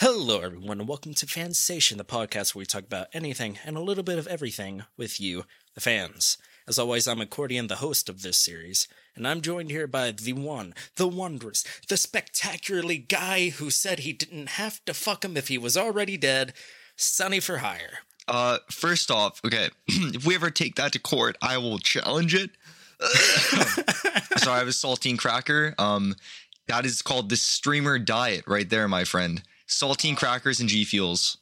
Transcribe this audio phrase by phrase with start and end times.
[0.00, 3.80] Hello, everyone, and welcome to Fansation, the podcast where we talk about anything and a
[3.80, 5.44] little bit of everything with you,
[5.74, 6.38] the fans.
[6.68, 10.34] As always, I'm Accordion, the host of this series, and I'm joined here by the
[10.34, 15.48] one, the wondrous, the spectacularly guy who said he didn't have to fuck him if
[15.48, 16.52] he was already dead,
[16.94, 17.98] Sunny for Hire.
[18.28, 22.50] Uh, first off, okay, if we ever take that to court, I will challenge it.
[24.36, 25.74] so I have a saltine cracker.
[25.76, 26.14] Um,
[26.68, 29.42] that is called the streamer diet, right there, my friend.
[29.68, 31.38] Saltine crackers and G Fuels.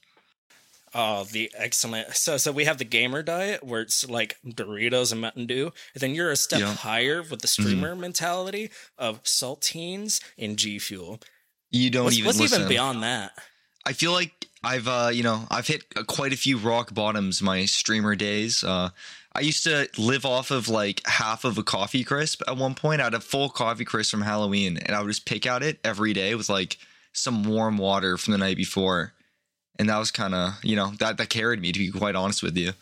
[0.95, 2.15] Oh, the excellent.
[2.17, 5.73] So, so we have the gamer diet where it's like Doritos and Mountain Dew.
[5.95, 6.75] And then you're a step Yeah.
[6.75, 11.21] higher with the streamer mentality of saltines and G Fuel.
[11.71, 12.61] You don't What's, even what's listen.
[12.63, 13.33] even beyond that?
[13.85, 17.67] I feel like I've uh, you know, I've hit quite a few rock bottoms my
[17.67, 18.65] streamer days.
[18.65, 18.89] Uh,
[19.35, 23.03] I used to live off of like half of a coffee crisp at one point.
[23.03, 25.79] I had a full coffee crisp from Halloween, and I would just pick out it
[25.85, 26.79] every day with like
[27.17, 29.13] some warm water from the night before,
[29.79, 32.43] and that was kind of you know that that carried me to be quite honest
[32.43, 32.73] with you.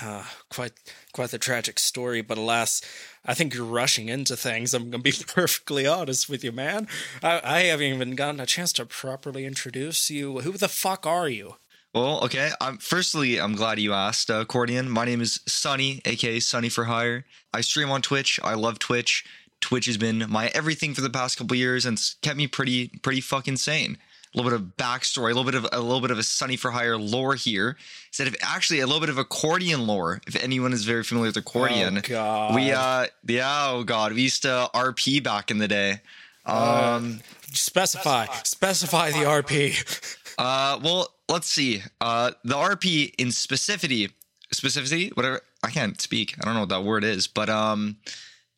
[0.00, 0.72] Uh, quite,
[1.12, 2.22] quite the tragic story.
[2.22, 2.82] But alas,
[3.26, 4.74] I think you're rushing into things.
[4.74, 6.88] I'm gonna be perfectly honest with you, man.
[7.22, 10.40] I, I haven't even gotten a chance to properly introduce you.
[10.40, 11.56] Who the fuck are you?
[11.94, 12.50] Well, okay.
[12.60, 14.88] I'm firstly, I'm glad you asked, uh, Accordion.
[14.88, 17.26] My name is Sunny, aka Sunny for Hire.
[17.52, 18.40] I stream on Twitch.
[18.42, 19.24] I love Twitch.
[19.62, 22.88] Twitch has been my everything for the past couple years, and it's kept me pretty,
[23.02, 23.96] pretty fucking sane.
[24.34, 26.56] A little bit of backstory, a little bit of a little bit of a Sunny
[26.56, 27.76] for Hire lore here.
[28.08, 30.20] Instead of actually a little bit of accordion lore.
[30.26, 32.54] If anyone is very familiar with accordion, Oh, God.
[32.54, 36.00] we uh, yeah, oh god, we used to RP back in the day.
[36.46, 37.20] Um,
[37.52, 40.16] Specify, specify the RP.
[40.38, 41.82] Uh, well, let's see.
[42.00, 44.10] Uh, the RP in specificity,
[44.54, 45.42] specificity, whatever.
[45.62, 46.34] I can't speak.
[46.40, 47.96] I don't know what that word is, but um,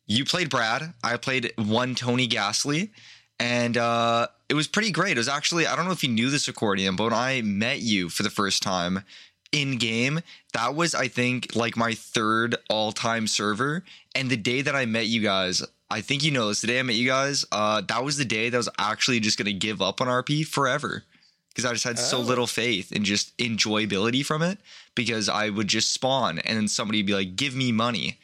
[0.07, 0.93] you played Brad.
[1.03, 2.91] I played one Tony Ghastly,
[3.39, 5.11] and uh, it was pretty great.
[5.13, 7.79] It was actually I don't know if you knew this accordion, but when I met
[7.81, 9.03] you for the first time
[9.51, 10.21] in game,
[10.53, 14.85] that was I think like my third all time server, and the day that I
[14.85, 15.63] met you guys.
[15.87, 16.61] I think you know this.
[16.61, 19.19] The day I met you guys, uh, that was the day that I was actually
[19.19, 21.03] just gonna give up on RP forever
[21.49, 22.21] because I just had so Oh.
[22.21, 24.57] little faith and just enjoyability from it
[24.95, 28.17] because I would just spawn and then somebody would be like, "Give me money,"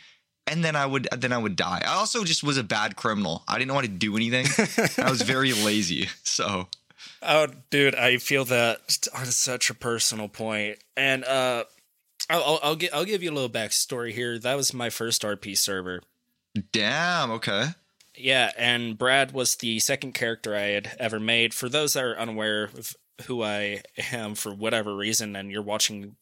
[0.48, 1.82] and then I would then I would die.
[1.86, 3.44] I also just was a bad criminal.
[3.48, 4.46] I didn't know how to do anything.
[4.98, 6.10] I was very lazy.
[6.24, 6.68] So
[7.24, 10.80] Oh, dude, I feel that on such a personal point.
[10.98, 11.66] and uh,
[12.30, 14.40] I'll I'll, I'll, gi- I'll give you a little backstory here.
[14.40, 16.02] That was my first RP server.
[16.72, 17.32] damn.
[17.32, 17.66] Okay.
[18.18, 21.54] Yeah, and Brad was the second character I had ever made.
[21.54, 22.94] For those that are unaware of
[23.26, 23.82] who I
[24.12, 26.16] am for whatever reason, and you're watching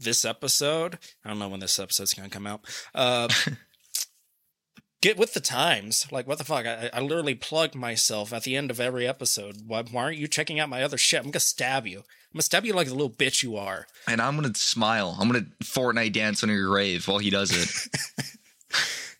[0.00, 2.62] this episode, I don't know when this episode's gonna come out.
[2.94, 3.28] Uh,
[5.02, 6.06] get with the times.
[6.10, 6.66] Like, what the fuck?
[6.66, 9.62] I, I literally plug myself at the end of every episode.
[9.66, 11.20] Why, why aren't you checking out my other shit?
[11.20, 11.98] I'm gonna stab you.
[11.98, 13.86] I'm gonna stab you like the little bitch you are.
[14.06, 15.16] And I'm gonna smile.
[15.18, 18.26] I'm gonna Fortnite dance on your grave while he does it.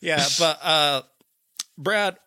[0.01, 1.03] Yeah, but uh
[1.77, 2.19] Brad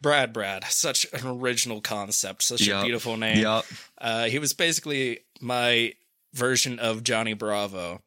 [0.00, 2.82] Brad Brad, such an original concept, such Yup.
[2.82, 3.38] a beautiful name.
[3.38, 3.64] Yup.
[3.98, 5.92] Uh he was basically my
[6.34, 8.02] version of Johnny Bravo.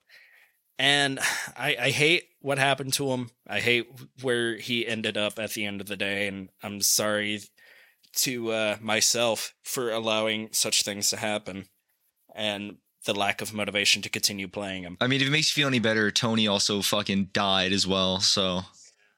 [0.80, 1.20] And
[1.58, 3.30] I I hate what happened to him.
[3.48, 3.88] I hate
[4.22, 7.42] where he ended up at the end of the day and I'm sorry
[8.18, 11.66] to uh myself for allowing such things to happen
[12.36, 14.98] and the lack of motivation to continue playing him.
[15.02, 18.20] I mean, if it makes you feel any better, Tony also fucking died as well.
[18.20, 18.62] So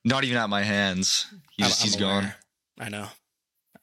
[0.06, 1.28] not even at my hands.
[1.52, 2.34] He's, I'm- I'm he's gone.
[2.80, 3.08] I know.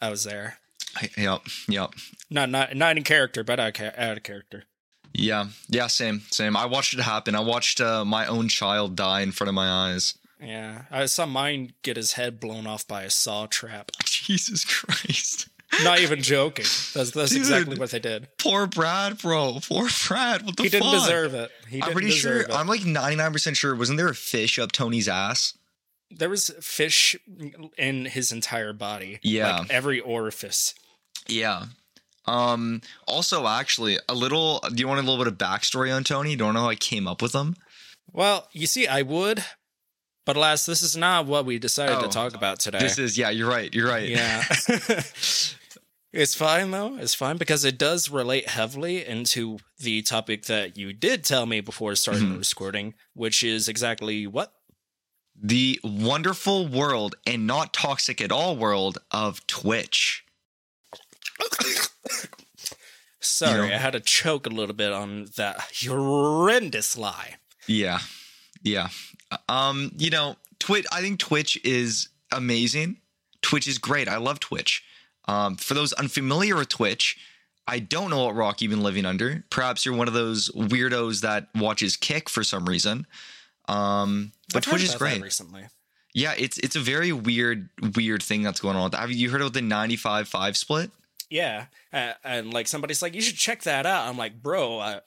[0.01, 0.59] I was there.
[0.97, 1.43] I- Yep.
[1.69, 1.95] Yep.
[2.31, 4.65] Not not not in character, but out of, out of character.
[5.13, 6.57] Yeah, yeah, same, same.
[6.57, 7.35] I watched it happen.
[7.35, 10.15] I watched uh, my own child die in front of my eyes.
[10.41, 13.91] Yeah, I saw mine get his head blown off by a saw trap.
[14.05, 15.49] Jesus Christ.
[15.85, 16.65] Not even joking.
[16.95, 17.39] That's that's Dude.
[17.39, 18.29] exactly what they did.
[18.39, 19.59] Poor Brad, bro.
[19.63, 20.45] Poor Brad.
[20.45, 20.73] What the fuck?
[20.73, 21.51] He didn't deserve it.
[21.69, 22.41] He didn't I'm pretty sure.
[22.41, 22.51] it.
[22.51, 23.77] I'm like 99% sure.
[23.77, 25.55] Wasn't there a fish up Tony's ass?
[26.11, 27.17] there was fish
[27.79, 29.19] in his entire body.
[29.23, 29.59] Yeah.
[29.59, 30.75] like every orifice.
[31.29, 31.67] Yeah.
[32.31, 32.81] Um.
[33.07, 34.61] Also, actually, a little.
[34.61, 36.37] Do you want a little bit of backstory on Tony?
[36.37, 37.57] Don't know how I came up with him.
[38.13, 39.45] Well, you see, I would,
[40.27, 42.03] but alas, this is not what we decided Oh.
[42.03, 42.79] to talk about today.
[42.81, 43.17] This is.
[43.19, 43.73] Yeah, you're right.
[43.75, 44.09] You're right.
[44.09, 44.45] Yeah.
[46.13, 46.97] it's fine though.
[46.97, 51.61] It's fine because it does relate heavily into the topic that you did tell me
[51.61, 52.39] before starting Mhm.
[52.51, 54.53] recording, which is exactly what?
[55.43, 60.25] The wonderful world and not toxic at all world of Twitch.
[63.23, 67.37] Sorry, You know- I had to choke a little bit on that horrendous lie.
[67.67, 67.99] Yeah.
[68.63, 68.89] Yeah.
[69.49, 72.97] Um, you know, Twitch I think Twitch is amazing.
[73.43, 74.09] Twitch is great.
[74.09, 74.83] I love Twitch.
[75.29, 77.17] Um, for those unfamiliar with Twitch,
[77.69, 79.45] I don't know what rock you've been living under.
[79.51, 83.07] Perhaps you're one of those weirdos that watches Kick for some reason.
[83.69, 85.23] Um, but Twitch is about great.
[85.23, 85.67] recently.
[86.13, 88.91] Yeah, it's it's a very weird weird thing that's going on.
[88.93, 90.91] Have you heard of the 95-5 split?
[91.31, 94.09] Yeah, uh, and like somebody's like, you should check that out.
[94.09, 95.01] I'm like, bro, uh,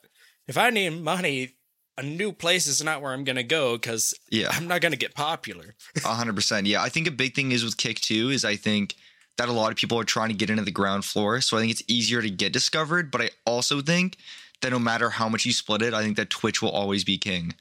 [0.47, 1.51] if I need money,
[1.97, 4.47] a new place is not where I'm gonna go because Yeah.
[4.51, 5.75] I'm not gonna get popular.
[6.05, 6.65] A hundred percent.
[6.65, 8.95] Yeah, I think a big thing is with Kick too is I think
[9.37, 11.59] that a lot of people are trying to get into the ground floor, so I
[11.59, 13.11] think it's easier to get discovered.
[13.11, 14.17] But I also think
[14.61, 17.17] that no matter how much you split it, I think that Twitch will always be
[17.17, 17.53] king.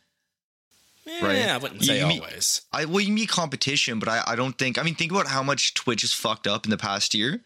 [1.05, 1.49] Yeah, Right.
[1.49, 2.62] I wouldn't say you always.
[2.73, 4.79] I well, you mean competition, but I, I don't think.
[4.79, 7.41] I mean, think about how much Twitch has fucked up in the past year,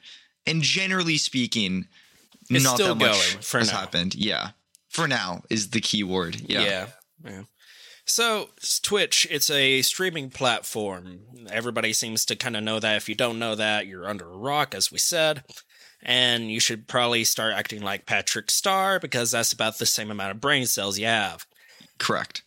[0.47, 1.87] and generally speaking,
[2.51, 3.79] It's not that much has now.
[3.79, 4.15] happened.
[4.15, 4.51] Yeah,
[4.89, 6.37] for now is the key word.
[6.49, 6.87] Yeah, yeah.
[7.25, 7.43] yeah.
[8.05, 8.51] So
[8.83, 11.21] Twitch, it's a streaming platform.
[11.51, 12.97] Everybody seems to kind of know that.
[12.97, 15.43] If you don't know that, you're under a rock, as we said.
[16.03, 20.31] And you should probably start acting like Patrick Star because that's about the same amount
[20.31, 21.47] of brain cells you have.
[21.99, 22.43] correct.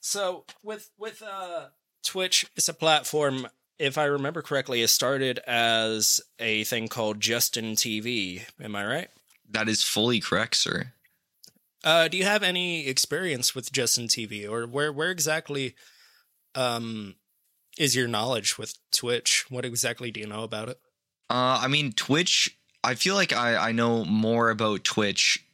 [0.00, 1.66] So with with uh
[2.04, 3.46] Twitch, it's a platform.
[3.78, 8.42] If I remember correctly, it started as a thing called Justin TV.
[8.60, 9.08] Am I right?
[9.50, 10.92] That is fully correct, sir.
[11.84, 15.74] Uh, do you have any experience with Justin TV, or where where exactly
[16.54, 17.16] um
[17.78, 19.46] is your knowledge with Twitch?
[19.48, 20.78] What exactly do you know about it?
[21.28, 22.56] Uh, I mean, Twitch.
[22.84, 25.44] I feel like I I know more about Twitch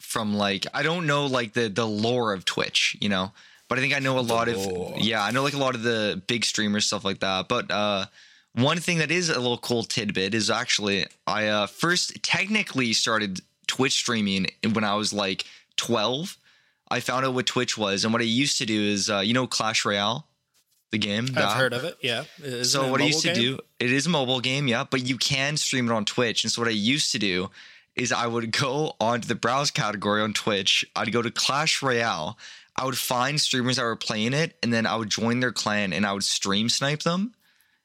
[0.00, 3.32] from like I don't know like the the lore of Twitch, you know.
[3.68, 4.94] But I think I know a lot lore.
[4.94, 7.48] of yeah, I know like a lot of the big streamers stuff like that.
[7.48, 8.06] But uh,
[8.54, 13.40] one thing that is a little cool tidbit is actually I uh, first technically started
[13.66, 15.44] Twitch streaming when I was like
[15.76, 16.36] 12.
[16.90, 19.34] I found out what Twitch was, and what I used to do is uh, you
[19.34, 20.26] know Clash Royale,
[20.90, 21.24] the game.
[21.28, 21.56] I've that?
[21.58, 21.98] heard of it.
[22.00, 22.24] Yeah.
[22.42, 23.42] Isn't So a what I mobile used to game?
[23.42, 26.44] do, it is a mobile game, yeah, but you can stream it on Twitch.
[26.44, 27.50] And so what I used to do
[27.94, 30.86] is I would go onto the browse category on Twitch.
[30.96, 32.38] I'd go to Clash Royale.
[32.78, 35.92] I would find streamers that were playing it, and then I would join their clan
[35.92, 37.34] and I would stream snipe them.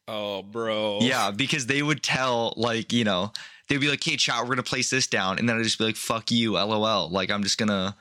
[0.08, 1.00] Oh, bro.
[1.02, 3.32] Yeah, because they would tell like you know
[3.68, 5.86] they'd be like, "Hey, chat, we're gonna place this down," and then I'd just be
[5.86, 7.96] like, "Fuck you, lol." Like I'm just gonna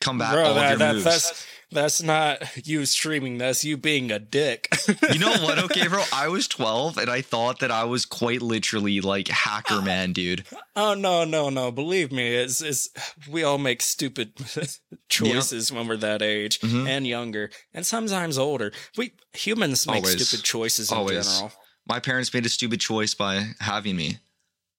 [0.00, 1.04] come back Bro, all that, of your that, moves.
[1.04, 3.38] that's that's not you streaming.
[3.38, 4.68] That's you being a dick.
[5.10, 5.58] You know what?
[5.72, 6.02] Okay, bro.
[6.12, 10.44] I was 12 and I thought that I was quite literally like hacker man, dude.
[10.76, 11.70] Oh no, no, no!
[11.70, 12.88] Believe me, it's it's
[13.30, 14.32] we all make stupid
[15.08, 16.88] choices when we're that age Mhm.
[16.88, 18.72] and younger, and sometimes older.
[18.96, 20.26] We humans make Always.
[20.26, 21.26] stupid choices in Always.
[21.26, 21.52] general.
[21.86, 24.18] My parents made a stupid choice by having me.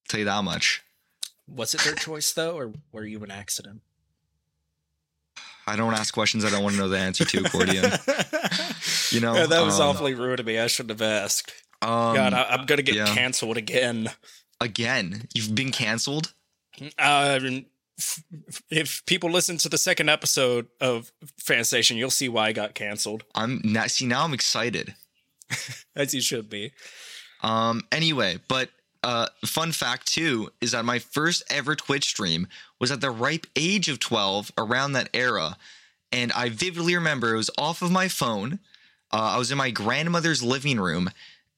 [0.10, 0.82] tell you that much.
[1.48, 3.82] Was it their choice though, or were you an accident?
[5.66, 7.92] I don't ask questions I don't want to know the answer to, Cordian.
[9.12, 10.58] You know, Yeah, that was um, awfully rude of me.
[10.58, 11.54] I shouldn't have asked.
[11.84, 13.06] Um, God, I, I'm gonna get yeah.
[13.06, 14.10] canceled again.
[14.60, 16.34] again, you've been canceled.
[16.98, 17.40] Uh,
[18.72, 23.24] if people listen to the second episode of Fansation, you'll see why I got canceled,
[23.36, 24.96] I'm now, see now I'm excited.
[25.96, 26.72] as you should be.
[27.42, 28.70] Um, anyway, but
[29.04, 32.48] uh, fun fact too is that my first ever Twitch stream
[32.80, 35.58] was at the ripe age of 12, around that era,
[36.12, 38.60] and I vividly remember it was off of my phone.
[39.12, 41.10] Uh, I was in my grandmother's living room,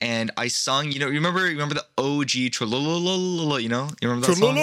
[0.01, 0.91] and I sung.
[0.91, 1.41] You know, you remember?
[1.45, 4.55] You remember the OG Trolololololo, You know, you remember that song?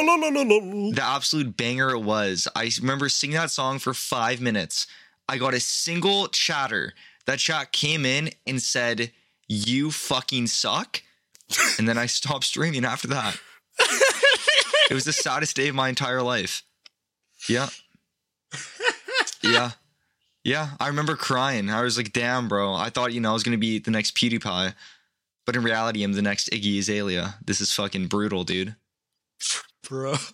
[0.94, 2.48] the absolute banger it was.
[2.54, 4.86] I remember singing that song for five minutes.
[5.28, 6.92] I got a single chatter.
[7.26, 9.12] That chat came in and said,
[9.48, 11.02] You fucking suck.
[11.78, 13.38] And then I stopped streaming after that.
[14.90, 16.62] it was the saddest day of my entire life.
[17.48, 17.68] Yeah.
[19.42, 19.70] Yeah.
[20.44, 20.70] Yeah.
[20.80, 21.70] I remember crying.
[21.70, 22.74] I was like, damn, bro.
[22.74, 24.74] I thought, you know, I was going to be the next PewDiePie.
[25.44, 27.34] But in reality, I'm the next Iggy Azalea.
[27.44, 28.76] This is fucking brutal, dude.
[29.88, 30.14] bro.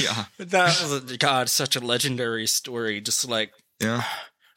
[0.00, 0.24] Yeah.
[0.38, 3.00] that was God, such a legendary story.
[3.00, 4.02] Just like Yeah.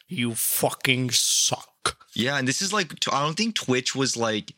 [0.08, 1.98] you fucking suck.
[2.16, 4.56] Yeah, and this is like I don't think Twitch was like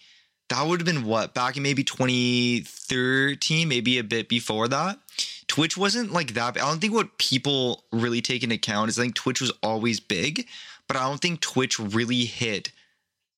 [0.51, 5.00] that would have been what back in maybe 2013, maybe a bit before that.
[5.48, 6.58] Twitch wasn't like that.
[6.58, 10.01] I don't think what people really take into account is I think Twitch was always
[10.01, 10.48] big,
[10.88, 12.72] but I don't think Twitch really hit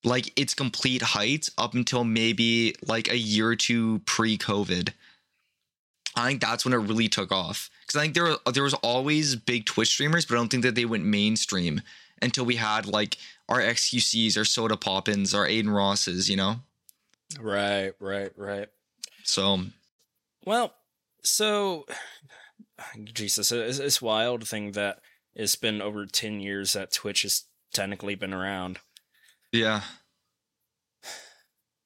[0.03, 4.89] like its complete heights up until maybe like a year or two pre-COVID.
[6.15, 9.35] I think that's when it really took off because I think there there was always
[9.35, 11.81] big Twitch streamers, but I don't think that they went mainstream
[12.23, 13.17] until we had like
[13.47, 16.57] our XQCs, our Soda Poppins, our Adin Rosses, you know.
[17.39, 18.67] Right, right, right.
[19.23, 19.73] So um,
[20.45, 20.73] Well,
[21.23, 21.85] so
[23.05, 24.99] Jesus, it's, it's wild thing that
[25.35, 28.79] it's been over ten years that Twitch has technically been around.
[29.51, 29.81] yeah,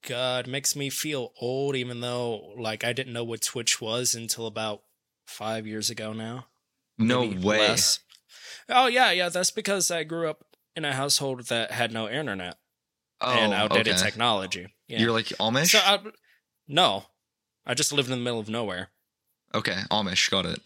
[0.08, 4.48] god, makes me feel old even though like I didn't know what Twitch was until
[4.48, 4.82] about
[5.28, 6.48] 5 years ago now.
[6.98, 7.58] No Maybe way.
[7.60, 8.00] less.
[8.70, 10.44] Oh yeah, yeah, that's because I grew up
[10.76, 12.58] in a household that had no internet
[13.20, 14.04] Oh, and outdated okay.
[14.04, 14.68] technology.
[14.88, 15.00] Yeah.
[15.02, 15.72] You're like Amish?
[15.72, 16.00] so I,
[16.68, 17.06] no.
[17.66, 18.90] I just lived in the middle of nowhere.
[19.54, 20.62] okay, Amish, got it.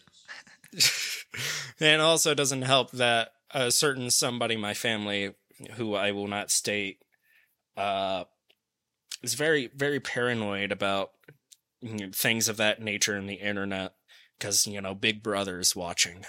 [1.80, 5.34] and also it doesn't help that a certain somebody in my family
[5.74, 6.98] who I will not state
[7.76, 8.24] uh
[9.22, 11.10] is very very paranoid about
[11.80, 13.94] you know, things of that nature in the internet
[14.38, 16.24] because you know Big Brother is watching.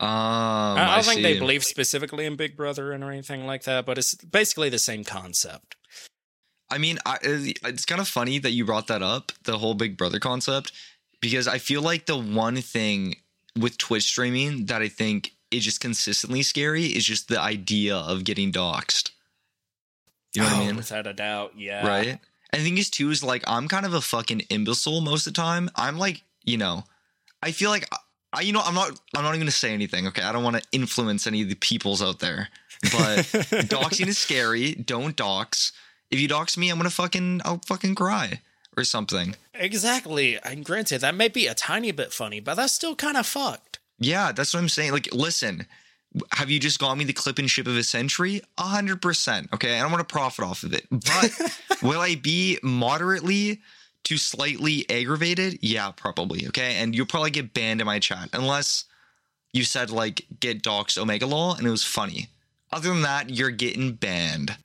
[0.00, 3.46] Um, I, I I don't think they believe specifically in Big Brother and or anything
[3.46, 5.74] like that, but it's basically the same concept.
[6.70, 9.96] I mean, I, it's kind of funny that you brought that up, the whole Big
[9.96, 10.72] Brother concept,
[11.20, 13.16] because I feel like the one thing
[13.58, 18.24] with Twitch streaming that I think is just consistently scary is just the idea of
[18.24, 19.10] getting doxxed.
[20.34, 20.76] You know what Oh, I mean?
[20.76, 21.86] Without a doubt, yeah.
[21.86, 22.18] Right?
[22.50, 25.32] And the thing is, too, is like I'm kind of a fucking imbecile most of
[25.34, 25.70] the time.
[25.74, 26.84] I'm like, you know,
[27.42, 27.88] I feel like
[28.32, 30.06] I, you know, I'm not, I'm not even gonna say anything.
[30.08, 32.48] Okay, I don't want to influence any of the peoples out there,
[32.82, 32.90] but
[33.68, 34.74] doxing is scary.
[34.74, 35.72] Don't dox.
[36.10, 38.40] If you dox me, I'm gonna fucking, I'll fucking cry
[38.76, 39.34] or something.
[39.54, 40.38] Exactly.
[40.42, 43.78] And granted, that may be a tiny bit funny, but that's still kind of fucked.
[43.98, 44.92] Yeah, that's what I'm saying.
[44.92, 45.66] Like, listen,
[46.32, 48.40] have you just got me the clip and ship of a century?
[48.56, 49.48] A hundred percent.
[49.52, 51.32] Okay, I don't want to profit off of it, but
[51.82, 53.60] will I be moderately
[54.04, 55.58] to slightly aggravated?
[55.60, 56.46] Yeah, probably.
[56.48, 58.84] Okay, and you'll probably get banned in my chat unless
[59.52, 62.28] you said like get doxed OMEGALUL and it was funny.
[62.70, 64.56] Other than that, you're getting banned.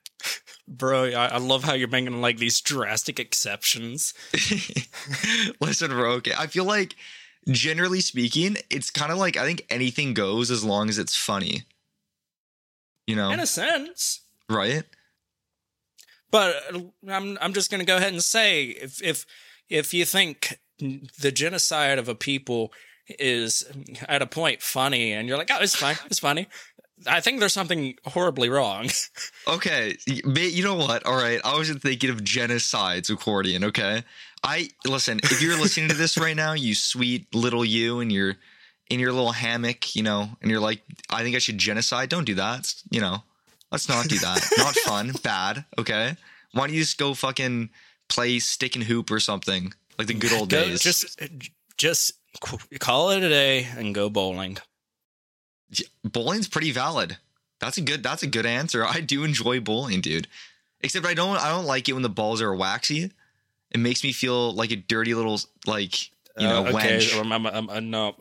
[0.67, 4.13] Bro, I, I love how you're making like these drastic exceptions.
[5.59, 6.11] Listen, bro.
[6.13, 6.95] Okay, I feel like
[7.49, 11.63] generally speaking, it's kind of like I think anything goes as long as it's funny.
[13.07, 14.21] You know, In a sense.
[14.49, 14.83] right?
[16.31, 16.55] But
[17.07, 19.25] I'm I'm just gonna go ahead and say if if
[19.69, 20.59] if you think
[21.19, 22.71] the genocide of a people
[23.19, 23.63] is
[24.07, 26.47] at a point funny and you're like, oh, it's fine, it's funny.
[27.07, 28.89] I think there's something horribly wrong.
[29.45, 31.05] Okay, you know what?
[31.05, 33.65] All right, I wasn't thinking of genocides accordion.
[33.65, 34.03] Okay,
[34.41, 35.19] I listen.
[35.21, 38.35] If you're listening to this right now, you sweet little you, and you're
[38.89, 42.07] in your little hammock, you know, and you're like, I think I should genocide.
[42.09, 42.59] Don't do that.
[42.59, 43.23] It's- You know,
[43.71, 44.47] let's not do that.
[44.57, 45.11] not fun.
[45.23, 45.65] Bad.
[45.77, 46.15] Okay.
[46.53, 47.69] Why don't you just go fucking
[48.07, 50.81] play stick and hoop or something like the good old Go- days?
[50.81, 51.19] just
[51.77, 52.13] just
[52.79, 54.57] call it a day and go bowling.
[56.03, 57.17] Bowling's pretty valid.
[57.59, 58.03] That's a good.
[58.03, 58.85] That's a good answer.
[58.85, 60.27] I do enjoy bowling, dude.
[60.81, 61.37] Except I don't.
[61.37, 63.11] I don't like it when the balls are waxy.
[63.71, 67.19] It makes me feel like a dirty little like you know Uh, okay, wench.
[67.19, 68.15] I'm, I'm, I'm, I'm, no,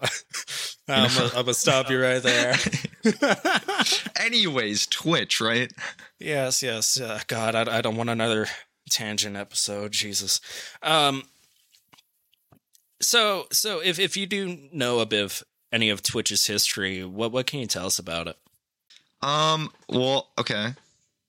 [0.89, 2.55] I'm, gonna stop you right there.
[4.21, 5.73] Anyways, Twitch, right?
[6.19, 7.01] yes, yes.
[7.01, 8.47] Uh, God, I, I don't want another
[8.91, 9.93] tangent episode.
[9.93, 10.41] Jesus.
[10.83, 11.25] Um.
[13.01, 17.33] So, so if if you do know a bit of any of Twitch's history, what
[17.33, 18.37] what can you tell us about it?
[19.23, 19.73] Um.
[19.89, 20.75] Well, okay.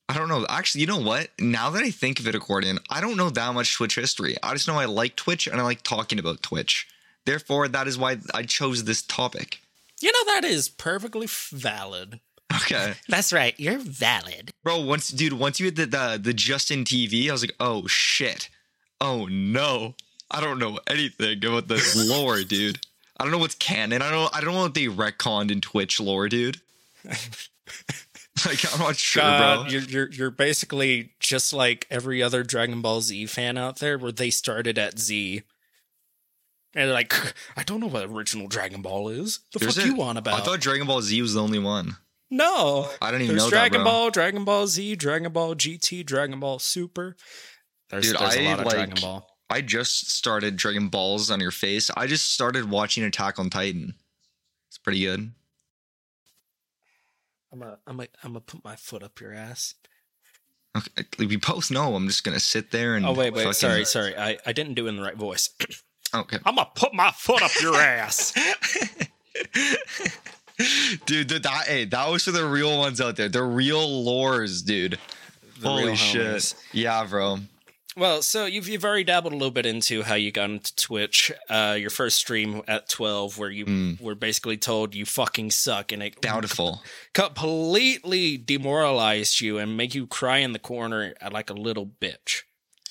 [0.09, 0.45] I don't know.
[0.49, 1.29] Actually, you know what?
[1.39, 4.35] Now that I think of it, accordion, I don't know that much Twitch history.
[4.43, 6.87] I just know I like Twitch and I like talking about Twitch.
[7.25, 9.61] Therefore, that is why I chose this topic.
[10.01, 12.19] You know that is perfectly valid.
[12.53, 12.93] Okay.
[13.07, 13.57] That's right.
[13.57, 14.51] You're valid.
[14.63, 17.87] Bro, once dude, once you hit the, the the Justin TV, I was like, oh
[17.87, 18.49] shit.
[18.99, 19.95] Oh no.
[20.29, 22.79] I don't know anything about the lore, dude.
[23.19, 24.01] I don't know what's canon.
[24.01, 26.61] I don't I don't know what they retconned in Twitch lore, dude.
[28.45, 29.71] like I'm not sure, God, bro.
[29.71, 34.11] you're you're you're basically just like every other Dragon Ball Z fan out there, where
[34.11, 35.43] they started at Z.
[36.75, 37.13] And they're like,
[37.55, 39.41] I don't know what original Dragon Ball is.
[39.53, 40.39] The There's fuck a- you on about?
[40.39, 41.97] I thought Dragon Ball Z was the only one.
[42.31, 43.85] no, I don't even there's know Dragon that.
[43.85, 47.15] Ball, Dragon Ball Z, Dragon Ball GT, Dragon Ball Super.
[47.91, 49.29] There's, Dude, there's a I, lot of like- Dragon Ball.
[49.49, 51.91] I just started Dragon Balls on your face.
[51.95, 53.93] I just started watching Attack on Titan.
[54.69, 55.31] It's pretty good.
[57.51, 59.75] I'm gonna, I'm gonna, I'm gonna put my foot up your ass.
[60.75, 63.85] Okay, we both know I'm just gonna sit there and Oh wait, wait, fucking- sorry,
[63.85, 64.17] sorry.
[64.17, 65.49] I, I didn't do it in the right voice.
[66.15, 66.37] Okay.
[66.45, 68.33] I'm gonna put my foot up your ass.
[71.07, 73.29] dude, the, that hey, that was for the real ones out there.
[73.29, 74.99] The real lores, dude.
[75.59, 76.53] The Holy real shit.
[76.71, 77.39] Yeah, bro.
[77.95, 81.31] Well, so you've you've already dabbled a little bit into how you got into Twitch.
[81.49, 84.01] Uh, your first stream at twelve, where you Mm.
[84.01, 86.81] were basically told you fucking suck, and it Bountiful.
[87.13, 92.41] completely demoralized you and make you cry in the corner like a little bitch.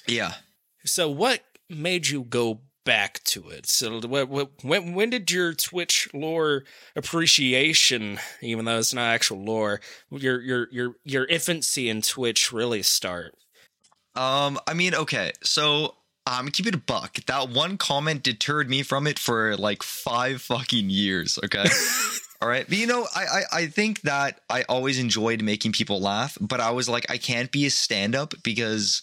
[0.06, 0.35] Yeah.
[0.85, 3.66] So, what made you go back to it?
[3.68, 6.64] So, what, what, when when did your Twitch lore
[6.97, 9.80] appreciation, even though it's not actual lore,
[10.11, 13.35] your your your your infancy in Twitch really start?
[14.14, 15.95] Um, I mean, okay, so
[16.26, 17.19] I'm um, keep it a buck.
[17.26, 21.38] That one comment deterred me from it for like five fucking years.
[21.45, 21.64] Okay.
[22.42, 22.66] All right.
[22.69, 26.61] But you know, I, I I think that I always enjoyed making people laugh, but
[26.61, 29.02] I was like, I can't be a stand-up because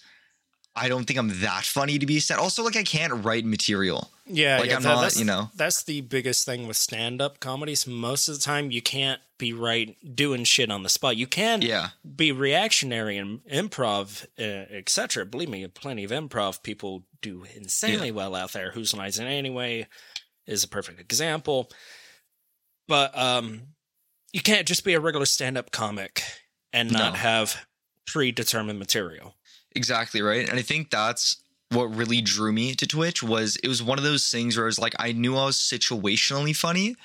[0.75, 2.39] I don't think I'm that funny to be a stand.
[2.39, 4.11] Also, like I can't write material.
[4.25, 5.49] Yeah, like yeah, I'm that- not, that's, you know.
[5.55, 7.87] That's the biggest thing with stand-up comedies.
[7.87, 11.17] Most of the time, you can't be right doing shit on the spot.
[11.17, 11.89] You can Yeah.
[12.15, 15.25] be reactionary and improv, uh, etc.
[15.25, 18.69] Believe me, plenty of improv people do insanely well out there.
[18.71, 19.87] Who's Lines in Anyway
[20.45, 21.71] is a perfect example.
[22.87, 23.61] But um,
[24.31, 26.21] you can't just be a regular stand-up comic
[26.73, 27.19] and not No.
[27.19, 27.65] have
[28.05, 29.35] predetermined material.
[29.75, 30.47] Exactly right.
[30.49, 31.37] And I think that's
[31.69, 34.69] what really drew me to Twitch was it was one of those things where it
[34.69, 36.95] was like I knew I was situationally funny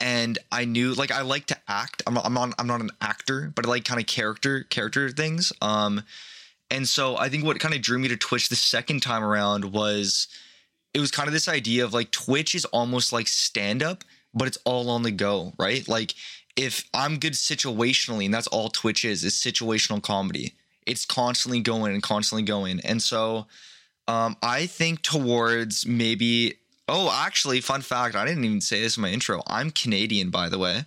[0.00, 2.02] and I knew like I like to act.
[2.06, 5.08] I'm not I'm not I'm not an actor, but I like kind of character character
[5.10, 5.52] things.
[5.60, 6.02] Um
[6.70, 9.64] and so I think what kind of drew me to Twitch the second time around
[9.64, 10.28] was
[10.94, 14.04] it was kind of this idea of like Twitch is almost like stand up,
[14.34, 15.86] but it's all on the go, right?
[15.88, 16.14] Like
[16.56, 20.54] if I'm good situationally, and that's all Twitch is, is situational comedy.
[20.86, 22.80] It's constantly going and constantly going.
[22.80, 23.46] And so
[24.08, 26.56] um, I think towards maybe
[26.90, 29.42] oh, actually, fun fact, I didn't even say this in my intro.
[29.46, 30.84] I'm Canadian, by the way.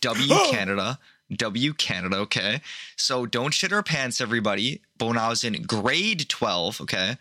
[0.00, 0.98] W Canada.
[1.34, 2.60] W Canada, okay.
[2.96, 4.82] So don't shit our pants, everybody.
[4.98, 7.16] But when I was in grade 12, okay,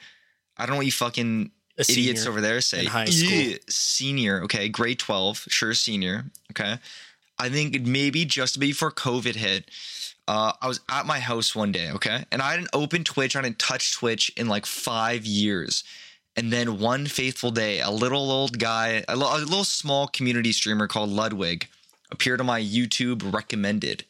[0.58, 2.86] I don't know what you fucking idiots over there say.
[2.86, 3.54] high school.
[3.70, 6.78] Senior, okay, grade 12, sure, senior, okay.
[7.38, 9.70] I think maybe just before COVID hit,
[10.28, 13.40] uh, I was at my house one day, okay, and I hadn't opened Twitch, I
[13.40, 15.84] hadn't touched Twitch in like five years.
[16.38, 21.10] And then one faithful day, a little old guy, a little, small community streamer called
[21.10, 21.68] Ludwig
[22.12, 24.04] appeared on my YouTube recommended.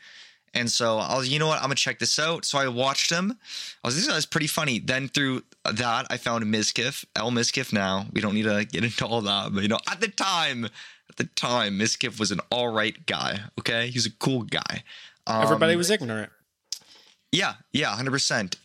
[0.53, 2.45] And so I was, you know what, I'm gonna check this out.
[2.45, 3.37] So I watched him.
[3.83, 4.79] I was, this guy's pretty funny.
[4.79, 7.71] Then through that, I found Mizkif, El Mizkif.
[7.73, 10.65] Now we don't need to get into all that, but you know, at the time,
[11.09, 13.41] at the time, Mizkif was an all right guy.
[13.59, 14.83] Okay, he was a cool guy.
[15.27, 16.31] Um, Everybody was ignorant.
[17.31, 18.55] yeah, yeah, hundred percent.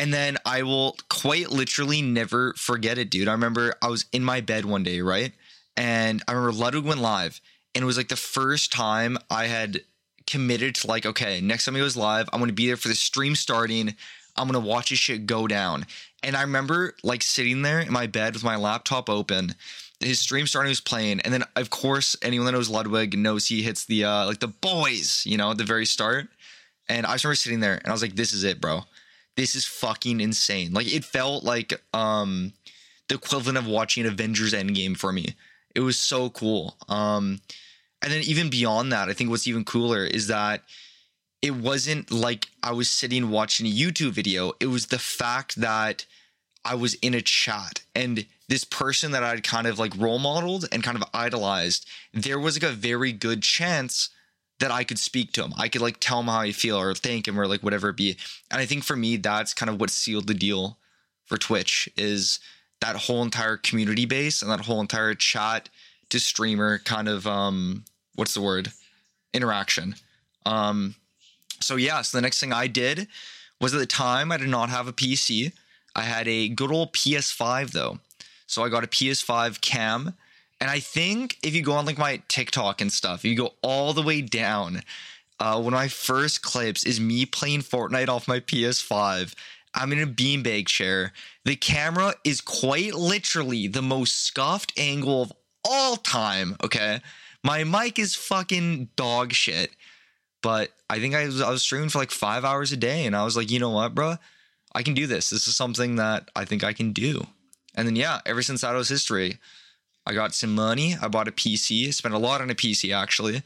[0.00, 3.28] And then I will quite literally never forget it, dude.
[3.28, 5.30] I remember I was in my bed one day, right,
[5.76, 7.38] and I remember Ludwig went live,
[7.74, 9.82] and it was like the first time I had
[10.26, 12.94] committed to like, okay, next time he goes live, I'm gonna be there for the
[12.94, 13.94] stream starting.
[14.36, 15.84] I'm gonna watch his shit go down.
[16.22, 19.54] And I remember like sitting there in my bed with my laptop open.
[20.00, 23.60] His stream starting was playing, and then of course anyone that knows Ludwig knows he
[23.60, 26.28] hits the uh like the boys, you know, at the very start.
[26.88, 28.84] And I just remember sitting there and I was like, this is it, bro.
[29.40, 30.74] This is fucking insane.
[30.74, 32.52] Like it felt like um
[33.08, 35.34] the equivalent of watching Avengers Endgame for me.
[35.74, 36.76] It was so cool.
[36.90, 37.40] Um
[38.02, 40.62] and then even beyond that, I think what's even cooler is that
[41.40, 44.52] it wasn't like I was sitting watching a YouTube video.
[44.60, 46.04] It was the fact that
[46.62, 50.66] I was in a chat and this person that I'd kind of like role modeled
[50.70, 54.10] and kind of idolized, there was like a very good chance
[54.60, 55.52] that I could speak to him.
[55.58, 57.96] I could like tell him how I feel or thank him or like whatever it
[57.96, 58.16] be.
[58.50, 60.78] And I think for me, that's kind of what sealed the deal
[61.24, 62.40] for Twitch is
[62.80, 65.68] that whole entire community base and that whole entire chat
[66.10, 68.72] to streamer kind of um what's the word
[69.32, 69.94] interaction.
[70.44, 70.94] Um
[71.60, 73.06] so yeah, so the next thing I did
[73.60, 75.52] was at the time I did not have a PC.
[75.94, 77.98] I had a good old PS5 though.
[78.46, 80.14] So I got a PS5 cam.
[80.60, 83.92] And I think if you go on like my TikTok and stuff, you go all
[83.92, 84.82] the way down.
[85.38, 89.34] Uh, one of my first clips is me playing Fortnite off my PS5.
[89.74, 91.12] I'm in a beanbag chair.
[91.44, 95.32] The camera is quite literally the most scuffed angle of
[95.64, 96.56] all time.
[96.62, 97.00] Okay.
[97.42, 99.70] My mic is fucking dog shit.
[100.42, 103.14] But I think I was I was streaming for like five hours a day, and
[103.14, 104.16] I was like, you know what, bro,
[104.74, 105.30] I can do this.
[105.30, 107.26] This is something that I think I can do.
[107.74, 109.38] And then yeah, ever since that was history,
[110.06, 110.96] I got some money.
[111.00, 111.92] I bought a PC.
[111.92, 113.42] Spent a lot on a PC actually,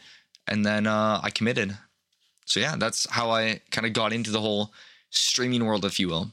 [0.47, 1.77] and then uh, I committed.
[2.45, 4.73] So yeah, that's how I kind of got into the whole
[5.11, 6.33] streaming world, if you will.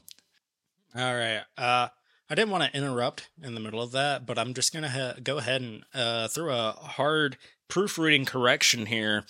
[0.94, 1.42] All right.
[1.56, 1.88] Uh,
[2.28, 5.14] I didn't want to interrupt in the middle of that, but I'm just gonna ha-
[5.22, 7.36] go ahead and uh, throw a hard
[7.68, 9.24] proofreading correction here,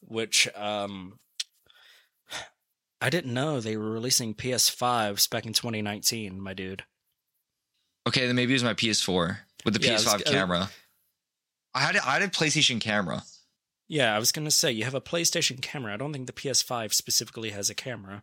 [0.00, 1.18] which um,
[3.00, 6.84] I didn't know they were releasing PS5s back in 2019, my dude.
[8.06, 10.70] Okay, then maybe it was my PS4 with the Yeah, PS5 uh, camera.
[11.74, 13.22] I had a, I had a PlayStation camera.
[13.88, 15.94] Yeah, I was gonna say you have a PlayStation camera.
[15.94, 18.22] I don't think the PS5 specifically has a camera.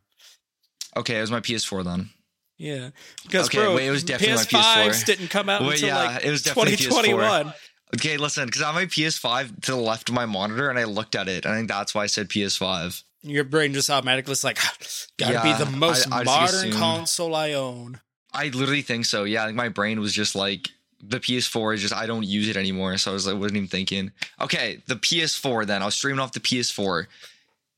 [0.97, 2.09] Okay, it was my PS4 then.
[2.57, 2.91] Yeah,
[3.23, 5.05] because Okay, bro, wait, it was definitely my PS5s PS4.
[5.05, 6.89] didn't come out Wait, until yeah, like it was definitely PS4.
[6.89, 7.53] 2021.
[7.95, 10.85] Okay, listen, because I have my PS5 to the left of my monitor, and I
[10.85, 11.45] looked at it.
[11.45, 13.03] and I think that's why I said PS5.
[13.23, 14.57] Your brain just automatically is like,
[15.17, 17.99] gotta Yeah, be the most I- I modern console I own.
[18.33, 19.23] I literally think so.
[19.23, 20.69] Yeah, like my brain was just like
[21.07, 23.69] the PS4 is just I don't use it anymore, so I was like wasn't even
[23.69, 24.11] thinking.
[24.41, 27.05] Okay, the PS4 then I was streaming off the PS4,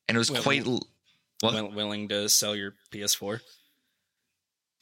[0.08, 0.66] and it was quite.
[0.66, 0.88] l-
[1.42, 1.74] What?
[1.74, 3.42] Willing to sell your PS4?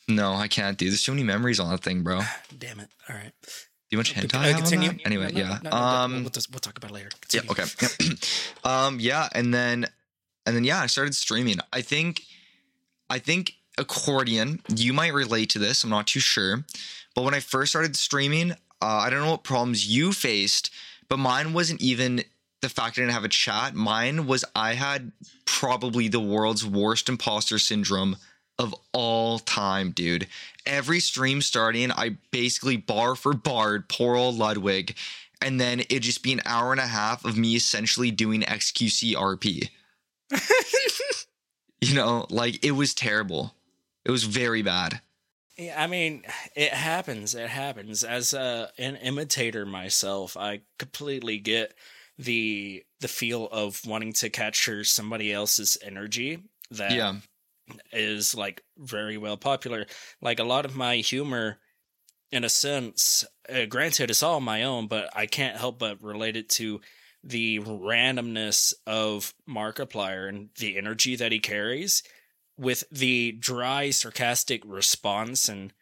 [0.07, 0.91] No, I can't, dude.
[0.91, 2.21] There's too many memories on that thing, bro.
[2.57, 2.89] Damn it!
[3.09, 3.31] All right.
[3.43, 3.49] Do
[3.91, 4.91] you much Okay, hentai uh, I on continue.
[5.05, 5.59] Anyway, No, no, yeah.
[5.63, 7.09] no, um, we'll, we'll, talk about it later.
[7.33, 7.41] yeah.
[7.49, 7.63] Okay.
[8.63, 8.99] um.
[8.99, 9.85] Yeah, and then,
[10.45, 11.57] and then yeah, I started streaming.
[11.73, 12.21] I think,
[13.09, 14.61] I think accordion.
[14.75, 15.83] You might relate to this.
[15.83, 16.65] I'm not too sure,
[17.15, 20.69] but when I first started streaming, uh, I don't know what problems you faced,
[21.09, 22.23] but mine wasn't even
[22.61, 23.73] the fact I didn't have a chat.
[23.73, 25.11] Mine was I had
[25.45, 28.17] probably the world's worst imposter syndrome
[28.57, 30.27] of all time, dude.
[30.65, 34.95] Every stream starting, I basically bar for barred poor old Ludwig,
[35.41, 39.13] and then it'd just be an hour and a half of me essentially doing XQC
[39.13, 39.69] RP.
[41.81, 43.53] you know, like it was terrible.
[44.05, 45.01] It was very bad.
[45.57, 46.23] Yeah, I mean,
[46.55, 47.33] it happens.
[47.33, 48.03] It happens.
[48.03, 51.73] As a, an imitator myself, I completely get
[52.17, 57.15] the the feel of wanting to capture somebody else's energy that Yeah.
[57.91, 59.85] is like very well popular.
[60.21, 61.57] Like a lot of my humor,
[62.31, 66.37] in a sense, uh, granted, it's all my own, but I can't help but relate
[66.37, 66.81] it to
[67.23, 72.03] the randomness of Markiplier and the energy that he carries
[72.57, 75.73] with the dry, sarcastic response and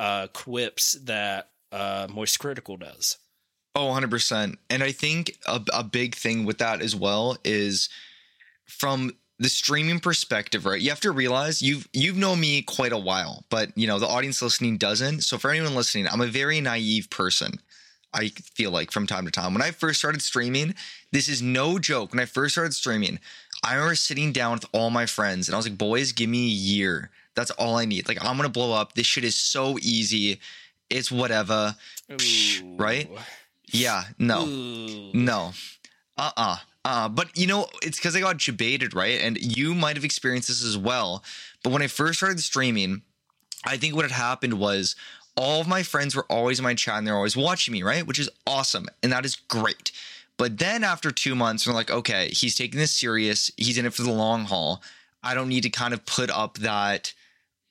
[0.00, 3.18] uh, quips that uh, Moist Critical does.
[3.74, 4.56] Oh, 100%.
[4.70, 7.88] And I think a, a big thing with that as well is
[8.66, 10.80] from the streaming perspective, right?
[10.80, 14.06] You have to realize you've you've known me quite a while, but you know, the
[14.06, 15.22] audience listening doesn't.
[15.22, 17.60] So for anyone listening, I'm a very naive person.
[18.14, 19.52] I feel like from time to time.
[19.52, 20.74] When I first started streaming,
[21.12, 22.12] this is no joke.
[22.12, 23.18] When I first started streaming,
[23.62, 26.44] I remember sitting down with all my friends and I was like, boys, give me
[26.44, 27.10] a year.
[27.34, 28.08] That's all I need.
[28.08, 28.94] Like, I'm gonna blow up.
[28.94, 30.40] This shit is so easy.
[30.88, 31.74] It's whatever.
[32.08, 33.10] Psh, right?
[33.66, 34.46] Yeah, no.
[34.46, 35.10] Ooh.
[35.12, 35.52] No.
[36.16, 39.20] Uh uh Uh, but you know, it's because I got debated, right?
[39.20, 41.24] And you might have experienced this as well.
[41.62, 43.02] But when I first started streaming,
[43.66, 44.94] I think what had happened was
[45.36, 48.06] all of my friends were always in my chat and they're always watching me, right?
[48.06, 48.86] Which is awesome.
[49.02, 49.90] And that is great.
[50.38, 53.50] But then after two months, they're like, okay, he's taking this serious.
[53.56, 54.82] He's in it for the long haul.
[55.22, 57.14] I don't need to kind of put up that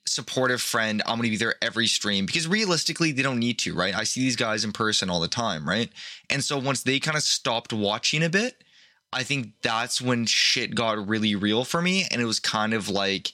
[0.08, 1.02] supportive friend.
[1.06, 3.96] I'm going to be there every stream because realistically, they don't need to, right?
[3.96, 5.90] I see these guys in person all the time, right?
[6.30, 8.64] And so once they kind of stopped watching a bit,
[9.14, 12.06] I think that's when shit got really real for me.
[12.12, 13.32] And it was kind of like,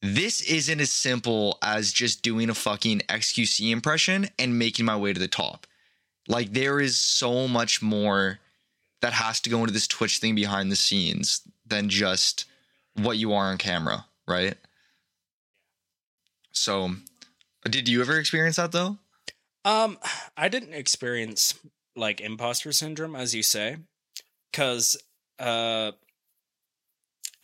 [0.00, 5.12] this isn't as simple as just doing a fucking XQC impression and making my way
[5.12, 5.66] to the top.
[6.28, 8.38] Like, there is so much more
[9.00, 12.44] that has to go into this Twitch thing behind the scenes than just
[12.94, 14.56] what you are on camera, right?
[16.52, 16.90] So,
[17.64, 18.98] did you ever experience that though?
[19.64, 19.98] Um,
[20.36, 21.54] I didn't experience
[21.94, 23.76] like imposter syndrome, as you say,
[24.50, 24.96] because
[25.38, 25.92] uh,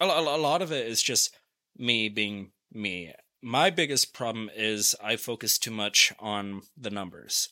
[0.01, 1.37] a, a lot of it is just
[1.77, 3.13] me being me.
[3.43, 7.51] My biggest problem is I focus too much on the numbers,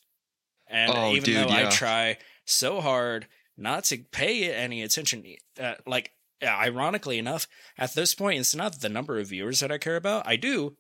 [0.66, 5.24] and Oh, even dude, though I try so hard not to pay any attention,
[5.60, 6.12] uh, like
[6.42, 7.46] ironically enough,
[7.78, 10.26] at this point, it's not the number of viewers that I care about.
[10.26, 10.76] I do,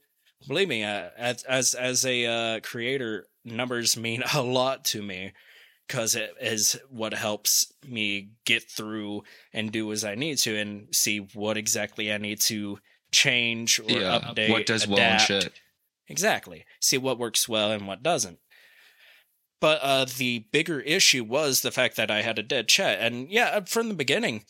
[0.46, 5.32] believe me, uh, as as as a uh, creator, numbers mean a lot to me
[5.86, 10.86] because it is what helps me get through and do as I need to and
[10.94, 12.78] see what exactly I need to
[13.10, 14.20] change or yeah.
[14.20, 14.50] update.
[14.50, 15.52] what does well and shit.
[16.08, 16.64] Exactly.
[16.80, 18.38] See what works well and what doesn't.
[19.62, 23.30] But uh, the bigger issue was the fact that I had a dead chat, and
[23.30, 24.42] yeah, uh, from the beginning,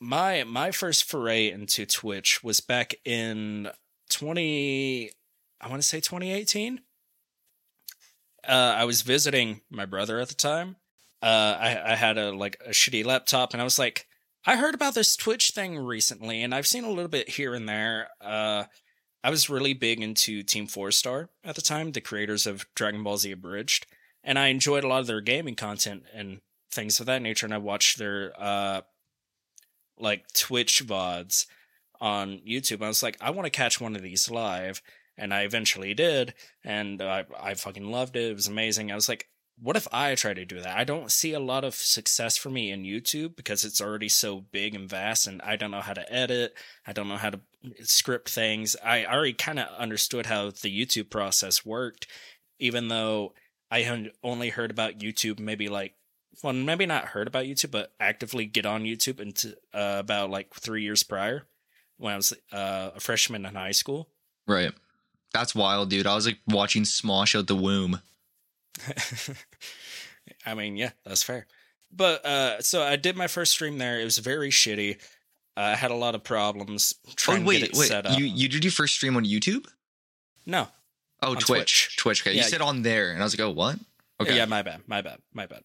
[0.00, 3.70] my my first foray into Twitch was back in
[4.10, 5.12] twenty.
[5.60, 6.80] I want to say twenty eighteen.
[8.48, 10.74] Uh, I was visiting my brother at the time.
[11.22, 14.08] Uh, I I had a like a shitty laptop, and I was like,
[14.44, 17.68] I heard about this Twitch thing recently, and I've seen a little bit here and
[17.68, 18.08] there.
[18.20, 18.64] Uh,
[19.22, 23.04] I was really big into Team Four Star at the time, the creators of Dragon
[23.04, 23.86] Ball Z Abridged,
[24.28, 27.46] and I enjoyed a lot of their gaming content and things of that nature.
[27.46, 28.82] And I watched their uh,
[29.98, 31.46] like Twitch vods
[31.98, 32.82] on YouTube.
[32.84, 34.82] I was like, I want to catch one of these live,
[35.16, 38.30] and I eventually did, and I I fucking loved it.
[38.30, 38.92] It was amazing.
[38.92, 40.76] I was like, what if I try to do that?
[40.76, 44.42] I don't see a lot of success for me in YouTube because it's already so
[44.52, 46.52] big and vast, and I don't know how to edit.
[46.86, 47.40] I don't know how to
[47.80, 48.76] script things.
[48.84, 52.06] I already kind of understood how the YouTube process worked,
[52.58, 53.32] even though
[53.70, 55.94] I only heard about YouTube maybe like,
[56.42, 60.54] well, maybe not heard about YouTube, but actively get on YouTube into uh, about like
[60.54, 61.46] three years prior.
[61.98, 64.08] when I was uh, a freshman in high school.
[64.46, 64.72] Right.
[65.32, 66.06] That's wild, dude.
[66.06, 68.00] I was like watching Smosh out the womb.
[70.46, 71.46] I mean, yeah, that's fair.
[71.90, 74.00] But uh, so I did my first stream there.
[74.00, 74.96] It was very shitty.
[75.56, 77.88] Uh, I had a lot of problems trying oh, wait, to get it wait.
[77.88, 78.18] set up.
[78.18, 79.66] You you did your first stream on YouTube?
[80.46, 80.68] no,
[81.22, 81.46] Oh, Twitch.
[81.46, 81.96] Twitch.
[81.96, 82.22] Twitch.
[82.22, 82.32] Okay.
[82.36, 82.42] Yeah.
[82.42, 83.78] You said on there, and I was like, oh, what?
[84.20, 84.36] Okay.
[84.36, 84.82] Yeah, my bad.
[84.86, 85.18] My bad.
[85.32, 85.62] My bad.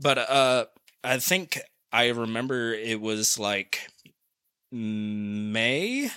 [0.00, 0.66] But uh
[1.04, 1.58] I think
[1.92, 3.80] I remember it was like
[4.70, 6.10] May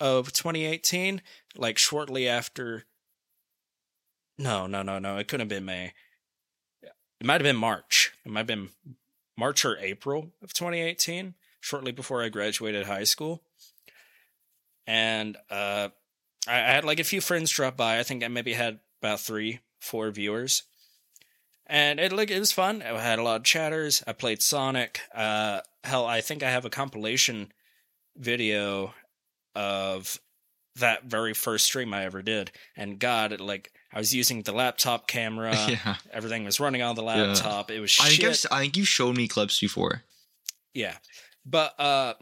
[0.00, 1.20] of 2018,
[1.56, 2.84] like shortly after
[4.38, 5.18] No, no, no, no.
[5.18, 5.92] It couldn't have been May.
[6.82, 8.12] It might have been March.
[8.24, 8.70] It might have been
[9.36, 13.42] March or April of 2018, shortly before I graduated high school.
[14.86, 15.88] And uh
[16.48, 17.98] I, I had like a few friends drop by.
[17.98, 20.64] I think I maybe had about three, four viewers,
[21.66, 22.82] and it like it was fun.
[22.82, 24.02] I had a lot of chatters.
[24.06, 25.00] I played Sonic.
[25.14, 27.52] Uh, hell, I think I have a compilation
[28.16, 28.94] video
[29.54, 30.18] of
[30.76, 32.50] that very first stream I ever did.
[32.76, 35.54] And God, it, like I was using the laptop camera.
[35.68, 35.96] yeah.
[36.12, 37.70] Everything was running on the laptop.
[37.70, 38.50] It was I think, shit.
[38.50, 40.02] think you showed me clips before.
[40.74, 40.96] Yeah,
[41.44, 42.14] but uh,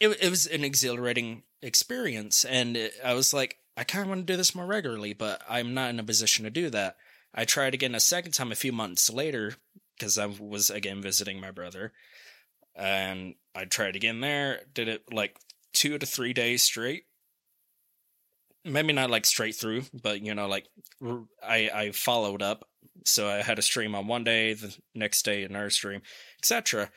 [0.00, 4.26] it it was an exhilarating experience, and it, I was like, I kind of want
[4.26, 6.96] to do this more regularly, but I'm not in a position to do that.
[7.34, 9.54] I tried again a second time a few months later
[9.96, 11.92] because I was again visiting my brother,
[12.74, 14.62] and I tried again there.
[14.72, 15.36] Did it like
[15.72, 17.04] two to three days straight.
[18.64, 20.66] Maybe not like straight through, but you know, like
[21.42, 22.68] I followed up.
[23.04, 26.02] So I had a stream on one day, the next day another stream,
[26.40, 26.90] etc.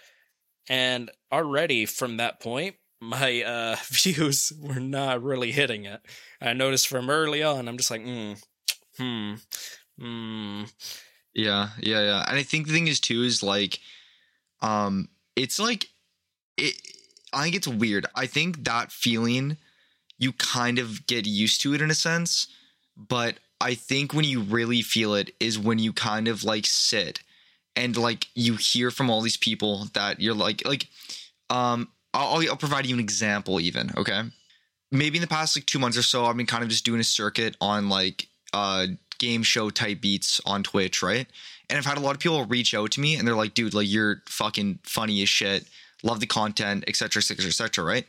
[0.68, 6.02] And already from that point, my uh, views were not really hitting it.
[6.40, 8.42] I noticed from early on, I'm just like, mm,
[8.98, 9.34] hmm,
[10.00, 10.64] hmm.
[11.34, 12.26] Yeah, yeah, yeah.
[12.28, 13.80] And I think the thing is too is like,
[14.62, 15.88] um, it's like,
[16.58, 16.76] it.
[17.34, 18.06] I think it's weird.
[18.14, 19.56] I think that feeling,
[20.18, 22.48] you kind of get used to it in a sense,
[22.98, 27.22] but I think when you really feel it is when you kind of like sit
[27.76, 30.88] and like you hear from all these people that you're like like
[31.50, 34.24] um I'll, I'll provide you an example even okay?
[34.92, 37.00] Maybe in the past like two months or so i've been kind of just doing
[37.00, 38.88] a circuit on like uh
[39.20, 41.28] game show type beats on twitch right?
[41.70, 43.74] And i've had a lot of people reach out to me and they're like dude
[43.74, 45.66] like you're fucking funny as shit.
[46.04, 48.06] Love the content etc etc etc right?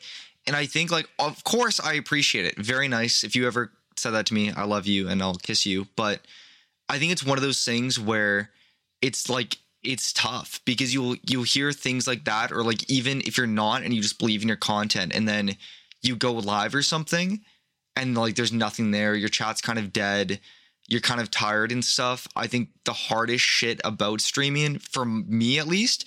[0.46, 2.56] And i think like of course i appreciate it.
[2.56, 3.24] Very nice.
[3.24, 5.86] If you ever said that to me i love you and i'll kiss you.
[5.96, 6.20] But
[6.88, 8.50] i think it's one of those things where
[9.00, 13.36] it's like it's tough because you'll you'll hear things like that or like even if
[13.36, 15.56] you're not and you just believe in your content and then
[16.02, 17.40] you go live or something
[17.96, 20.40] and like there's nothing there your chat's kind of dead
[20.88, 25.58] you're kind of tired and stuff i think the hardest shit about streaming for me
[25.58, 26.04] at least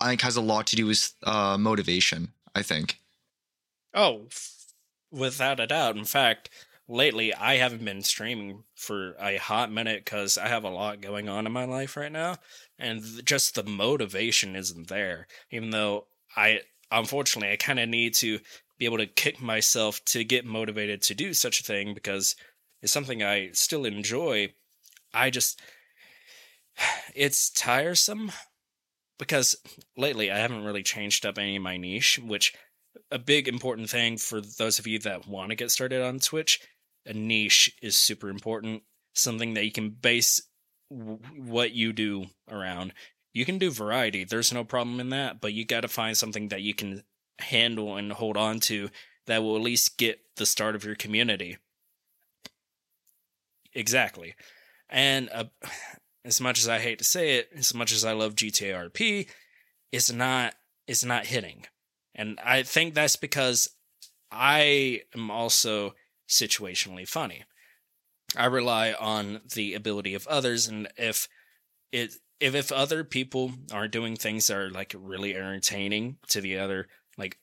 [0.00, 2.98] i think has a lot to do with uh motivation i think
[3.94, 4.66] Oh, f-
[5.10, 5.96] without a doubt.
[5.96, 6.50] In fact,
[6.88, 11.28] lately I haven't been streaming for a hot minute because I have a lot going
[11.28, 12.36] on in my life right now,
[12.78, 15.26] and just the motivation isn't there.
[15.50, 18.40] Even though I, unfortunately, I kind of need to
[18.78, 22.36] be able to kick myself to get motivated to do such a thing because
[22.80, 24.54] it's something I still enjoy.
[25.12, 25.60] I just,
[27.14, 28.32] it's tiresome
[29.18, 29.56] because
[29.96, 32.54] lately I haven't really changed up any of my niche, which
[33.10, 36.60] a big important thing for those of you that want to get started on Twitch,
[37.08, 38.82] a niche is super important.
[39.14, 40.40] Something that you can base
[40.90, 42.92] w- what you do around.
[43.32, 44.24] You can do variety.
[44.24, 47.02] There's no problem in that, but you got to find something that you can
[47.40, 48.90] handle and hold on to
[49.26, 51.58] that will at least get the start of your community.
[53.74, 54.34] Exactly.
[54.88, 55.44] And uh,
[56.24, 59.28] as much as I hate to say it, as much as I love GTA RP,
[59.92, 60.54] it's not
[60.86, 61.64] it's not hitting.
[62.14, 63.68] And I think that's because
[64.32, 65.94] I am also
[66.28, 67.44] situationally funny.
[68.36, 71.28] I rely on the ability of others and if
[71.92, 76.58] it if if other people are doing things that are like really entertaining to the
[76.58, 77.38] other like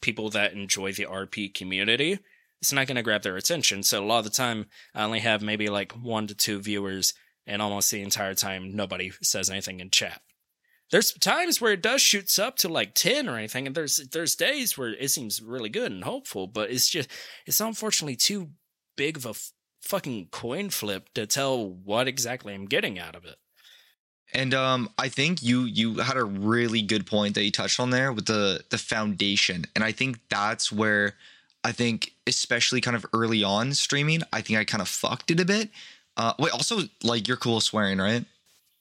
[0.00, 2.18] people that enjoy the RP community,
[2.60, 3.82] it's not going to grab their attention.
[3.82, 7.14] So a lot of the time I only have maybe like 1 to 2 viewers
[7.46, 10.22] and almost the entire time nobody says anything in chat.
[10.90, 14.34] There's times where it does shoots up to like 10 or anything and there's there's
[14.34, 17.08] days where it seems really good and hopeful, but it's just
[17.46, 18.50] it's unfortunately too
[18.96, 23.24] big of a f- fucking coin flip to tell what exactly I'm getting out of
[23.24, 23.36] it.
[24.32, 27.90] And um, I think you you had a really good point that you touched on
[27.90, 31.14] there with the the foundation, and I think that's where
[31.64, 35.40] I think especially kind of early on streaming, I think I kind of fucked it
[35.40, 35.70] a bit.
[36.16, 38.24] Uh, wait, also like you're cool swearing, right?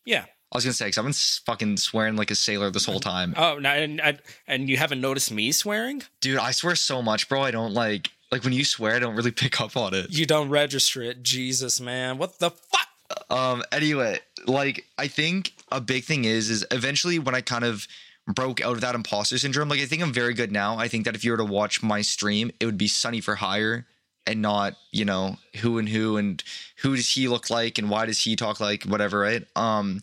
[0.05, 0.25] Yeah.
[0.51, 3.33] I was gonna say because I've been fucking swearing like a sailor this whole time,
[3.37, 6.01] Oh, no, and, and and you haven't noticed me swearing?
[6.21, 6.39] dude.
[6.39, 7.41] I swear so much, bro.
[7.43, 10.11] I don't like like when you swear, I don't really pick up on it.
[10.11, 11.21] You don't register it.
[11.23, 12.17] Jesus, man.
[12.17, 12.87] What the fuck?
[13.29, 13.63] Um.
[13.71, 17.87] Anyway, like I think a big thing is is eventually when I kind of
[18.27, 19.69] broke out of that imposter syndrome.
[19.69, 20.77] Like I think I'm very good now.
[20.77, 23.35] I think that if you were to watch my stream, it would be Sunny for
[23.35, 23.85] hire
[24.27, 26.43] and not you know who and who and
[26.77, 29.43] who does he look like and why does he talk like whatever, right?
[29.55, 30.01] Um.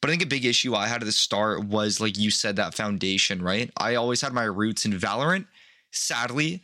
[0.00, 2.56] But I think a big issue I had at the start was like you said
[2.56, 3.70] that foundation, right?
[3.76, 5.46] I always had my roots in Valorant.
[5.92, 6.62] Sadly,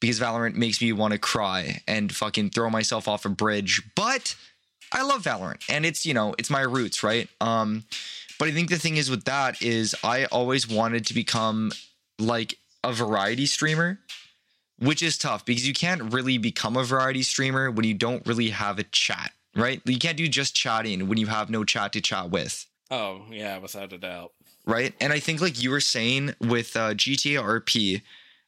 [0.00, 3.82] because Valorant makes me want to cry and fucking throw myself off a bridge.
[3.94, 4.36] But
[4.92, 7.28] I love Valorant and it's, you know, it's my roots, right?
[7.40, 7.84] Um
[8.38, 11.72] but I think the thing is with that is I always wanted to become
[12.18, 13.98] like a variety streamer,
[14.78, 18.50] which is tough because you can't really become a variety streamer when you don't really
[18.50, 19.82] have a chat, right?
[19.84, 23.58] You can't do just chatting when you have no chat to chat with Oh, yeah,
[23.58, 24.32] without a doubt.
[24.66, 24.94] right?
[25.00, 28.02] And I think like you were saying with uh, GTA RP,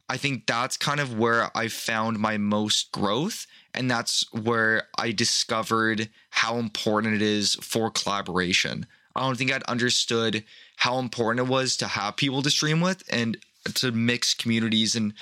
[0.09, 5.13] I think that's kind of where I found my most growth, and that's where I
[5.13, 8.87] discovered how important it is for collaboration.
[9.15, 10.45] I don't think I'd understood
[10.77, 13.37] how important it was to have people to stream with and
[13.75, 15.13] to mix communities and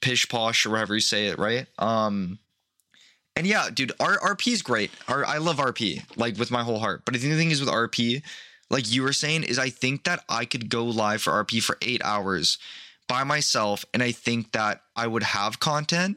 [0.00, 1.66] pish posh or whatever you say it, right?
[1.78, 2.38] Um,
[3.36, 4.90] and yeah, dude, R- RP is great.
[5.06, 7.02] R- I love RP like with my whole heart.
[7.04, 8.22] But the thing is with RP,
[8.70, 11.76] like you were saying, is I think that I could go live for RP for
[11.82, 12.58] eight hours
[13.08, 16.16] by myself, and I think that I would have content,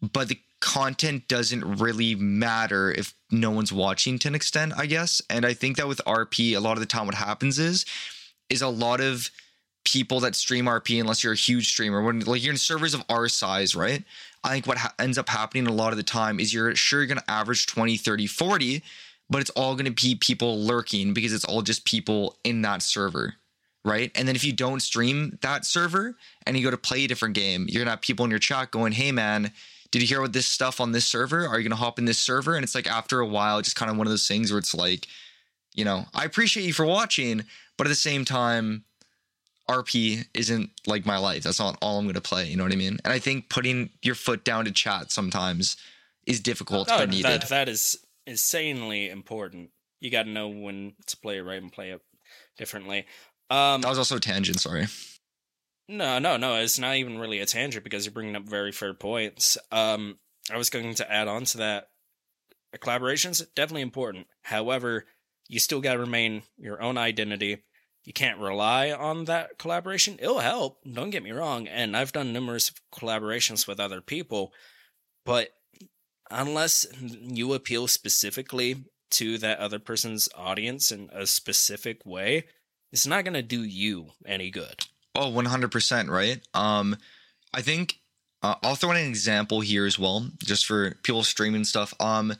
[0.00, 5.22] but the content doesn't really matter if no one's watching to an extent, I guess.
[5.30, 7.84] And I think that with RP, a lot of the time what happens is
[8.48, 9.30] is a lot of
[9.90, 13.04] people that stream RP, unless you're a huge streamer, when like you're in servers of
[13.08, 14.02] our size, right?
[14.44, 17.00] I think what ha- ends up happening a lot of the time is you're sure
[17.00, 18.82] you're going to average 20, 30, 40,
[19.30, 22.82] but it's all going to be people lurking because it's all just people in that
[22.82, 23.34] server,
[23.84, 24.10] right?
[24.14, 27.34] And then if you don't stream that server and you go to play a different
[27.34, 29.52] game, you're going to have people in your chat going, hey, man,
[29.90, 31.46] did you hear about this stuff on this server?
[31.46, 32.54] Are you going to hop in this server?
[32.54, 34.74] And it's like after a while, just kind of one of those things where it's
[34.74, 35.06] like,
[35.74, 37.44] you know, I appreciate you for watching,
[37.76, 38.84] but at the same time,
[39.68, 41.42] RP isn't like my life.
[41.42, 42.46] That's not all I'm going to play.
[42.46, 42.98] You know what I mean?
[43.04, 45.76] And I think putting your foot down to chat sometimes
[46.26, 47.24] is difficult Oh, but needed.
[47.42, 49.70] that, that is insanely important.
[50.00, 52.00] You got to know when to play it right and play it
[52.56, 53.06] differently.
[53.50, 54.60] Um, that was also a tangent.
[54.60, 54.86] Sorry.
[55.88, 56.56] No, no, no.
[56.56, 59.56] It's not even really a tangent because you're bringing up very fair points.
[59.72, 60.18] Um,
[60.52, 61.88] I was going to add on to that.
[62.76, 64.26] Collaborations definitely important.
[64.42, 65.06] However,
[65.48, 67.62] you still got to remain your own identity.
[68.08, 70.16] You can't rely on that collaboration.
[70.18, 70.78] It'll help.
[70.90, 71.68] Don't get me wrong.
[71.68, 74.54] And I've done numerous collaborations with other people,
[75.26, 75.50] but
[76.30, 78.76] unless you appeal specifically
[79.10, 82.46] to that other person's audience in a specific way,
[82.92, 84.86] it's not going to do you any good.
[85.14, 86.40] Oh, 100%, right?
[86.54, 86.96] Um
[87.52, 87.98] I think
[88.42, 91.92] uh, I'll throw in an example here as well just for people streaming stuff.
[92.00, 92.32] Um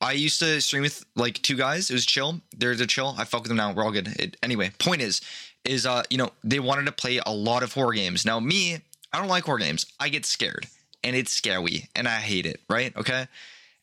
[0.00, 1.90] I used to stream with like two guys.
[1.90, 2.40] It was chill.
[2.56, 3.14] They're the chill.
[3.18, 3.72] I fuck with them now.
[3.72, 4.08] We're all good.
[4.18, 5.20] It, anyway, point is
[5.64, 8.24] is uh you know, they wanted to play a lot of horror games.
[8.24, 8.78] Now me,
[9.12, 9.86] I don't like horror games.
[9.98, 10.66] I get scared
[11.04, 12.96] and it's scary and I hate it, right?
[12.96, 13.26] Okay?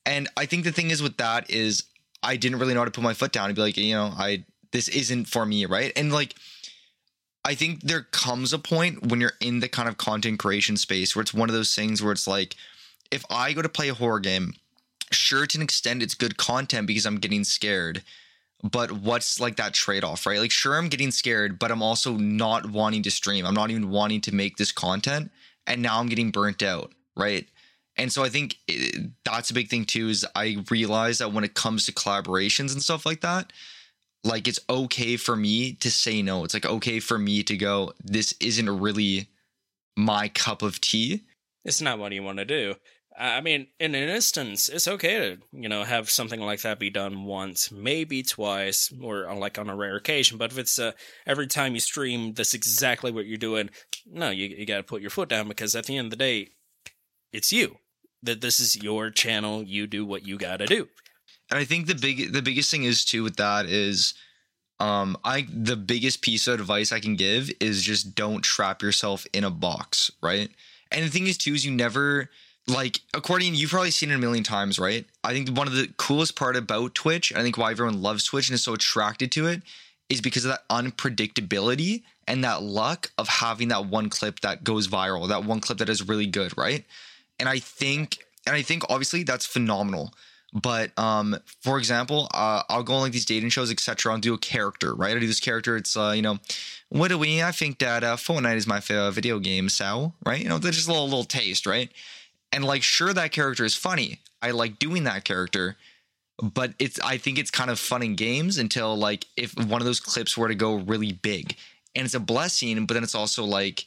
[0.06, 1.84] And I think the thing is with that is
[2.24, 4.12] I didn't really know how to put my foot down and be like, you know,
[4.18, 5.92] I this isn't for me, right?
[5.96, 6.34] And like
[7.46, 11.16] I think there comes a point when you're in the kind of content creation space
[11.16, 12.56] where it's one of those things where it's like,
[13.10, 14.54] if I go to play a horror game,
[15.12, 18.04] sure to an extent it's good content because I'm getting scared.
[18.64, 20.40] But what's like that trade off, right?
[20.40, 23.46] Like, sure, I'm getting scared, but I'm also not wanting to stream.
[23.46, 25.32] I'm not even wanting to make this content.
[25.68, 27.48] And now I'm getting burnt out, right?
[27.98, 30.10] And so I think it, that's a big thing too.
[30.10, 33.54] Is I realize that when it comes to collaborations and stuff like that,
[34.24, 36.44] like it's okay for me to say no.
[36.44, 39.28] It's like okay for me to go, this isn't really
[39.96, 41.24] my cup of tea.
[41.66, 42.76] It's not what you want to do.
[43.18, 46.92] I mean, in an instance, it's okay to, you know, have something like that be
[46.92, 50.38] done once, maybe twice, or on, like on a rare occasion.
[50.38, 50.92] But if it's uh,
[51.26, 53.72] every time you stream, that's exactly what you're doing.
[54.06, 56.18] No, you you got to put your foot down because at the end of the
[56.18, 56.50] day,
[57.34, 57.78] it's you.
[58.22, 59.64] That this is your channel.
[59.64, 60.88] You do what you got to do.
[61.50, 64.14] And I think the big the biggest thing is too with that is
[64.80, 69.26] um I the biggest piece of advice I can give is just don't trap yourself
[69.34, 70.50] in a box, right?
[70.92, 72.30] And the thing is too is you never
[72.68, 75.06] like Accordion you've probably seen it a million times, right?
[75.24, 78.50] I think one of the coolest part about Twitch, I think why everyone loves Twitch
[78.50, 79.62] and is so attracted to it
[80.10, 84.88] is because of that unpredictability and that luck of having that one clip that goes
[84.88, 86.86] viral, that one clip that is really good, right?
[87.40, 90.14] And I think and I think obviously that's phenomenal.
[90.54, 94.14] But um, for example, uh, I'll go on like these dating shows, etc.
[94.14, 95.16] I'll do a character, right?
[95.16, 95.76] I do this character.
[95.76, 96.40] It's uh, you know,
[96.90, 97.44] what do we?
[97.44, 100.42] I think that uh, Fortnite is my favorite video game, so right?
[100.42, 101.92] You know, that's just a little little taste, right?
[102.52, 104.22] And like, sure, that character is funny.
[104.42, 105.76] I like doing that character,
[106.42, 109.86] but it's I think it's kind of fun in games until like if one of
[109.86, 111.56] those clips were to go really big,
[111.96, 113.86] and it's a blessing, but then it's also like,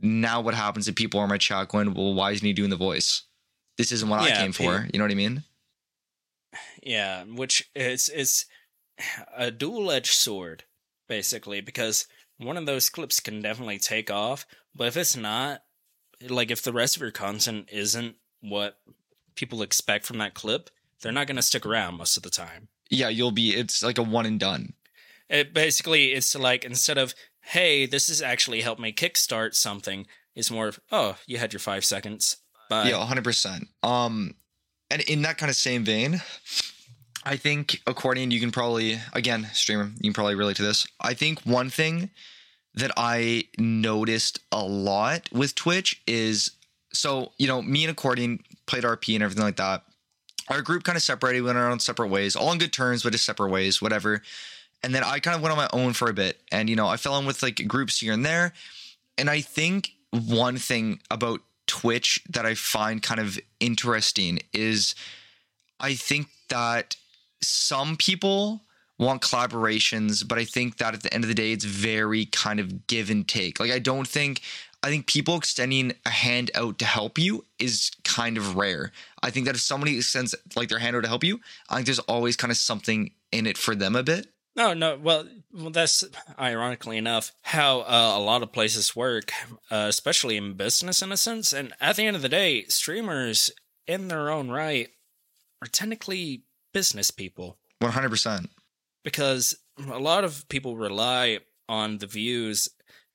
[0.00, 2.76] now what happens if people are my chat going, well, why isn't he doing the
[2.76, 3.22] voice?
[3.76, 4.88] This isn't what Yeah, I came for.
[4.92, 5.42] You know what I mean?
[6.82, 8.46] Yeah, which is it's
[9.36, 10.64] a dual edged sword,
[11.08, 12.06] basically, because
[12.38, 15.62] one of those clips can definitely take off, but if it's not,
[16.28, 18.78] like if the rest of your content isn't what
[19.34, 22.68] people expect from that clip, they're not going to stick around most of the time.
[22.90, 23.50] Yeah, you'll be.
[23.50, 24.74] It's like a one and done.
[25.28, 30.50] It basically it's like instead of hey, this has actually helped me kickstart something, it's
[30.50, 32.36] more of oh, you had your five seconds.
[32.68, 32.90] Bye.
[32.90, 33.68] Yeah, hundred percent.
[33.82, 34.34] Um,
[34.90, 36.20] and in that kind of same vein,
[37.24, 38.30] I think accordion.
[38.30, 39.90] You can probably again streamer.
[39.96, 40.86] You can probably relate to this.
[41.00, 42.10] I think one thing
[42.74, 46.50] that I noticed a lot with Twitch is
[46.92, 49.82] so you know me and accordion played RP and everything like that.
[50.48, 53.02] Our group kind of separated, we went our own separate ways, all on good terms,
[53.02, 54.20] but just separate ways, whatever.
[54.82, 56.86] And then I kind of went on my own for a bit, and you know
[56.86, 58.52] I fell in with like groups here and there.
[59.16, 64.94] And I think one thing about Twitch that I find kind of interesting is
[65.80, 66.96] I think that
[67.40, 68.60] some people
[68.98, 72.60] want collaborations, but I think that at the end of the day, it's very kind
[72.60, 73.58] of give and take.
[73.58, 74.40] Like, I don't think,
[74.82, 78.92] I think people extending a hand out to help you is kind of rare.
[79.22, 81.86] I think that if somebody extends like their hand out to help you, I think
[81.86, 84.28] there's always kind of something in it for them a bit.
[84.56, 84.96] No, no.
[84.96, 86.04] Well, well, that's
[86.38, 89.32] ironically enough how uh, a lot of places work,
[89.70, 91.52] uh, especially in business, in a sense.
[91.52, 93.50] And at the end of the day, streamers,
[93.86, 94.90] in their own right,
[95.60, 96.42] are technically
[96.72, 98.48] business people 100%.
[99.04, 101.38] Because a lot of people rely
[101.68, 102.68] on the views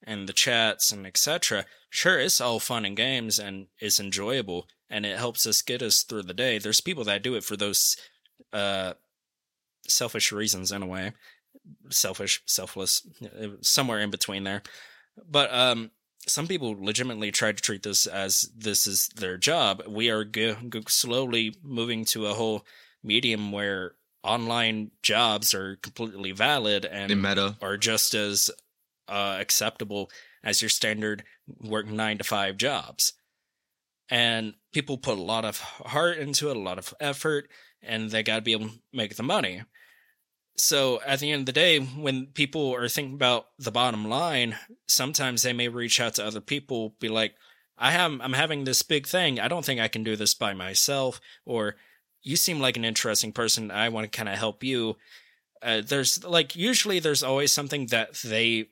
[0.03, 1.65] and the chats and etc.
[1.89, 6.03] Sure, it's all fun and games and it's enjoyable and it helps us get us
[6.03, 6.57] through the day.
[6.57, 7.95] There's people that do it for those
[8.53, 8.93] uh,
[9.87, 11.13] selfish reasons in a way,
[11.89, 13.05] selfish, selfless,
[13.61, 14.63] somewhere in between there.
[15.29, 15.91] But um,
[16.27, 19.83] some people legitimately try to treat this as this is their job.
[19.87, 22.65] We are go- go- slowly moving to a whole
[23.03, 27.55] medium where online jobs are completely valid and In meta.
[27.61, 28.49] are just as
[29.07, 30.11] uh, acceptable
[30.43, 31.23] as your standard
[31.61, 33.13] work nine to five jobs.
[34.09, 37.49] And people put a lot of heart into it, a lot of effort,
[37.81, 39.63] and they got to be able to make the money.
[40.57, 44.57] So at the end of the day, when people are thinking about the bottom line,
[44.87, 47.35] sometimes they may reach out to other people, be like,
[47.77, 49.39] I have, I'm having this big thing.
[49.39, 51.21] I don't think I can do this by myself.
[51.45, 51.75] Or
[52.21, 53.71] you seem like an interesting person.
[53.71, 54.97] I want to kind of help you.
[55.61, 58.69] Uh, there's like, usually there's always something that they,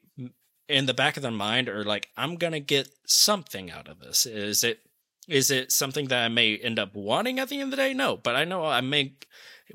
[0.70, 4.26] in the back of their mind, are like, I'm to get something out of this.
[4.26, 4.80] Is it,
[5.28, 7.94] is it something that I may end up wanting at the end of the day?
[7.94, 9.14] No, but I know I may,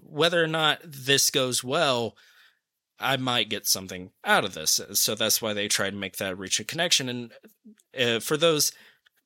[0.00, 2.16] whether or not this goes well,
[2.98, 4.80] I might get something out of this.
[4.92, 7.08] So that's why they try to make that reach a connection.
[7.08, 7.32] And
[7.98, 8.72] uh, for those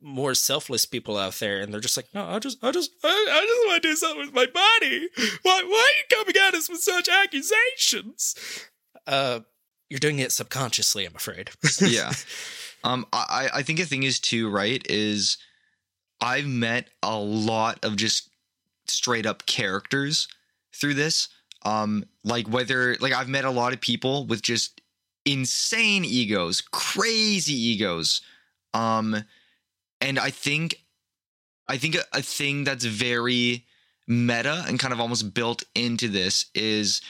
[0.00, 3.08] more selfless people out there, and they're just like, no, I just, I just, I,
[3.08, 5.08] I just want to do something with my body.
[5.42, 8.34] Why, why are you coming at us with such accusations?
[9.06, 9.40] Uh,
[9.88, 11.50] you're doing it subconsciously, I'm afraid.
[11.80, 12.12] yeah.
[12.84, 15.38] Um, I, I think the thing is too, right, is
[16.20, 18.30] I've met a lot of just
[18.86, 20.28] straight up characters
[20.74, 21.28] through this.
[21.64, 24.80] Um, like whether like I've met a lot of people with just
[25.24, 28.20] insane egos, crazy egos.
[28.72, 29.24] Um,
[30.00, 30.76] and I think
[31.68, 33.64] I think a, a thing that's very
[34.06, 37.00] meta and kind of almost built into this is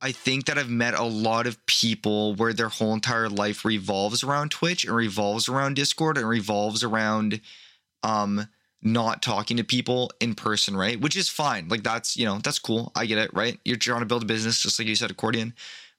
[0.00, 4.22] I think that I've met a lot of people where their whole entire life revolves
[4.22, 7.40] around Twitch and revolves around Discord and revolves around
[8.02, 8.48] um
[8.80, 11.00] not talking to people in person, right?
[11.00, 11.68] Which is fine.
[11.68, 12.92] Like that's, you know, that's cool.
[12.94, 13.58] I get it, right?
[13.64, 15.52] You're trying to build a business just like you said accordion.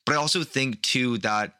[0.05, 1.55] But I also think too that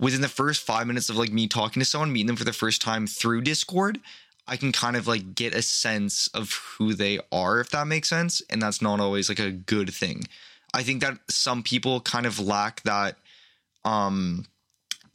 [0.00, 2.52] within the first 5 minutes of like me talking to someone, meeting them for the
[2.52, 3.98] first time through Discord,
[4.46, 8.08] I can kind of like get a sense of who they are if that makes
[8.08, 10.24] sense, and that's not always like a good thing.
[10.74, 13.16] I think that some people kind of lack that
[13.84, 14.46] um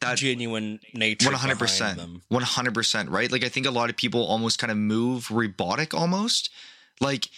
[0.00, 1.30] that genuine nature.
[1.30, 2.22] 100% them.
[2.28, 3.30] one hundred percent, right?
[3.30, 6.50] Like I think a lot of people almost kind of move robotic, almost
[7.00, 7.28] like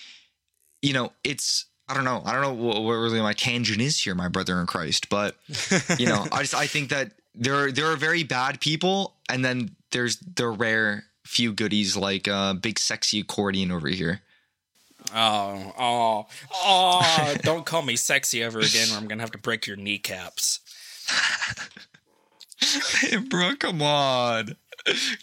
[0.82, 4.02] you know, it's I don't know, I don't know what, what really my tangent is
[4.02, 5.36] here, my brother in Christ, but
[5.98, 9.44] you know, I just I think that there are there are very bad people, and
[9.44, 14.22] then there's the rare few goodies like uh, big sexy accordion over here.
[15.14, 17.34] Oh, oh, oh!
[17.42, 20.60] Don't call me sexy ever again, or I'm gonna have to break your kneecaps.
[23.00, 24.56] Hey, bro, come on.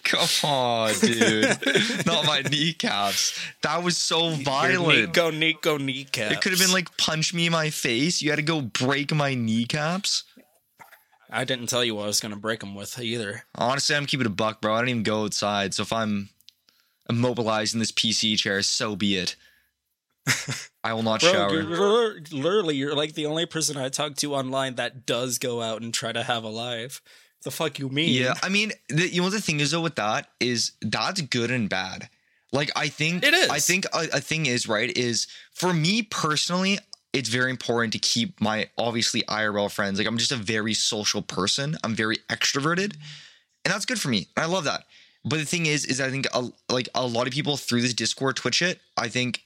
[0.03, 1.45] Come on, dude.
[2.05, 3.39] Not my kneecaps.
[3.61, 5.07] That was so violent.
[5.07, 6.33] Nico, Nico, kneecaps.
[6.33, 8.21] It could have been like punch me in my face.
[8.21, 10.23] You had to go break my kneecaps.
[11.33, 13.43] I didn't tell you what I was gonna break them with either.
[13.55, 14.75] Honestly, I'm keeping a buck, bro.
[14.75, 15.73] I don't even go outside.
[15.73, 16.29] So if I'm
[17.09, 19.35] immobilized in this PC chair, so be it.
[20.83, 21.61] I will not Bro, shower.
[21.61, 25.81] you're, literally, you're like the only person I talk to online that does go out
[25.81, 27.01] and try to have a life.
[27.43, 28.13] The fuck you mean?
[28.13, 31.51] Yeah, I mean, the, you know the thing is though with that is that's good
[31.51, 32.09] and bad.
[32.53, 33.49] Like I think It is.
[33.49, 36.79] I think a, a thing is right is for me personally,
[37.13, 39.99] it's very important to keep my obviously IRL friends.
[39.99, 41.77] Like I'm just a very social person.
[41.83, 42.95] I'm very extroverted,
[43.63, 44.27] and that's good for me.
[44.35, 44.83] I love that.
[45.23, 47.93] But the thing is, is I think a, like a lot of people through this
[47.93, 49.43] Discord Twitch it, I think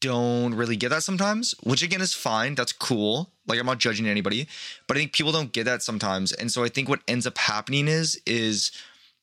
[0.00, 2.54] don't really get that sometimes, which again is fine.
[2.54, 3.30] That's cool.
[3.46, 4.46] Like I'm not judging anybody,
[4.86, 6.32] but I think people don't get that sometimes.
[6.32, 8.70] And so I think what ends up happening is is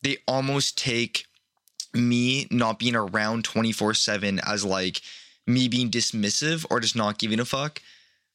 [0.03, 1.25] they almost take
[1.93, 5.01] me not being around 24/7 as like
[5.47, 7.81] me being dismissive or just not giving a fuck.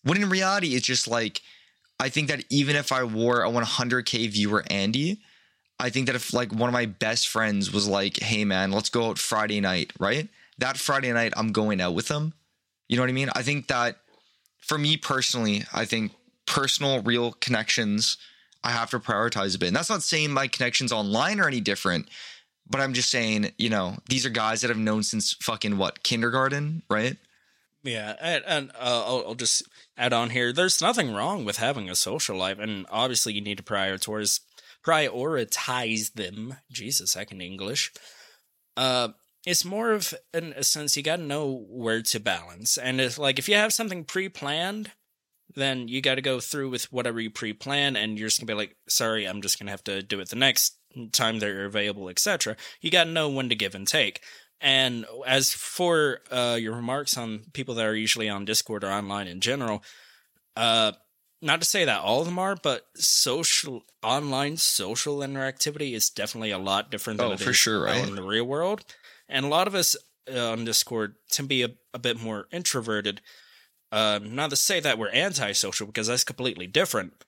[0.03, 1.41] When in reality it's just like
[2.01, 5.21] I think that even if I wore a 100k viewer Andy,
[5.79, 8.89] I think that if like one of my best friends was like, "Hey man, let's
[8.89, 10.29] go out Friday night," right?
[10.59, 12.35] That Friday night I'm going out with them.
[12.89, 13.31] You know what I mean?
[13.35, 13.99] I think that
[14.59, 16.13] for me personally, I think
[16.47, 18.17] personal real connections
[18.65, 19.69] I have to prioritize a bit.
[19.69, 22.09] And that's not saying my connections online are any different,
[22.73, 26.03] but I'm just saying, you know, these are guys that I've known since fucking what,
[26.03, 27.17] kindergarten, right?
[27.85, 29.63] Yeah, and, and uh, I'll, I'll just
[29.97, 30.53] add on here.
[30.53, 34.41] There's nothing wrong with having a social life, and obviously you need to prioritize
[34.85, 36.57] prioritize them.
[36.71, 37.93] Jesus, I can English.
[38.77, 39.09] Uh,
[39.45, 43.19] it's more of in a sense you got to know where to balance, and if
[43.19, 44.93] like if you have something pre-planned,
[45.55, 48.55] then you got to go through with whatever you pre-plan, and you're just gonna be
[48.55, 50.79] like, sorry, I'm just gonna have to do it the next
[51.13, 52.57] time they're available, etc.
[52.81, 54.21] You got to know when to give and take.
[54.61, 59.27] And as for uh, your remarks on people that are usually on Discord or online
[59.27, 59.83] in general,
[60.57, 60.93] uh,
[61.41, 66.53] not to say that all of them are, but social online social interactivity is definitely
[66.53, 68.07] a lot different than Oh, it for is sure, right?
[68.07, 68.85] in the real world.
[69.29, 69.97] And a lot of us
[70.33, 73.21] uh, on Discord tend to be a, a bit more introverted.
[73.91, 77.25] Uh, not to say that we're antisocial because that's completely different,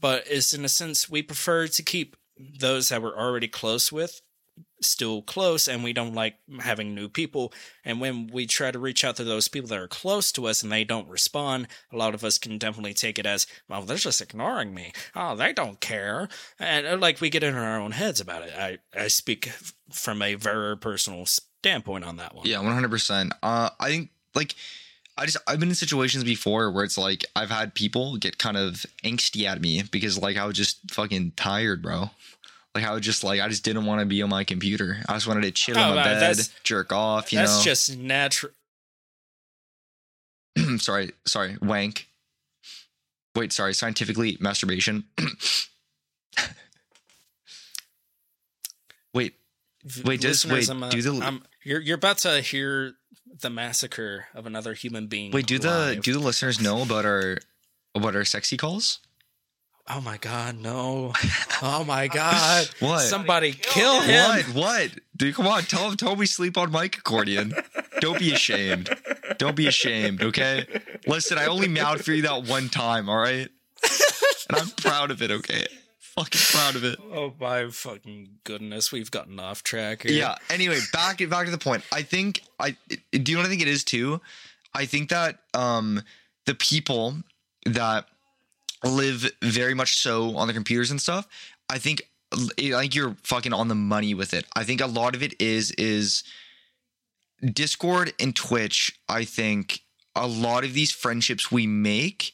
[0.00, 4.20] but it's in a sense we prefer to keep those that we're already close with
[4.80, 7.52] still close and we don't like having new people.
[7.84, 10.62] And when we try to reach out to those people that are close to us
[10.62, 13.96] and they don't respond a lot of us can definitely take it as well they're
[13.96, 14.92] just ignoring me.
[15.14, 16.28] Oh they don't care.
[16.58, 18.54] And uh, like we get in our own heads about it.
[18.56, 19.50] I i speak
[19.90, 22.46] from a very personal standpoint on that one.
[22.46, 23.32] Yeah, one hundred percent.
[23.42, 24.54] Uh, I think like
[25.18, 28.56] I just I've been in situations before where it's like I've had people get kind
[28.56, 32.10] of angsty at me because like I was just fucking tired, bro.
[32.74, 34.98] Like I was just like I just didn't want to be on my computer.
[35.08, 37.32] I just wanted to chill Oh, in my wow, bed, jerk off.
[37.32, 38.52] You that's know, that's just natural
[40.78, 42.06] sorry, sorry, wank.
[43.34, 45.04] Wait, sorry, scientifically masturbation.
[49.14, 49.34] Wait,
[50.04, 52.94] Wait, just- Listeners, wait, I'm, uh, do the- I'm- you're you're about to hear
[53.40, 57.38] the massacre of another human being wait, do the do the listeners know about our
[57.94, 59.00] about our sexy calls?
[59.88, 61.12] Oh my god, no.
[61.62, 62.68] Oh my god.
[62.80, 63.00] What?
[63.02, 64.30] Somebody kill him.
[64.30, 64.44] What?
[64.54, 64.90] What?
[65.16, 65.62] Dude, come on.
[65.62, 65.96] Tell him.
[65.96, 67.54] Tell we sleep on mic accordion.
[68.00, 68.90] Don't be ashamed.
[69.38, 70.22] Don't be ashamed.
[70.22, 70.66] Okay.
[71.06, 73.08] Listen, I only meowed for you that one time.
[73.08, 73.48] All right.
[74.48, 75.30] And I'm proud of it.
[75.30, 75.66] Okay.
[76.18, 76.98] Fucking proud of it.
[77.12, 80.12] Oh my fucking goodness, we've gotten off track here.
[80.12, 80.36] Yeah.
[80.48, 81.82] Anyway, back back to the point.
[81.92, 82.76] I think I
[83.12, 84.20] do you know what I think it is too?
[84.74, 86.02] I think that um
[86.46, 87.16] the people
[87.66, 88.06] that
[88.82, 91.28] live very much so on the computers and stuff,
[91.68, 92.02] I think
[92.32, 94.46] I think you're fucking on the money with it.
[94.56, 96.24] I think a lot of it is is
[97.44, 99.80] Discord and Twitch, I think
[100.14, 102.32] a lot of these friendships we make,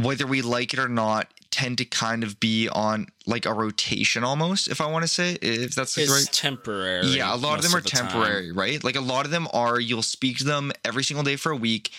[0.00, 4.24] whether we like it or not, tend to kind of be on like a rotation
[4.24, 7.06] almost, if I want to say, if that's the It's right temporary.
[7.08, 8.08] yeah, a lot of them are the time.
[8.08, 8.82] temporary, right?
[8.82, 11.56] Like a lot of them are you'll speak to them every single day for a
[11.56, 11.90] week,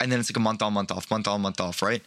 [0.00, 2.02] and then it's like a month on, month off, month on, month off, right?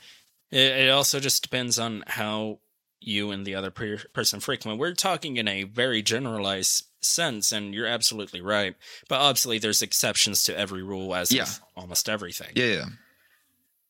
[0.51, 2.59] It, it also just depends on how
[2.99, 4.79] you and the other per- person frequent.
[4.79, 8.75] We're talking in a very generalized sense, and you're absolutely right.
[9.07, 11.45] But obviously, there's exceptions to every rule, as Yeah.
[11.75, 12.49] almost everything.
[12.55, 12.85] Yeah, yeah.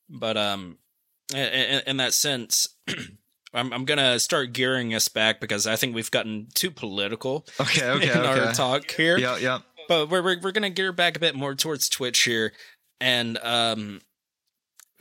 [0.09, 0.77] But um,
[1.33, 2.67] in, in, that sense,
[3.53, 7.89] I'm I'm gonna start gearing us back because I think we've gotten too political Okay,
[7.89, 9.17] okay, in our talk here.
[9.17, 9.59] Yeah, yeah.
[9.87, 12.53] But we're, we're we're gonna gear back a bit more towards Twitch here.
[13.01, 14.01] And um,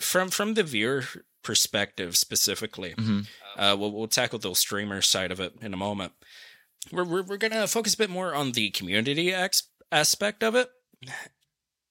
[0.00, 1.04] from from the viewer
[1.42, 3.20] perspective specifically, hmm
[3.56, 6.12] uh, we'll, we'll tackle the streamer side of it in a moment.
[6.92, 10.54] We're, we're, we're going to focus a bit more on the community ex- aspect of
[10.54, 10.68] it.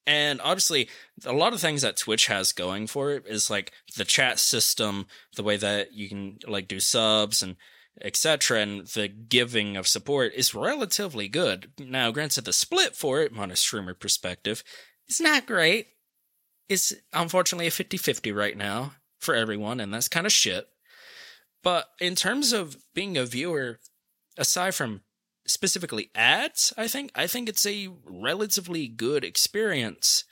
[0.06, 0.88] And obviously,
[1.24, 5.06] a lot of things that Twitch has going for it is like the chat system,
[5.36, 7.56] the way that you can like do subs and
[8.02, 8.60] etc.
[8.60, 11.70] And the giving of support is relatively good.
[11.78, 14.62] Now, granted, the split for it on a streamer perspective
[15.08, 15.88] is not great.
[16.68, 20.68] It's unfortunately a 50 50 right now for everyone, and that's kind of shit.
[21.62, 23.80] But in terms of being a viewer,
[24.36, 25.00] aside from
[25.46, 30.24] specifically ads, I think I think it's a relatively good experience.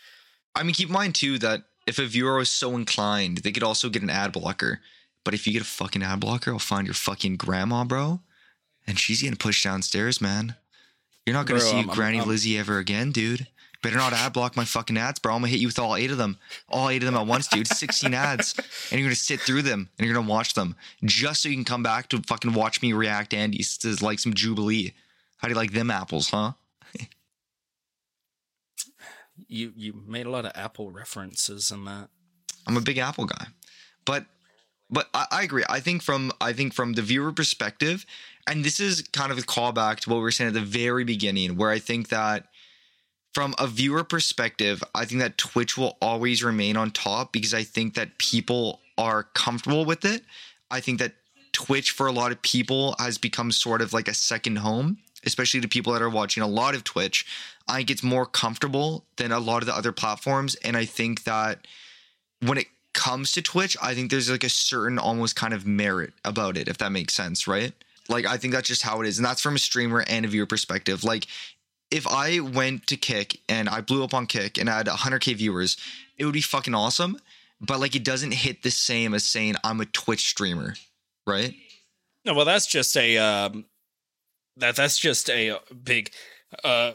[0.55, 3.63] I mean, keep in mind too that if a viewer is so inclined, they could
[3.63, 4.81] also get an ad blocker.
[5.25, 8.21] But if you get a fucking ad blocker, I'll find your fucking grandma, bro,
[8.87, 10.57] and she's getting pushed downstairs, man.
[11.27, 13.47] You're not gonna Bro, see I'm- I'm- Granny I'm- Lizzie ever again, dude.
[13.83, 15.35] Better not ad block my fucking ads, bro.
[15.35, 16.39] I'm gonna hit you with all eight of them,
[16.69, 17.67] all eight of them at once, dude.
[17.67, 18.55] 16 ads,
[18.91, 21.65] and you're gonna sit through them and you're gonna watch them just so you can
[21.65, 24.95] come back to fucking watch me react, Andy, to like some Jubilee.
[25.43, 26.53] How do you like them apples, huh?
[29.49, 32.11] You you made a lot of Apple references in that.
[32.67, 33.47] I'm a big Apple guy,
[34.05, 34.27] but
[34.89, 35.65] but I, I agree.
[35.69, 38.07] I think from I think from the viewer perspective,
[38.47, 41.03] and this is kind of a callback to what we were saying at the very
[41.03, 42.47] beginning, where I think that
[43.35, 47.65] from a viewer perspective, I think that Twitch will always remain on top because I
[47.65, 50.23] think that people are comfortable with it.
[50.71, 51.15] I think that
[51.53, 55.61] Twitch for a lot of people has become sort of like a second home, especially
[55.61, 57.27] to people that are watching a lot of Twitch.
[57.69, 61.25] I think it's more comfortable than a lot of the other platforms, and I think
[61.25, 61.67] that
[62.41, 66.13] when it comes to Twitch, I think there's like a certain almost kind of merit
[66.25, 67.73] about it, if that makes sense, right?
[68.09, 70.29] Like I think that's just how it is, and that's from a streamer and a
[70.29, 71.05] viewer perspective.
[71.05, 71.27] Like
[71.91, 75.37] if I went to Kick and I blew up on Kick and I had 100k
[75.37, 75.77] viewers,
[76.17, 77.19] it would be fucking awesome.
[77.61, 80.75] But like it doesn't hit the same as saying I'm a Twitch streamer,
[81.27, 81.55] right?
[82.25, 83.65] No, well, that's just a um,
[84.57, 86.11] that that's just a big
[86.65, 86.93] uh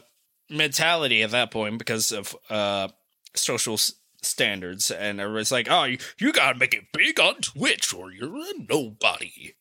[0.50, 2.88] mentality at that point because of uh
[3.34, 3.92] social s-
[4.22, 8.34] standards, and everybody's like, "Oh, you, you gotta make it big on Twitch, or you're
[8.36, 9.54] a nobody."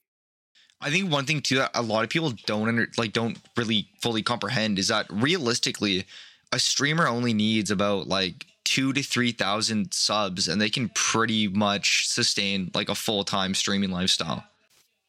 [0.80, 3.89] I think one thing too that a lot of people don't under, like don't really
[4.02, 6.06] fully comprehend is that realistically,
[6.52, 11.48] a streamer only needs about like two to three thousand subs, and they can pretty
[11.48, 14.43] much sustain like a full time streaming lifestyle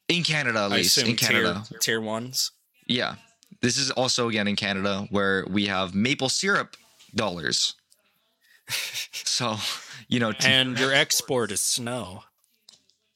[0.09, 0.97] in Canada at least.
[0.99, 2.51] In Canada, tier, tier ones.
[2.89, 3.14] Yeah.
[3.61, 6.76] This is also again in Canada where we have maple syrup
[7.14, 7.74] dollars.
[9.12, 9.57] so,
[10.09, 12.24] you know, to- And your export is snow.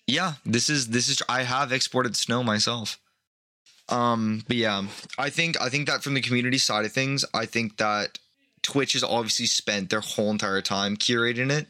[0.06, 2.98] yeah this is this is i have exported snow myself
[3.88, 4.82] um but yeah
[5.16, 8.18] i think i think that from the community side of things i think that
[8.62, 11.68] twitch has obviously spent their whole entire time curating it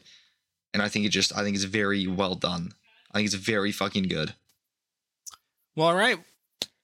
[0.73, 2.71] and i think it just i think it's very well done
[3.11, 4.33] i think it's very fucking good
[5.75, 6.17] Well, all right.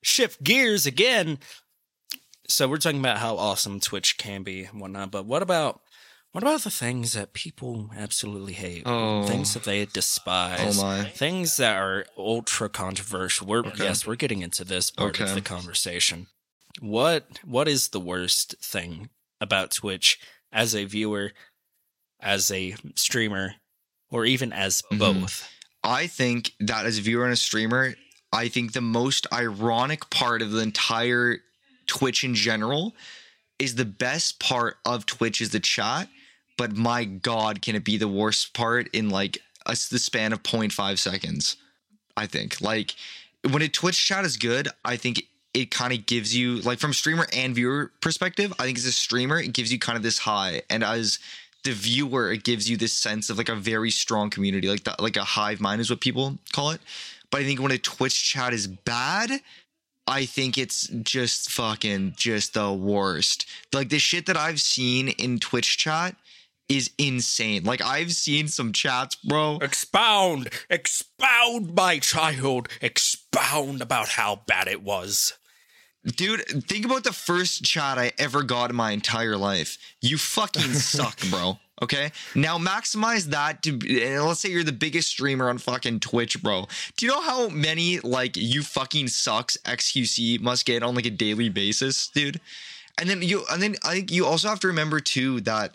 [0.02, 1.40] Shift gears again.
[2.48, 5.82] So we're talking about how awesome Twitch can be and whatnot, but what about
[6.32, 8.84] what about the things that people absolutely hate?
[8.86, 9.24] Oh.
[9.26, 10.80] Things that they despise.
[10.80, 11.04] Oh my.
[11.06, 13.48] Things that are ultra controversial.
[13.48, 13.84] We're Okay.
[13.84, 16.28] yes, we're getting into this part of the conversation.
[16.80, 19.10] What what is the worst thing
[19.42, 20.20] about Twitch
[20.52, 21.32] as a viewer,
[22.20, 23.56] as a streamer,
[24.12, 25.00] or even as Mhm.
[25.00, 25.50] both?
[25.84, 27.96] I think that as a viewer and a streamer,
[28.32, 31.40] I think the most ironic part of the entire
[31.88, 32.96] Twitch in general
[33.58, 36.08] is the best part of Twitch is the chat,
[36.58, 40.44] but my god, can it be the worst part in like a, the span of
[40.44, 41.58] 0.5 seconds?
[42.16, 42.96] I think like
[43.50, 45.24] when a Twitch chat is good, I think
[45.54, 48.54] it kind of gives you like from streamer and viewer perspective.
[48.60, 51.20] I think as a streamer, it gives you kind of this high, and as
[51.64, 55.02] the viewer, it gives you this sense of like a very strong community, like that,
[55.02, 56.82] like a hive mind is what people call it.
[57.32, 59.32] But I think when a Twitch chat is bad,
[60.08, 63.46] I think it's just fucking just the worst.
[63.72, 66.16] Like the shit that I've seen in Twitch chat
[66.68, 67.64] is insane.
[67.64, 69.58] Like I've seen some chats, bro.
[69.62, 75.34] Expound, expound, my child, expound about how bad it was.
[76.06, 79.78] Dude, think about the first chat I ever got in my entire life.
[80.02, 81.60] You fucking suck, bro.
[81.82, 82.12] Okay.
[82.36, 86.42] Now maximize that to and eh, let's say you're the biggest streamer on fucking Twitch,
[86.42, 86.68] bro.
[86.98, 91.12] Do you know how many like you fucking sucks XQC must get on like a
[91.12, 92.40] daily basis, dude?
[92.98, 95.74] And then you and then I think you also have to remember too that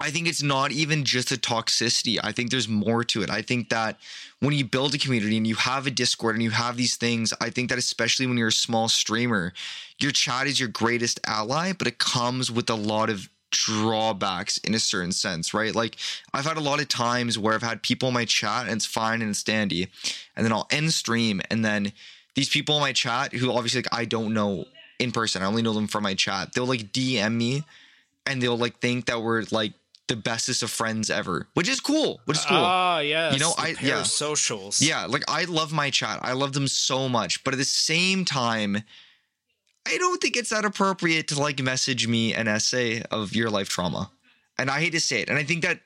[0.00, 2.18] I think it's not even just the toxicity.
[2.22, 3.30] I think there's more to it.
[3.30, 3.98] I think that
[4.40, 7.32] when you build a community and you have a Discord and you have these things,
[7.40, 9.52] I think that especially when you're a small streamer,
[9.98, 14.74] your chat is your greatest ally, but it comes with a lot of drawbacks in
[14.74, 15.74] a certain sense, right?
[15.74, 15.96] Like
[16.34, 18.86] I've had a lot of times where I've had people in my chat and it's
[18.86, 19.88] fine and it's dandy,
[20.36, 21.92] and then I'll end stream and then
[22.34, 24.66] these people in my chat who obviously like I don't know
[24.98, 26.52] in person, I only know them from my chat.
[26.52, 27.64] They'll like DM me
[28.26, 29.72] and they'll like think that we're like
[30.08, 32.20] the bestest of friends ever, which is cool.
[32.26, 32.58] Which is cool.
[32.58, 33.32] Ah, yeah.
[33.32, 34.02] You know, I- yeah.
[34.04, 34.80] socials.
[34.80, 36.20] Yeah, like I love my chat.
[36.22, 37.42] I love them so much.
[37.42, 38.82] But at the same time,
[39.86, 43.68] I don't think it's that appropriate to like message me an essay of your life
[43.68, 44.10] trauma.
[44.58, 45.28] And I hate to say it.
[45.28, 45.80] And I think that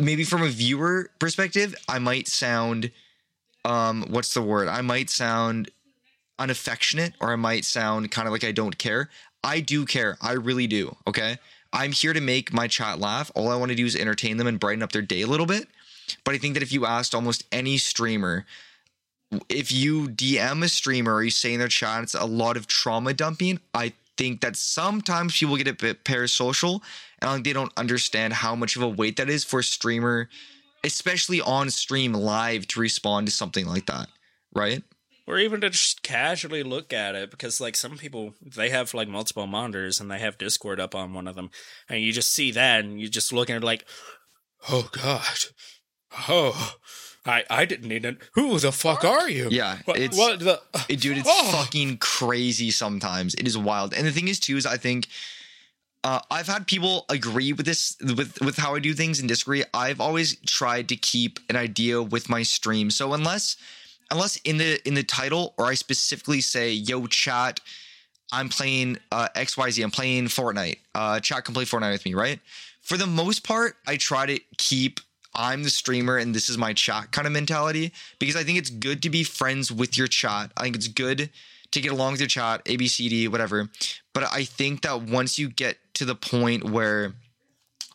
[0.00, 2.90] maybe from a viewer perspective, I might sound
[3.64, 4.68] um what's the word?
[4.68, 5.70] I might sound
[6.38, 9.10] unaffectionate or I might sound kind of like I don't care.
[9.44, 10.16] I do care.
[10.20, 10.96] I really do.
[11.06, 11.38] Okay.
[11.72, 13.30] I'm here to make my chat laugh.
[13.34, 15.46] All I want to do is entertain them and brighten up their day a little
[15.46, 15.68] bit.
[16.24, 18.44] But I think that if you asked almost any streamer,
[19.48, 22.66] if you DM a streamer or you say in their chat it's a lot of
[22.66, 26.82] trauma dumping, I think that sometimes people get a bit parasocial
[27.22, 30.28] and they don't understand how much of a weight that is for a streamer,
[30.82, 34.08] especially on stream live to respond to something like that.
[34.52, 34.82] Right?
[35.30, 39.08] Or even to just casually look at it because like some people they have like
[39.08, 41.50] multiple monitors and they have discord up on one of them
[41.88, 43.84] and you just see that and you just look at it like
[44.68, 45.38] oh god
[46.28, 46.74] oh
[47.24, 49.78] i i didn't need it who the fuck are you Yeah.
[49.84, 51.52] what, it's what the It, dude, it's Oh.
[51.52, 53.34] fucking crazy sometimes.
[53.34, 53.94] It is wild.
[53.94, 55.06] And the thing is, too, is I think
[56.02, 59.62] uh, I've had people agree with this, with with how I do things and disagree.
[59.74, 62.90] I've always tried to keep an idea with my stream.
[62.90, 63.56] So unless
[64.10, 67.60] unless in the in the title or I specifically say, "Yo, chat,
[68.32, 69.82] I'm playing uh, X Y Z.
[69.82, 70.78] I'm playing Fortnite.
[70.94, 72.40] Uh, chat can play Fortnite with me, right?"
[72.82, 75.00] For the most part, I try to keep
[75.34, 78.70] I'm the streamer and this is my chat kind of mentality because I think it's
[78.70, 80.50] good to be friends with your chat.
[80.56, 81.30] I think it's good
[81.70, 83.68] to get along with your chat, ABCD, whatever.
[84.12, 87.14] But I think that once you get to the point where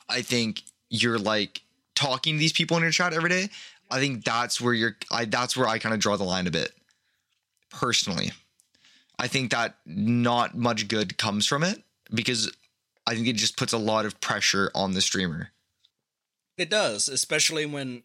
[0.08, 1.62] I think you're like
[1.94, 3.50] talking to these people in your chat every day,
[3.90, 6.52] I think that's where you're I that's where I kind of draw the line a
[6.52, 6.72] bit.
[7.70, 8.32] Personally.
[9.18, 11.82] I think that not much good comes from it
[12.14, 12.52] because
[13.08, 15.52] I think it just puts a lot of pressure on the streamer.
[16.58, 18.04] It does, especially when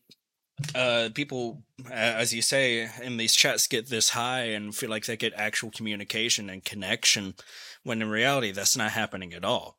[0.74, 5.16] uh, people, as you say, in these chats get this high and feel like they
[5.16, 7.34] get actual communication and connection,
[7.82, 9.76] when in reality, that's not happening at all.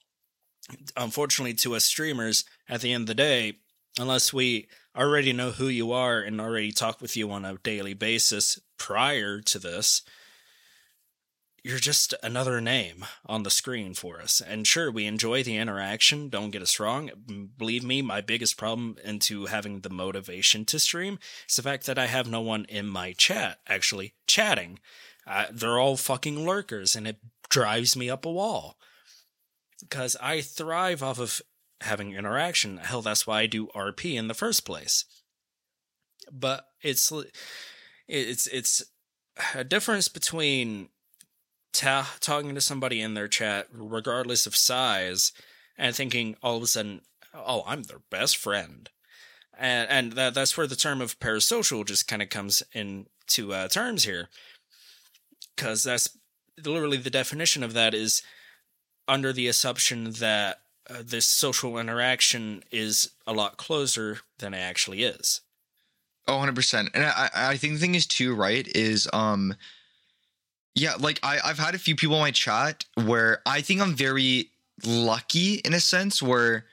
[0.96, 3.58] Unfortunately, to us streamers, at the end of the day,
[4.00, 7.94] unless we already know who you are and already talk with you on a daily
[7.94, 10.02] basis prior to this,
[11.64, 14.42] you're just another name on the screen for us.
[14.42, 16.30] And sure, we enjoy the interaction.
[16.30, 17.12] Don't get us wrong.
[17.58, 22.00] Believe me, my biggest problem into having the motivation to stream is the fact that
[22.00, 24.80] I have no one in my chat actually chatting.
[25.28, 27.18] Uh, they're all fucking lurkers, and it
[27.50, 28.78] drives me up a wall.
[29.80, 31.42] Because I thrive off of
[31.82, 32.78] having interaction.
[32.78, 35.06] Hell, that's why I do RP in the first place.
[36.32, 37.12] But it's
[38.08, 38.84] it's it's
[39.56, 40.90] a difference between
[41.74, 45.32] ta- talking to somebody in their chat, regardless of size,
[45.78, 47.02] and thinking all of a sudden,
[47.34, 48.90] "Oh, I'm their best friend,"
[49.58, 53.68] and and that that's where the term of parasocial just kind of comes into uh,
[53.68, 54.30] terms here,
[55.56, 56.18] because that's
[56.64, 58.22] literally the definition of that is
[59.08, 65.04] under the assumption that uh, this social interaction is a lot closer than it actually
[65.04, 65.42] is.
[66.28, 66.90] Oh, 100%.
[66.94, 69.56] And I, I think the thing is too, right, is um
[70.74, 73.94] yeah, like I, I've had a few people in my chat where I think I'm
[73.94, 74.52] very
[74.86, 76.66] lucky in a sense where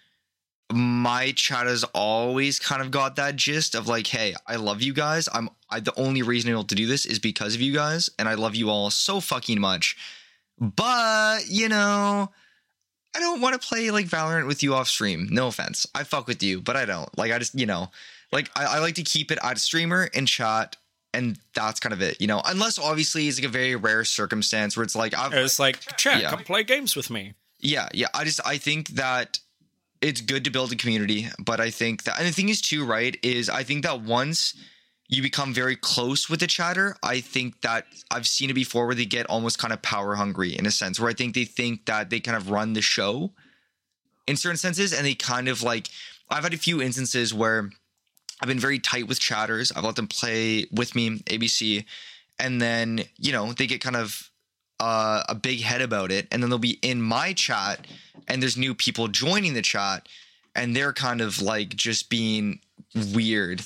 [0.72, 4.92] my chat has always kind of got that gist of like, hey, I love you
[4.92, 5.28] guys.
[5.32, 8.10] I'm I the only reason I'm able to do this is because of you guys,
[8.18, 9.96] and I love you all so fucking much.
[10.60, 12.30] But, you know,
[13.18, 15.26] I don't want to play like Valorant with you off stream.
[15.30, 15.86] No offense.
[15.92, 17.08] I fuck with you, but I don't.
[17.18, 17.90] Like I just, you know,
[18.30, 20.76] like I, I like to keep it at streamer and chat,
[21.12, 22.20] and that's kind of it.
[22.20, 25.58] You know, unless obviously it's like a very rare circumstance where it's like I've It's
[25.58, 26.30] like, chat, Yeah.
[26.30, 27.34] come play games with me.
[27.58, 28.06] yeah, yeah.
[28.14, 29.40] I just I think that
[30.00, 32.84] it's good to build a community, but I think that and the thing is too,
[32.84, 34.54] right, is I think that once
[35.08, 38.94] you become very close with the chatter, I think that I've seen it before where
[38.94, 41.86] they get almost kind of power hungry in a sense, where I think they think
[41.86, 43.32] that they kind of run the show
[44.26, 45.88] in certain senses, and they kind of like
[46.30, 47.70] I've had a few instances where
[48.40, 49.72] I've been very tight with chatters.
[49.72, 51.84] I've let them play with me, ABC,
[52.38, 54.30] and then you know they get kind of
[54.78, 57.86] uh, a big head about it, and then they'll be in my chat,
[58.28, 60.06] and there's new people joining the chat,
[60.54, 62.60] and they're kind of like just being
[63.14, 63.62] weird.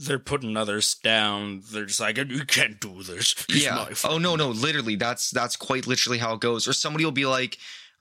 [0.00, 1.62] They're putting others down.
[1.72, 3.34] They're just like, you can't do this.
[3.48, 3.88] Yeah.
[4.04, 6.68] Oh no, no, literally, that's that's quite literally how it goes.
[6.68, 7.58] Or somebody will be like,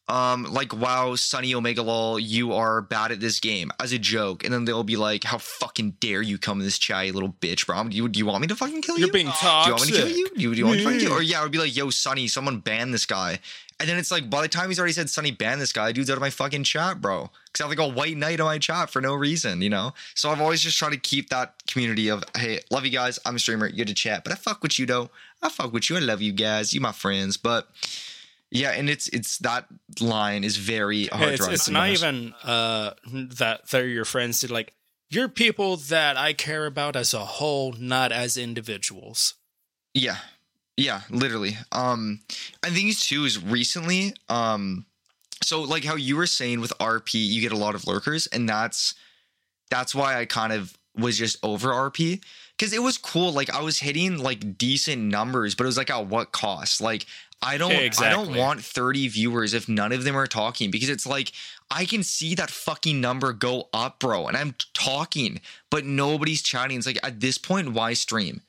[0.07, 4.43] um, like, wow, Sunny OMEGALUL, you are bad at this game as a joke.
[4.43, 7.67] And then they'll be like, how fucking dare you come in this chat, little bitch,
[7.67, 7.83] bro?
[7.83, 9.13] Do you, do you want me to fucking kill You're you?
[9.13, 10.29] being do you want me to kill you?
[10.29, 11.17] Do you, do you want me to fucking kill you?
[11.17, 13.39] Or yeah, I would be like, yo, Sunny, someone ban this guy.
[13.79, 16.09] And then it's like, by the time he's already said Sunny ban this guy, dude's
[16.09, 17.29] out of my fucking chat, bro.
[17.45, 19.93] Because I have like a white knight on my chat for no reason, you know?
[20.15, 23.19] So I've always just tried to keep that community of, hey, love you guys.
[23.23, 23.67] I'm a streamer.
[23.67, 24.23] You're to chat.
[24.23, 25.11] But I fuck with you, though.
[25.43, 25.97] I fuck with you.
[25.97, 26.73] I love you guys.
[26.73, 27.37] You my friends.
[27.37, 27.67] But
[28.51, 29.65] yeah, and it's it's that
[29.99, 34.73] line is very hard it's, it's not even uh that they're your friends to like
[35.09, 39.35] you're people that i care about as a whole not as individuals
[39.93, 40.17] Yeah.
[40.75, 41.57] Yeah, literally.
[41.71, 42.19] Um
[42.63, 44.85] I think too is recently um
[45.43, 48.47] so like how you were saying with RP you get a lot of lurkers and
[48.47, 48.93] that's
[49.71, 52.23] that's why I kind of was just over RP
[52.59, 55.89] cuz it was cool like I was hitting like decent numbers but it was like
[55.89, 56.81] at what cost?
[56.81, 57.05] Like
[57.41, 61.05] I don't I don't want 30 viewers if none of them are talking because it's
[61.05, 61.31] like
[61.69, 66.77] I can see that fucking number go up, bro, and I'm talking, but nobody's chatting.
[66.77, 68.41] It's like at this point, why stream?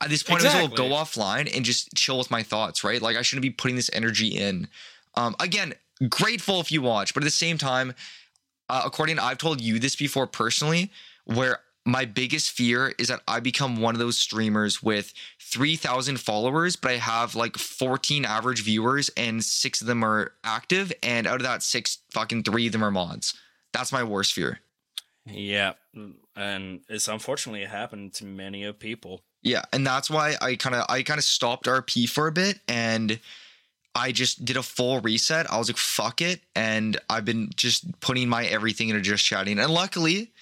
[0.00, 0.68] At this point, I Exactly.
[0.68, 3.02] well go offline and just chill with my thoughts, right?
[3.02, 4.68] Like I shouldn't be putting this energy in.
[5.14, 5.74] Um, again,
[6.08, 7.94] grateful if you watch, but at the same time,
[8.68, 10.90] uh, Accordion I've told you this before personally,
[11.24, 16.76] where my biggest fear is that I become one of those streamers with 3,000 followers,
[16.76, 20.92] but I have like 14 average viewers and six of them are active.
[21.02, 23.34] And out of that six, fucking three of them are mods.
[23.72, 24.60] That's my worst fear.
[25.26, 25.72] yeah
[26.34, 30.86] and it's unfortunately happened to many of people Yeah, and that's why I kind of
[30.88, 33.18] I kind of stopped RP for a bit and
[33.94, 35.50] I just did a full reset.
[35.50, 39.58] I was like fuck it and I've been just putting my everything into just chatting.
[39.58, 40.32] And luckily,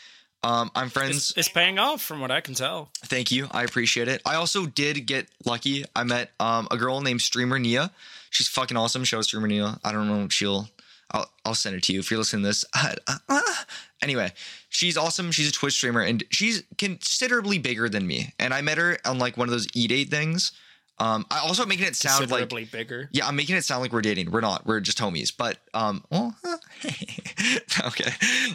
[0.43, 3.49] um I'm friends it's, it's paying off from what i can tell Thank you.
[3.51, 4.23] I appreciate it.
[4.25, 5.85] I also did get lucky.
[5.97, 7.91] I met um, a girl named Streamer Nia.
[8.31, 9.03] She's fucking awesome.
[9.05, 9.79] Show Streamer Nia.
[9.83, 10.69] I don't know if she'll.
[11.11, 12.65] I'll, I'll send it to you if you're listening to this.
[14.03, 14.33] anyway,
[14.69, 15.33] she's awesome.
[15.33, 18.33] She's a Twitch streamer and she's considerably bigger than me.
[18.39, 20.53] And I met her on like one of those E date things.
[21.01, 24.03] Um, I also making it sound like bigger yeah, I'm making it sound like we're
[24.03, 24.31] dating.
[24.31, 24.67] We're not.
[24.67, 25.33] We're just homies.
[25.35, 26.37] But um, well,
[27.87, 28.13] okay.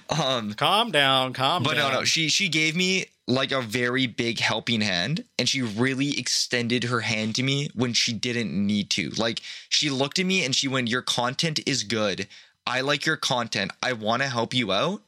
[0.09, 2.05] Um, calm down calm but down But no, no.
[2.05, 6.99] She she gave me like a very big helping hand, and she really extended her
[7.01, 9.09] hand to me when she didn't need to.
[9.11, 12.27] Like she looked at me and she went, "Your content is good.
[12.67, 13.71] I like your content.
[13.81, 15.01] I want to help you out."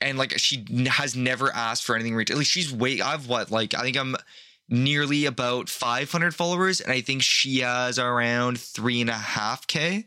[0.00, 2.16] And like she has never asked for anything.
[2.16, 3.00] ret- Like she's way.
[3.00, 3.52] I've what?
[3.52, 4.16] Like I think I'm
[4.68, 10.06] nearly about 500 followers, and I think she has around three and a half k.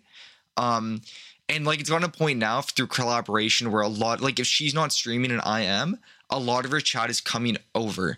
[0.56, 1.02] Um,
[1.50, 4.74] and like it's gotten a point now through collaboration where a lot, like if she's
[4.74, 6.00] not streaming and I am,
[6.30, 8.18] a lot of her chat is coming over,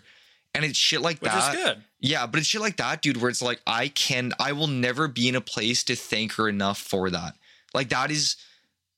[0.54, 1.54] and it's shit like which that.
[1.54, 4.52] is good Yeah, but it's shit like that, dude, where it's like I can I
[4.52, 7.36] will never be in a place to thank her enough for that.
[7.72, 8.36] Like that is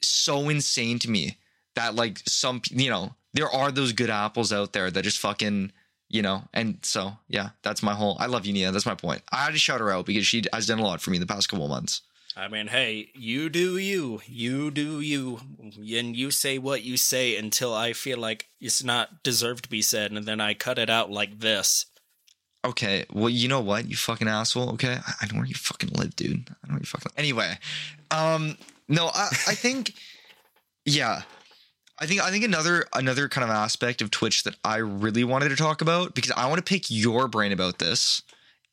[0.00, 1.36] so insane to me
[1.74, 5.72] that like some you know, there are those good apples out there that just fucking
[6.12, 8.70] you know, and so yeah, that's my whole I love you, Nia.
[8.70, 9.22] That's my point.
[9.32, 11.20] I had to shout her out because she has done a lot for me in
[11.20, 12.02] the past couple months.
[12.36, 14.20] I mean, hey, you do you.
[14.26, 15.40] You do you.
[15.60, 19.82] And you say what you say until I feel like it's not deserved to be
[19.82, 21.86] said, and then I cut it out like this.
[22.64, 24.70] Okay, well, you know what, you fucking asshole.
[24.74, 26.48] Okay, I, know where you fucking live, dude.
[26.48, 27.10] I know where you fucking.
[27.10, 27.18] Live.
[27.18, 27.58] Anyway,
[28.10, 28.56] um,
[28.88, 29.94] no, I, I think,
[30.84, 31.22] yeah,
[32.02, 35.50] I think I think another another kind of aspect of Twitch that I really wanted
[35.50, 38.22] to talk about because I want to pick your brain about this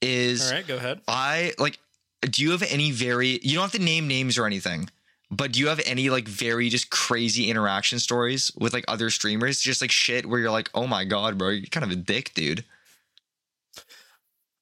[0.02, 1.02] is All right, go ahead.
[1.08, 1.78] I like.
[2.22, 3.40] Do you have any very?
[3.44, 4.90] You don't have to name names or anything.
[5.30, 9.62] But do you have any like very just crazy interaction stories with like other streamers?
[9.62, 12.34] Just like shit where you're like, oh my god, bro, you're kind of a dick,
[12.34, 12.66] dude.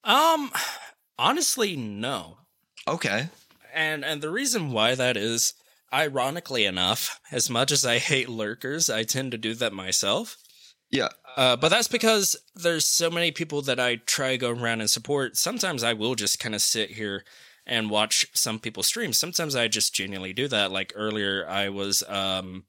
[0.03, 0.51] Um,
[1.17, 2.39] honestly, no.
[2.85, 3.29] Okay.
[3.73, 5.53] And and the reason why that is,
[5.93, 10.37] ironically enough, as much as I hate lurkers, I tend to do that myself.
[10.89, 11.09] Yeah.
[11.35, 15.37] Uh, but that's because there's so many people that I try go around and support.
[15.37, 17.23] Sometimes I will just kind of sit here
[17.65, 19.13] and watch some people stream.
[19.13, 20.71] Sometimes I just genuinely do that.
[20.71, 22.63] Like earlier, I was um,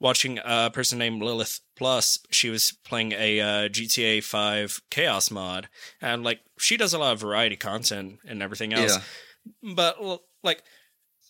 [0.00, 2.18] watching a person named Lilith Plus.
[2.30, 5.68] She was playing a uh, GTA 5 Chaos mod,
[6.00, 8.96] and like she does a lot of variety content and everything else.
[8.96, 9.74] Yeah.
[9.74, 10.62] But like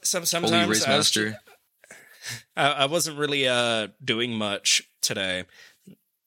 [0.02, 0.52] some sometimes
[0.84, 1.10] I was,
[2.56, 5.44] I, I, wasn't really uh doing much today.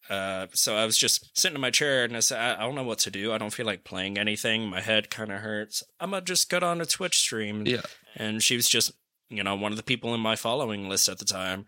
[0.09, 2.75] Uh, so I was just sitting in my chair and I said, I, I don't
[2.75, 3.31] know what to do.
[3.31, 4.67] I don't feel like playing anything.
[4.67, 5.81] My head kind of hurts.
[5.99, 7.65] I'm gonna just get on a Twitch stream.
[7.65, 7.81] Yeah.
[8.15, 8.91] And she was just,
[9.29, 11.65] you know, one of the people in my following list at the time.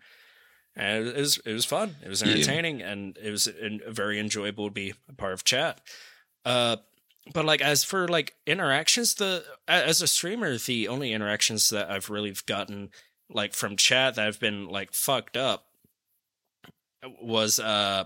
[0.76, 1.96] And it was it was fun.
[2.04, 2.32] It was Yeah.
[2.32, 3.48] entertaining and it was
[3.88, 5.80] very enjoyable to be a part of chat.
[6.44, 6.76] Uh,
[7.32, 12.10] but like as for like interactions, the as a streamer, the only interactions that I've
[12.10, 12.90] really gotten
[13.28, 15.66] like from chat that have been like fucked up
[17.20, 18.04] was uh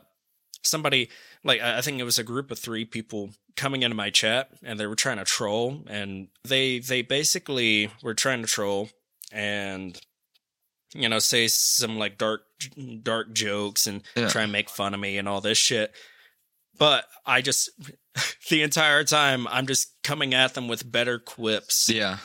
[0.62, 1.08] somebody
[1.44, 4.78] like I think it was a group of three people coming into my chat and
[4.78, 8.88] they were trying to troll and they they basically were trying to troll
[9.32, 9.98] and
[10.94, 12.42] you know say some like dark
[13.02, 14.28] dark jokes and Yeah.
[14.28, 15.92] try and make fun of me and all this shit
[16.80, 17.70] but i just
[18.50, 22.16] the entire time i'm just coming at them with better quips Yeah.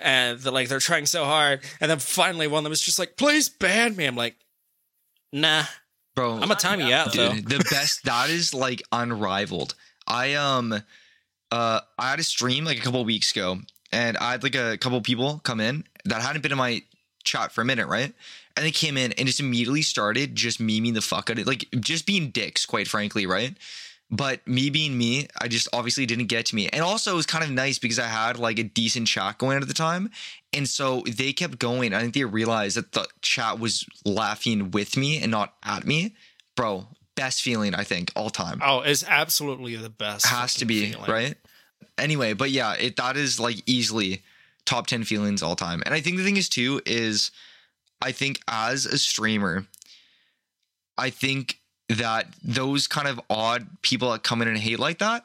[0.00, 2.98] and they're like they're trying so hard and then finally one of them is just
[2.98, 4.36] like please ban me i'm like
[5.32, 5.64] nah
[6.14, 9.74] Bro, i'm gonna time you out though dude, the best that is like unrivaled.
[10.06, 10.72] I um
[11.50, 13.58] uh I had a stream like a couple weeks ago
[13.92, 16.82] and I had like a couple people come in that hadn't been in my
[17.24, 18.14] chat for a minute, right?
[18.56, 21.46] And they came in and just immediately started just memeing the fuck out of it,
[21.46, 23.54] like just being dicks, quite frankly, right?
[24.10, 26.68] But me being me, I just obviously didn't get to me.
[26.68, 29.60] And also it was kind of nice because I had like a decent chat going
[29.60, 30.10] at the time.
[30.52, 31.92] And so they kept going.
[31.92, 36.14] I think they realized that the chat was laughing with me and not at me.
[36.54, 36.86] Bro,
[37.16, 38.60] best feeling, I think, all time.
[38.64, 41.10] oh it's absolutely the best Has to be, feeling.
[41.10, 41.34] right?
[41.98, 44.22] Anyway, but yeah, it that is like easily
[44.64, 45.82] top 10 feelings all time.
[45.84, 47.30] And I think the thing is too is
[48.00, 49.66] I think as a streamer,
[50.98, 55.24] I think that those kind of odd people that come in and hate like that,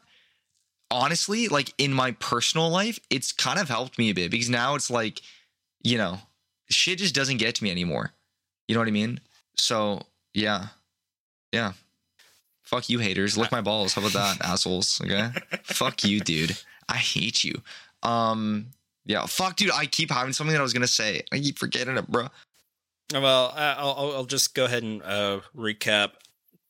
[0.89, 4.75] honestly, like in my personal life, it's kind of helped me a bit because now
[4.75, 5.21] it's like,
[5.83, 6.19] you know,
[6.69, 8.11] shit just doesn't get to me anymore.
[8.67, 9.19] You know what I mean?
[9.55, 10.03] So
[10.33, 10.67] yeah.
[11.51, 11.73] Yeah.
[12.63, 13.37] Fuck you haters.
[13.37, 13.93] Lick my balls.
[13.93, 15.01] How about that, assholes?
[15.03, 15.29] Okay.
[15.63, 16.57] Fuck you, dude.
[16.87, 17.61] I hate you.
[18.03, 18.67] Um,
[19.05, 19.25] yeah.
[19.25, 19.71] Fuck, dude.
[19.71, 21.23] I keep having something that I was gonna say.
[21.31, 22.27] I keep forgetting it, bro.
[23.13, 26.11] Well, I- I'll, I'll just go ahead and uh, recap.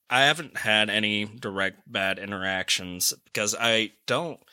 [0.10, 4.40] I haven't had any direct bad interactions because I don't.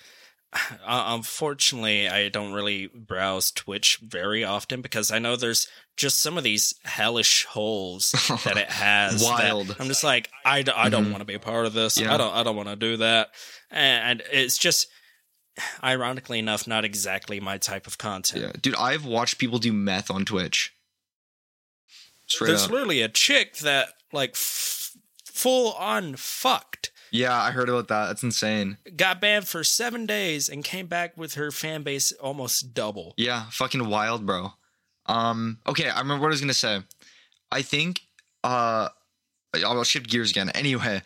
[0.87, 5.69] Uh, unfortunately, I don't really browse Twitch very often because I know there's
[5.99, 8.13] just some of these hellish holes
[8.45, 9.23] that it has.
[9.23, 9.77] Wild.
[9.79, 11.11] I'm just like I, d- I don't Mhm.
[11.11, 12.01] want to be a part of this.
[12.01, 12.15] Yeah.
[12.15, 13.29] I don't I don't want to do that.
[13.71, 14.89] And it's just
[15.85, 18.43] ironically enough not exactly my type of content.
[18.43, 18.75] Yeah, dude.
[18.77, 20.73] I've watched people do meth on Twitch.
[22.29, 22.71] Straight There's up.
[22.71, 24.93] literally a chick that like f-
[25.25, 28.07] full on fucked Yeah, I heard about that.
[28.07, 28.77] That's insane.
[28.97, 33.15] got banned for seven days and came back with her fan base almost double.
[33.17, 34.53] Yeah, fucking wild, bro.
[35.07, 36.83] Um, okay, I remember what I was gonna say.
[37.51, 38.03] I think
[38.45, 38.89] uh
[39.65, 40.51] I'll shift gears again.
[40.51, 41.01] Anyway,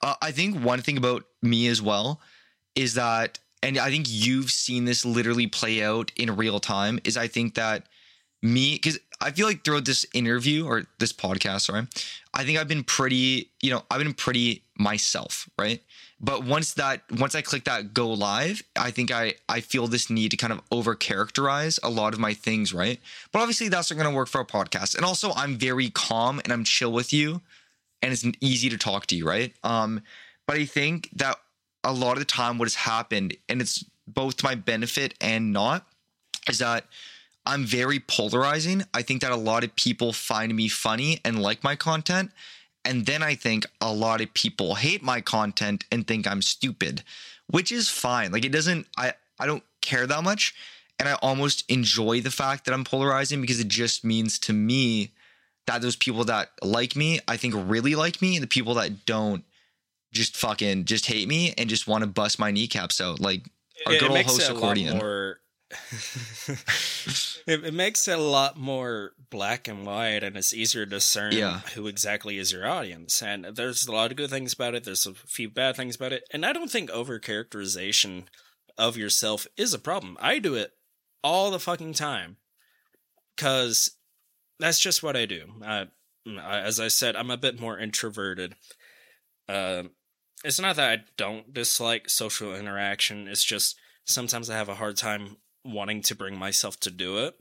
[0.00, 2.20] uh, I think one thing about me as well
[2.76, 7.16] is that, and I think you've seen this literally play out in real time, is
[7.16, 7.86] I think that
[8.42, 11.86] me, because I feel like throughout this interview or this podcast, sorry,
[12.32, 15.82] I think I've been pretty, you know, I've been pretty myself, right?
[16.22, 20.10] But once that, once I click that go live, I think I, I feel this
[20.10, 23.00] need to kind of over characterize a lot of my things, right?
[23.32, 24.96] But obviously that's not to work for a podcast.
[24.96, 27.40] And also I'm very calm and I'm chill with you
[28.02, 29.54] and it's easy to talk to you, right?
[29.64, 30.02] Um,
[30.46, 31.36] but I think that
[31.84, 35.52] a lot of the time what has happened, and it's both to my benefit and
[35.52, 35.86] not,
[36.48, 36.84] is that
[37.50, 38.84] I'm very polarizing.
[38.94, 42.30] I think that a lot of people find me funny and like my content.
[42.84, 47.02] And then I think a lot of people hate my content and think I'm stupid,
[47.48, 48.30] which is fine.
[48.30, 50.54] Like it doesn't I I don't care that much
[51.00, 55.10] and I almost enjoy the fact that I'm polarizing because it just means to me
[55.66, 59.06] that those people that like me, I think really like me and the people that
[59.06, 59.42] don't
[60.12, 63.42] just fucking just hate me and just want to bust my kneecaps out like
[63.86, 64.98] a good old host it a lot accordion.
[64.98, 65.39] more.
[67.46, 71.32] it, it makes it a lot more black and white, and it's easier to discern
[71.32, 71.60] Yeah.
[71.74, 73.22] who exactly is your audience.
[73.22, 74.84] And there's a lot of good things about it.
[74.84, 78.24] There's a few bad things about it, and I don't think overcharacterization
[78.78, 80.16] of yourself is a problem.
[80.20, 80.72] I do it
[81.22, 82.36] all the fucking time
[83.36, 83.90] because
[84.58, 85.44] that's just what I do.
[85.64, 85.88] I,
[86.38, 88.54] I- as I said, I'm a bit more introverted.
[89.48, 89.90] Um,
[90.44, 93.28] it's not that I don't dislike social interaction.
[93.28, 97.34] It's just sometimes I have a hard time wanting to bring myself to do it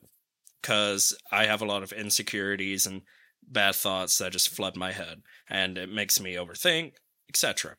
[0.62, 3.02] because I have a lot of insecurities and
[3.48, 6.94] bad thoughts that just flood my head, and it makes me overthink,
[7.30, 7.76] etc.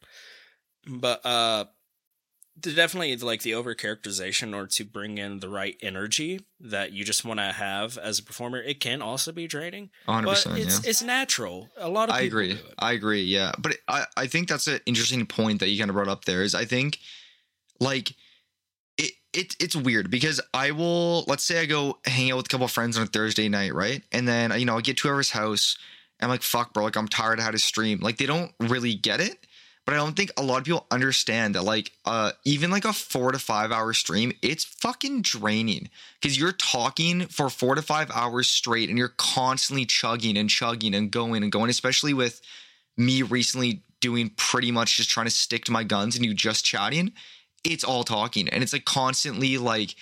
[0.87, 1.67] But uh,
[2.61, 7.25] definitely like the over characterization or to bring in the right energy that you just
[7.25, 8.61] want to have as a performer.
[8.61, 10.25] It can also be draining, 100%.
[10.25, 10.65] but yeah.
[10.65, 11.69] it's it's natural.
[11.77, 12.59] A lot of I people agree.
[12.79, 13.23] I agree.
[13.23, 16.25] Yeah, but I I think that's an interesting point that you kind of brought up.
[16.25, 16.99] There is I think
[17.79, 18.15] like
[19.33, 22.49] it it it's weird because I will let's say I go hang out with a
[22.49, 24.03] couple of friends on a Thursday night, right?
[24.13, 25.79] And then you know I get to whoever's house.
[26.19, 26.85] And I'm like, fuck, bro.
[26.85, 27.41] Like I'm tired.
[27.41, 28.01] I had to stream.
[28.01, 29.47] Like they don't really get it.
[29.87, 32.93] But I don't think a lot of people understand that like uh even like a
[32.93, 35.89] 4 to 5 hour stream, it's fucking draining
[36.23, 40.95] cuz you're talking for 4 to 5 hours straight and you're constantly chugging and chugging
[40.95, 42.41] and going and going especially with
[42.97, 46.65] me recently doing pretty much just trying to stick to my guns and you just
[46.65, 47.13] chatting.
[47.65, 49.95] It's all talking and it's like constantly like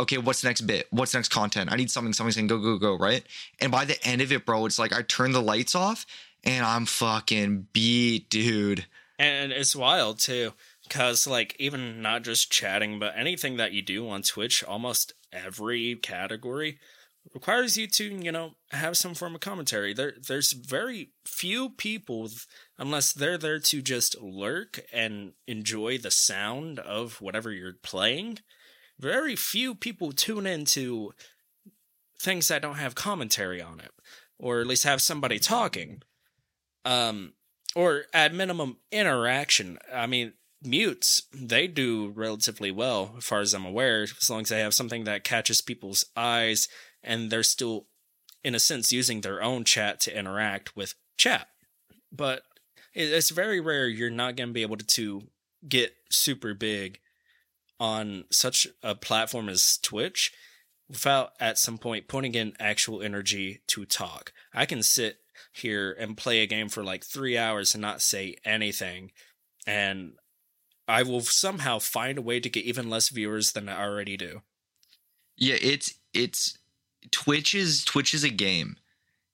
[0.00, 0.86] okay, what's the next bit?
[0.90, 1.70] What's the next content?
[1.70, 3.22] I need something, something saying go, go, go, right?
[3.60, 6.06] And by the end of it, bro, it's like I turn the lights off
[6.42, 8.86] and I'm fucking beat, dude.
[9.18, 14.08] And it's wild too, because like even not just chatting, but anything that you do
[14.08, 16.78] on Twitch, almost every category
[17.34, 19.92] requires you to, you know, have some form of commentary.
[19.92, 22.28] There there's very few people
[22.78, 28.38] unless they're there to just lurk and enjoy the sound of whatever you're playing
[29.00, 31.12] very few people tune into
[32.20, 33.90] things that don't have commentary on it,
[34.38, 36.02] or at least have somebody talking.
[36.84, 37.32] Um,
[37.74, 39.78] or at minimum interaction.
[39.92, 44.48] I mean, mutes they do relatively well, as far as I'm aware, as long as
[44.50, 46.68] they have something that catches people's eyes
[47.02, 47.86] and they're still,
[48.42, 51.48] in a sense, using their own chat to interact with chat.
[52.12, 52.42] But
[52.94, 55.22] it's very rare you're not going to be able to
[55.68, 56.98] get super big
[57.78, 60.32] on such a platform as Twitch
[60.88, 64.32] without at some point putting in actual energy to talk.
[64.52, 65.18] I can sit
[65.52, 69.12] here and play a game for like three hours and not say anything,
[69.66, 70.14] and
[70.86, 74.42] I will somehow find a way to get even less viewers than I already do.
[75.36, 76.58] Yeah, it's it's
[77.10, 78.76] Twitch is Twitch is a game.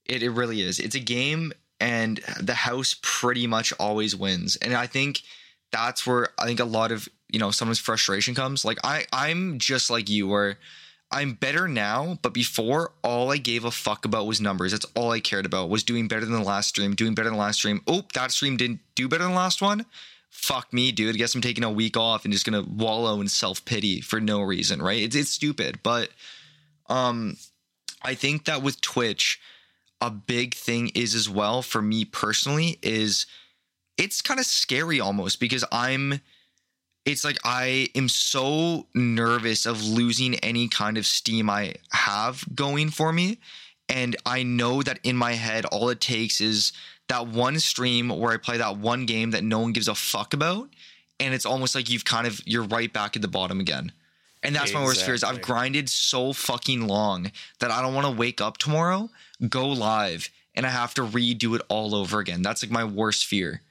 [0.04, 0.78] It it really is.
[0.78, 4.56] It's a game and the house pretty much always wins.
[4.56, 5.22] And I think
[5.72, 9.58] that's where I think a lot of you know someone's frustration comes like i i'm
[9.58, 10.58] just like you where
[11.10, 15.10] i'm better now but before all i gave a fuck about was numbers that's all
[15.10, 17.56] i cared about was doing better than the last stream doing better than the last
[17.56, 19.84] stream oh that stream didn't do better than the last one
[20.30, 23.28] fuck me dude i guess i'm taking a week off and just gonna wallow in
[23.28, 26.10] self-pity for no reason right it's, it's stupid but
[26.88, 27.36] um
[28.02, 29.40] i think that with twitch
[30.00, 33.26] a big thing is as well for me personally is
[33.96, 36.20] it's kind of scary almost because i'm
[37.06, 42.90] it's like I am so nervous of losing any kind of steam I have going
[42.90, 43.38] for me.
[43.88, 46.72] And I know that in my head, all it takes is
[47.08, 50.34] that one stream where I play that one game that no one gives a fuck
[50.34, 50.68] about.
[51.20, 53.92] And it's almost like you've kind of, you're right back at the bottom again.
[54.42, 54.80] And that's exactly.
[54.80, 58.40] my worst fear is I've grinded so fucking long that I don't want to wake
[58.40, 59.10] up tomorrow,
[59.48, 62.42] go live, and I have to redo it all over again.
[62.42, 63.62] That's like my worst fear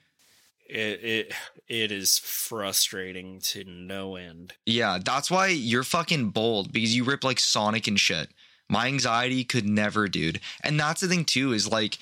[0.67, 1.33] it it
[1.67, 4.53] it is frustrating to no end.
[4.65, 8.29] Yeah, that's why you're fucking bold because you rip like Sonic and shit.
[8.67, 10.39] My anxiety could never, dude.
[10.63, 11.97] And that's the thing too is like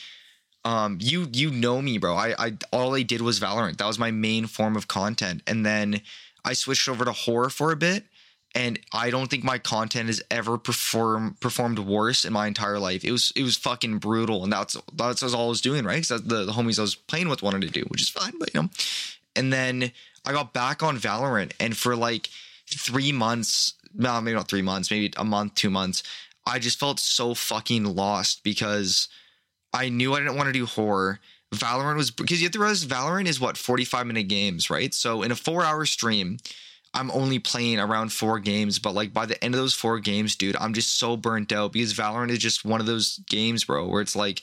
[0.65, 2.15] um you you know me, bro.
[2.15, 3.77] I I all I did was Valorant.
[3.77, 5.43] That was my main form of content.
[5.45, 6.01] And then
[6.45, 8.05] I switched over to horror for a bit
[8.55, 13.03] and I don't think my content has ever perform performed worse in my entire life.
[13.03, 16.01] It was it was fucking brutal, and that's that's all I was doing, right?
[16.01, 18.53] Because the, the homies I was playing with wanted to do, which is fine, but
[18.53, 18.69] you know.
[19.35, 19.91] And then
[20.25, 22.29] I got back on Valorant, and for like
[22.67, 26.03] three months, no, maybe not three months, maybe a month, two months,
[26.45, 29.07] I just felt so fucking lost because
[29.73, 31.19] I knew I didn't want to do horror.
[31.53, 34.93] Valorant was because you have to realize Valorant is what 45 minute games, right?
[34.93, 36.37] So in a four hour stream,
[36.93, 40.35] I'm only playing around four games, but like by the end of those four games,
[40.35, 43.87] dude, I'm just so burnt out because Valorant is just one of those games, bro,
[43.87, 44.41] where it's like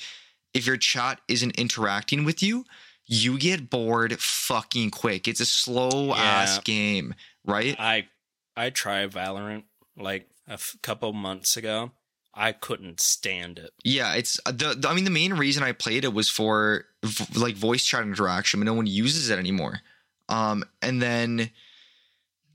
[0.52, 2.64] if your chat isn't interacting with you,
[3.06, 5.28] you get bored fucking quick.
[5.28, 6.22] It's a slow yeah.
[6.22, 7.76] ass game, right?
[7.78, 8.08] I
[8.56, 9.64] I tried Valorant
[9.96, 11.92] like a f- couple months ago.
[12.34, 13.70] I couldn't stand it.
[13.84, 17.38] Yeah, it's the, the I mean the main reason I played it was for v-
[17.38, 19.80] like voice chat interaction, but no one uses it anymore.
[20.28, 21.50] Um and then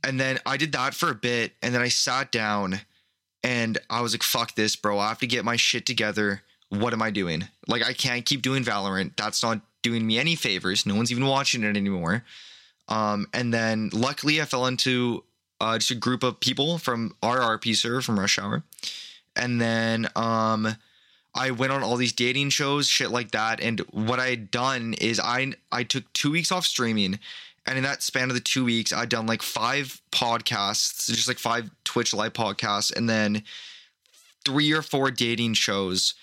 [0.06, 2.82] and then I did that for a bit, and then I sat down
[3.44, 5.00] and I was like, fuck this, bro.
[5.00, 6.42] I have to get my shit together.
[6.70, 7.48] What am I doing?
[7.68, 9.16] Like, I can't keep doing Valorant.
[9.18, 10.86] That's not doing me any favors.
[10.86, 12.24] No one's even watching it anymore.
[12.88, 15.24] Um, and then luckily I fell into
[15.60, 18.64] uh, just a group of people from our RP server from Rush Hour.
[19.36, 20.76] And then um,
[21.34, 23.60] I went on all these dating shows, shit like that.
[23.60, 27.20] And what I had done is I I took two weeks off streaming
[27.66, 31.40] and in that span of the two weeks, I'd done like five podcasts, just like
[31.40, 33.44] five Twitch live podcasts, and then
[34.44, 36.14] three or four dating shows.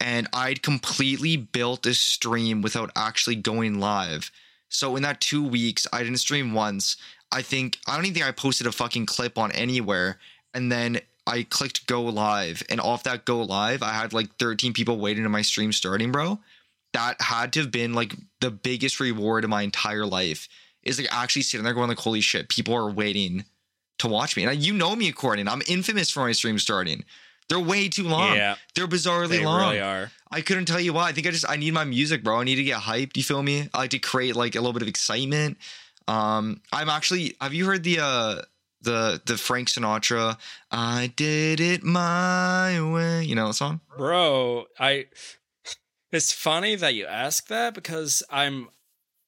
[0.00, 4.30] And I'd completely built a stream without actually going live.
[4.68, 6.96] So in that two weeks, I didn't stream once.
[7.32, 10.18] I think I don't even think I posted a fucking clip on anywhere.
[10.52, 14.72] And then I clicked go live, and off that go live, I had like 13
[14.72, 16.38] people waiting to my stream starting, bro.
[16.92, 20.48] that had to have been like the biggest reward of my entire life.
[20.84, 23.44] Is like actually sitting there going like, holy shit, people are waiting
[23.98, 24.44] to watch me.
[24.44, 25.44] And you know me, Courtney.
[25.48, 27.04] I'm infamous for my stream starting.
[27.48, 28.34] They're way too long.
[28.36, 29.60] Yeah, They're bizarrely they long.
[29.68, 30.10] really are.
[30.30, 31.08] I couldn't tell you why.
[31.08, 32.40] I think I just I need my music, bro.
[32.40, 33.16] I need to get hyped.
[33.16, 33.68] You feel me?
[33.74, 35.58] I like to create like a little bit of excitement.
[36.08, 37.36] Um, I'm actually.
[37.40, 38.42] Have you heard the uh
[38.80, 40.38] the the Frank Sinatra?
[40.70, 43.24] I did it my way.
[43.24, 43.80] You know the song?
[43.96, 45.06] Bro, I
[46.12, 48.68] it's funny that you ask that because I'm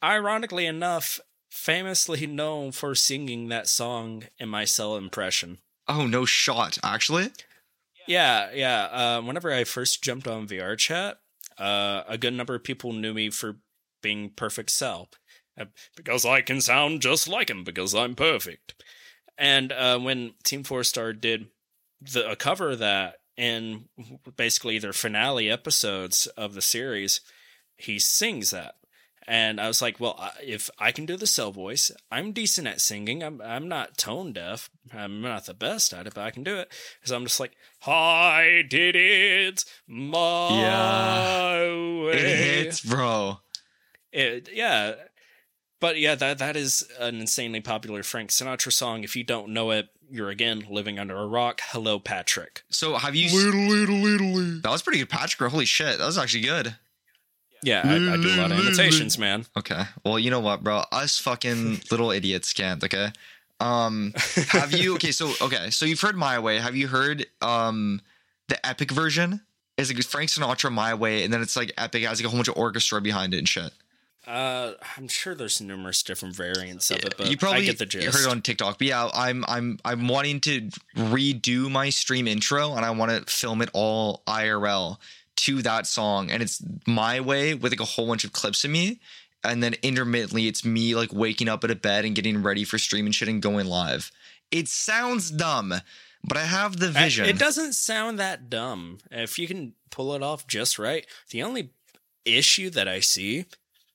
[0.02, 1.20] ironically enough
[1.56, 5.58] famously known for singing that song in my cell impression.
[5.88, 6.78] Oh no shot.
[6.84, 7.30] Actually,
[8.06, 8.84] Yeah, yeah.
[8.84, 11.18] Uh, whenever I first jumped on VR chat,
[11.58, 13.56] uh, a good number of people knew me for
[14.02, 15.08] being perfect cell.
[15.58, 15.66] Uh,
[15.96, 18.74] because I can sound just like him because I'm perfect.
[19.38, 21.46] And uh, when Team Four Star did
[22.00, 23.88] the a cover of that in
[24.36, 27.20] basically their finale episodes of the series,
[27.76, 28.74] he sings that.
[29.28, 32.80] And I was like, well, if I can do the cell voice, I'm decent at
[32.80, 33.22] singing.
[33.24, 34.70] I'm I'm not tone deaf.
[34.94, 36.72] I'm not the best at it, but I can do it.
[37.02, 37.52] So I'm just like,
[37.86, 42.04] I did it my Yeah.
[42.04, 42.12] way.
[42.12, 43.40] it hits, bro.
[44.12, 44.94] It- yeah.
[45.80, 49.04] But yeah, that that is an insanely popular Frank Sinatra song.
[49.04, 51.60] If you don't know it, you're again living under a rock.
[51.66, 52.62] Hello, Patrick.
[52.70, 53.28] So have you?
[53.36, 54.60] little, little.
[54.62, 55.38] That was pretty good, Patrick.
[55.38, 55.48] bro.
[55.50, 56.76] Holy shit, that was actually good.
[57.62, 59.46] Yeah, I, I do a lot of imitations, man.
[59.56, 59.82] Okay.
[60.04, 60.82] Well, you know what, bro?
[60.92, 62.82] Us fucking little idiots can't.
[62.84, 63.10] Okay.
[63.60, 64.12] Um,
[64.48, 64.94] have you?
[64.96, 65.12] Okay.
[65.12, 65.70] So okay.
[65.70, 66.58] So you've heard My Way.
[66.58, 68.00] Have you heard um
[68.48, 69.40] the epic version?
[69.76, 72.28] Is like Frank Sinatra My Way, and then it's like epic it has like a
[72.30, 73.72] whole bunch of orchestra behind it and shit.
[74.26, 77.86] Uh, I'm sure there's numerous different variants of it, but you probably I get the
[77.86, 78.16] gist.
[78.16, 78.78] heard it on TikTok.
[78.78, 83.32] But yeah, I'm I'm I'm wanting to redo my stream intro, and I want to
[83.32, 84.96] film it all IRL
[85.36, 88.70] to that song, and it's my way with like a whole bunch of clips of
[88.70, 89.00] me,
[89.44, 92.78] and then intermittently it's me like waking up at a bed and getting ready for
[92.78, 94.10] streaming shit and going live.
[94.50, 95.74] It sounds dumb,
[96.24, 97.26] but I have the vision.
[97.26, 101.06] It doesn't sound that dumb if you can pull it off just right.
[101.30, 101.70] The only
[102.24, 103.46] issue that I see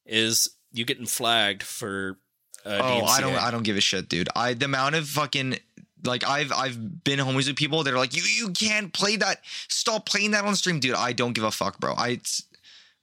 [0.05, 2.17] is you getting flagged for.
[2.65, 4.29] Uh, Oh, I don't I don't give a shit, dude.
[4.35, 5.57] I the amount of fucking
[6.03, 9.41] like I've I've been homies with people that are like, you you can't play that.
[9.67, 10.95] Stop playing that on stream, dude.
[10.95, 11.93] I don't give a fuck, bro.
[11.97, 12.19] I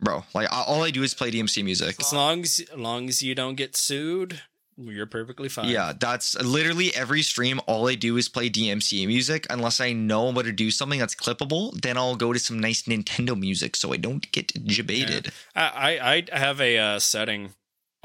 [0.01, 1.97] bro, like I, all I do is play DMC music.
[2.01, 4.41] As long as, as long as you don't get sued,
[4.77, 5.69] you're perfectly fine.
[5.69, 7.61] Yeah, that's literally every stream.
[7.67, 10.99] All I do is play DMC music unless I know I'm going to do something
[10.99, 11.73] that's clippable.
[11.81, 15.33] Then I'll go to some nice Nintendo music so I don't get debated.
[15.55, 17.55] I I, I have a uh, setting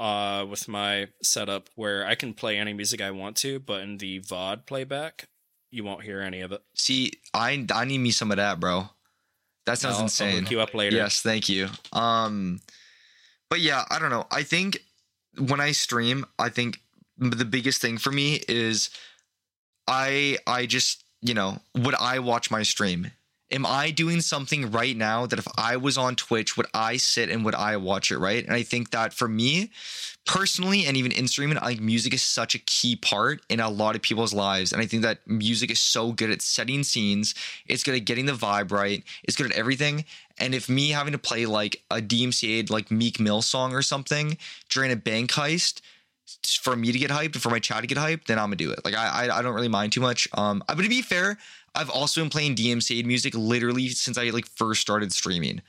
[0.04, 3.96] uh with my setup where I can play any music I want to, but in
[3.98, 5.28] the VOD playback,
[5.70, 6.62] you won't hear any of it.
[6.74, 8.88] See, I I need me some of that, bro.
[9.66, 10.42] That sounds I'll- I'll insane.
[10.42, 10.96] hook you up later.
[10.96, 11.70] Yes, thank you.
[11.92, 12.60] Um,
[13.48, 14.26] but yeah, I don't know.
[14.30, 14.78] I think
[15.38, 16.80] when I stream, I think
[17.16, 18.90] the biggest thing for me is
[19.88, 23.10] I I just you know would I watch my stream?
[23.50, 27.28] Am I doing something right now that if I was on Twitch, would I sit
[27.28, 28.18] and would I watch it?
[28.18, 29.70] Right, and I think that for me
[30.26, 33.94] personally, and even in streaming, think music is such a key part in a lot
[33.94, 37.34] of people's lives, and I think that music is so good at setting scenes.
[37.66, 39.04] It's good at getting the vibe right.
[39.24, 40.04] It's good at everything.
[40.38, 44.36] And if me having to play like a DMCA like Meek Mill song or something
[44.68, 45.80] during a bank heist
[46.60, 48.70] for me to get hyped, for my chat to get hyped, then I'm gonna do
[48.70, 48.84] it.
[48.84, 50.26] Like I, I, I don't really mind too much.
[50.34, 51.38] Um, but to be fair,
[51.74, 55.60] I've also been playing DMCA music literally since I like first started streaming,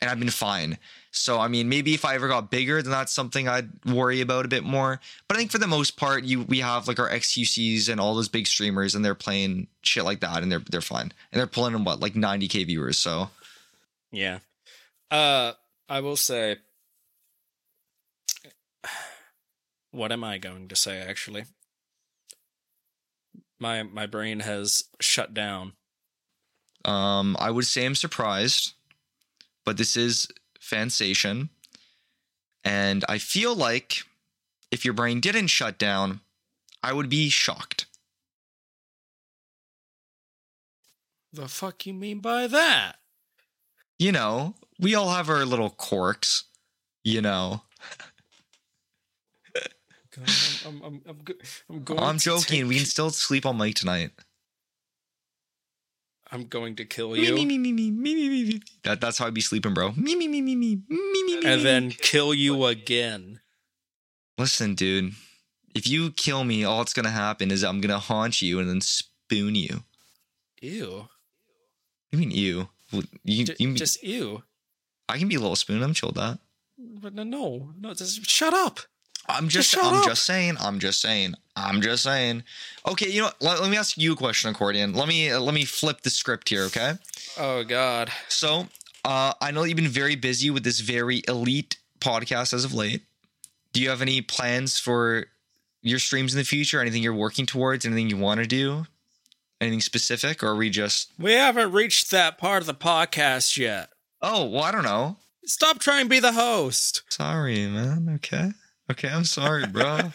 [0.00, 0.78] and I've been fine.
[1.12, 4.44] So I mean, maybe if I ever got bigger, then that's something I'd worry about
[4.44, 5.00] a bit more.
[5.28, 8.14] But I think for the most part, you we have like our XQCs and all
[8.14, 11.46] those big streamers, and they're playing shit like that, and they're they're fine, and they're
[11.46, 12.98] pulling in what like 90k viewers.
[12.98, 13.30] So
[14.10, 14.38] Yeah.
[15.10, 15.52] Uh
[15.88, 16.56] I will say
[19.90, 21.44] what am I going to say actually?
[23.62, 25.74] My my brain has shut down.
[26.84, 28.72] Um, I would say I'm surprised,
[29.64, 30.26] but this is
[30.60, 31.48] fansation.
[32.64, 34.02] And I feel like
[34.72, 36.22] if your brain didn't shut down,
[36.82, 37.86] I would be shocked.
[41.32, 42.96] The fuck you mean by that?
[43.96, 46.44] You know, we all have our little quirks,
[47.04, 47.62] you know.
[50.14, 50.28] God,
[50.66, 51.34] I'm, I'm, I'm, I'm, go-
[51.70, 52.68] I'm going I'm to joking.
[52.68, 54.10] We can still sleep all night tonight.
[56.30, 58.60] I'm going to kill you me, me, me, me, me, me, me, me.
[58.84, 59.92] That, that's how I'd be sleeping, bro.
[59.92, 63.40] Me, me, me, me, me, me, me, me, and then kill you again.
[64.38, 65.12] Listen, dude.
[65.74, 68.80] If you kill me, all that's gonna happen is I'm gonna haunt you and then
[68.80, 69.84] spoon you.
[70.60, 71.08] Ew.
[72.10, 72.68] You mean you?
[73.24, 74.42] You, J- you mean, just ew.
[75.08, 75.82] I can be a little spoon.
[75.82, 76.38] I'm chill with that.
[76.78, 78.80] But no, no, no just shut up.
[79.28, 80.04] I'm just, Just I'm up.
[80.04, 80.56] just saying.
[80.60, 81.34] I'm just saying.
[81.56, 82.42] I'm just saying.
[82.86, 84.94] Okay, you know, let, let me ask you a question, accordion.
[84.94, 86.64] Let me uh, let me flip the script here.
[86.64, 86.94] Okay.
[87.38, 88.10] Oh God.
[88.28, 88.66] So,
[89.04, 93.02] uh, I know you've been very busy with this very elite podcast as of late.
[93.72, 95.26] Do you have any plans for
[95.82, 96.80] your streams in the future?
[96.80, 97.86] Anything you're working towards?
[97.86, 98.86] Anything you want to do?
[99.60, 101.12] Anything specific, or are we just?
[101.18, 103.90] We haven't reached that part of the podcast yet.
[104.20, 105.18] Oh, well, I don't know.
[105.44, 107.02] Stop trying to be the host.
[107.08, 108.08] Sorry, man.
[108.16, 108.50] Okay.
[108.90, 110.10] Okay, I'm sorry, bro.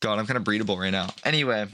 [0.00, 1.08] God, I'm kind of breedable right now.
[1.24, 1.66] Anyway,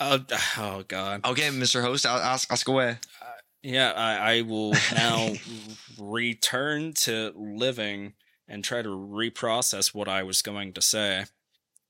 [0.00, 0.20] Oh,
[0.58, 1.24] oh God.
[1.24, 1.80] okay, Mr.
[1.82, 2.98] Host, I'll ask ask away.
[3.22, 3.26] Uh,
[3.62, 5.32] yeah, I, I will now
[5.98, 8.14] return to living
[8.48, 11.24] and try to reprocess what I was going to say.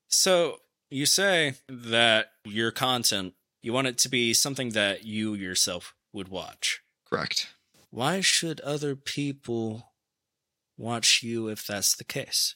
[0.07, 0.57] So,
[0.89, 6.29] you say that your content, you want it to be something that you yourself would
[6.29, 6.81] watch.
[7.09, 7.49] Correct.
[7.95, 9.93] Why should other people
[10.75, 12.55] watch you if that's the case?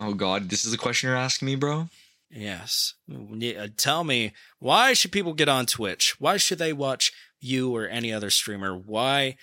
[0.00, 1.90] Oh God, this is a question you're asking me, bro.
[2.30, 2.94] Yes.
[3.06, 6.18] Yeah, Tell me, why should people get on Twitch?
[6.18, 8.74] Why should they watch you or any other streamer?
[8.74, 9.36] Why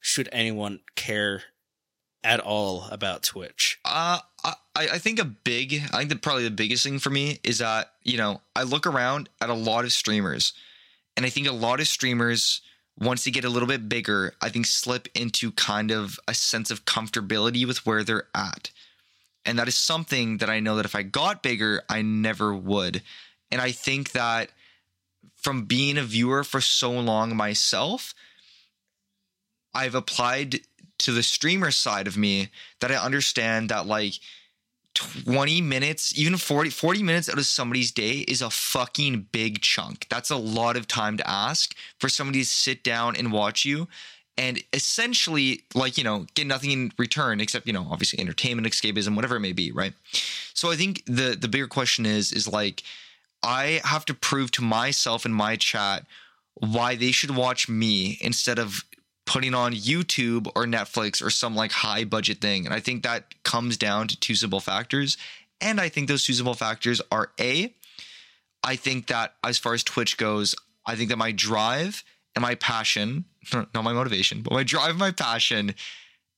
[0.00, 1.42] should anyone care
[2.24, 3.78] at all about Twitch?
[3.84, 7.40] Uh, I, I think a big, I think that probably the biggest thing for me
[7.44, 10.54] is that, you know, I look around at a lot of streamers
[11.14, 12.62] and I think a lot of streamers,
[13.00, 16.70] once they get a little bit bigger, I think slip into kind of a sense
[16.70, 18.70] of comfortability with where they're at.
[19.44, 23.02] And that is something that I know that if I got bigger, I never would.
[23.50, 24.50] And I think that
[25.36, 28.14] from being a viewer for so long myself,
[29.72, 30.60] I've applied
[30.98, 32.48] to the streamer side of me
[32.80, 34.14] that I understand that like
[34.94, 40.06] 20 minutes, even 40, 40 minutes out of somebody's day is a fucking big chunk.
[40.08, 43.88] That's a lot of time to ask for somebody to sit down and watch you
[44.38, 49.16] and essentially like, you know, get nothing in return except, you know, obviously entertainment, escapism,
[49.16, 49.92] whatever it may be, right?
[50.54, 52.82] So I think the the bigger question is is like
[53.42, 56.06] I have to prove to myself and my chat
[56.54, 58.84] why they should watch me instead of
[59.28, 62.64] putting on YouTube or Netflix or some like high budget thing.
[62.64, 65.18] And I think that comes down to two simple factors.
[65.60, 67.74] And I think those two simple factors are A,
[68.64, 70.54] I think that as far as Twitch goes,
[70.86, 74.98] I think that my drive and my passion, not my motivation, but my drive and
[74.98, 75.74] my passion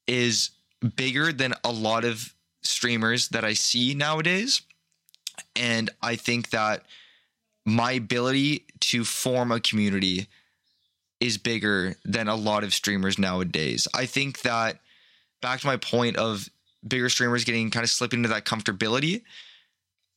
[0.09, 0.51] is
[0.97, 4.63] bigger than a lot of streamers that I see nowadays.
[5.55, 6.83] And I think that
[7.65, 10.27] my ability to form a community
[11.21, 13.87] is bigger than a lot of streamers nowadays.
[13.95, 14.79] I think that
[15.43, 16.49] back to my point of
[16.87, 19.23] bigger streamers getting kind of slipping into that comfortability,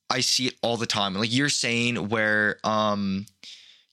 [0.10, 1.14] I see it all the time.
[1.14, 3.26] Like you're saying where um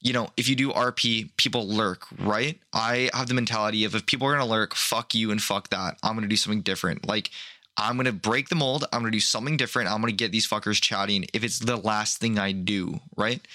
[0.02, 2.58] you know, if you do RP, people lurk, right?
[2.72, 5.68] I have the mentality of if people are going to lurk, fuck you and fuck
[5.68, 5.98] that.
[6.02, 7.06] I'm going to do something different.
[7.06, 7.30] Like
[7.76, 8.84] I'm going to break the mold.
[8.92, 9.90] I'm going to do something different.
[9.90, 13.46] I'm going to get these fuckers chatting if it's the last thing I do, right?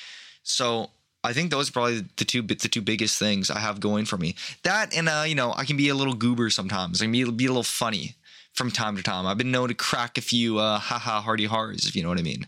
[0.44, 0.92] So
[1.26, 4.18] I think those are probably the two the two biggest things I have going for
[4.18, 4.36] me.
[4.64, 7.02] That and uh, you know, I can be a little goober sometimes.
[7.02, 8.16] I can be, be a little funny
[8.54, 9.26] from time to time.
[9.26, 12.20] I've been known to crack a few uh haha hardy hars, if you know what
[12.20, 12.48] I mean.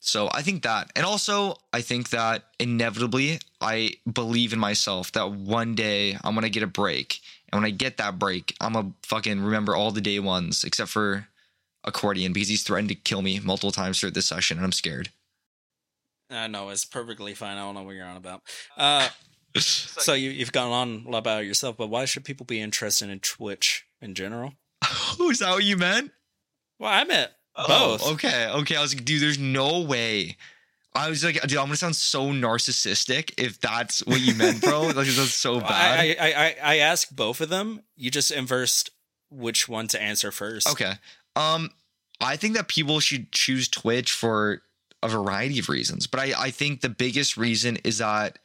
[0.00, 0.90] So I think that.
[0.94, 6.48] And also I think that inevitably I believe in myself that one day I'm gonna
[6.48, 7.20] get a break.
[7.50, 10.90] And when I get that break, I'm gonna fucking remember all the day ones except
[10.90, 11.26] for
[11.84, 15.10] accordion because he's threatened to kill me multiple times throughout this session and I'm scared.
[16.34, 17.56] Uh, no, it's perfectly fine.
[17.56, 18.42] I don't know what you're on about.
[18.76, 19.08] Uh,
[19.58, 23.08] so you, you've gone on a lot about yourself, but why should people be interested
[23.10, 24.52] in Twitch in general?
[25.20, 26.10] Oh, is that what you meant?
[26.78, 28.12] Well, I meant Oh, both.
[28.14, 28.74] okay, okay.
[28.76, 30.36] I was like, dude, there's no way.
[30.92, 34.82] I was like, dude, I'm gonna sound so narcissistic if that's what you meant, bro.
[34.88, 35.70] like that's so bad.
[36.00, 37.82] I, I, I, I asked both of them.
[37.96, 38.90] You just inversed
[39.30, 40.68] which one to answer first.
[40.68, 40.94] okay.
[41.36, 41.70] Um,
[42.20, 44.62] I think that people should choose Twitch for
[45.04, 48.38] a variety of reasons, but I, I think the biggest reason is that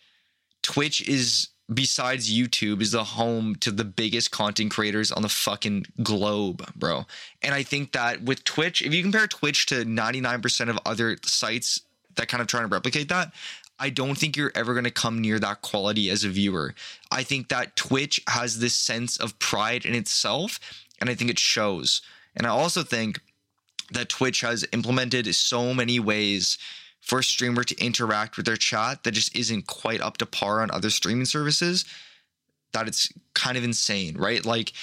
[0.61, 5.86] Twitch is besides YouTube is the home to the biggest content creators on the fucking
[6.02, 7.06] globe, bro.
[7.41, 11.81] And I think that with Twitch, if you compare Twitch to 99% of other sites
[12.15, 13.34] that kind of trying to replicate that,
[13.80, 16.73] I don't think you're ever going to come near that quality as a viewer.
[17.11, 20.60] I think that Twitch has this sense of pride in itself,
[20.99, 22.02] and I think it shows.
[22.36, 23.22] And I also think
[23.91, 26.57] that Twitch has implemented so many ways
[27.02, 30.61] for a streamer to interact with their chat that just isn't quite up to par
[30.61, 31.86] on other streaming services
[32.74, 34.45] that it's kind of insane, right?
[34.45, 34.74] Like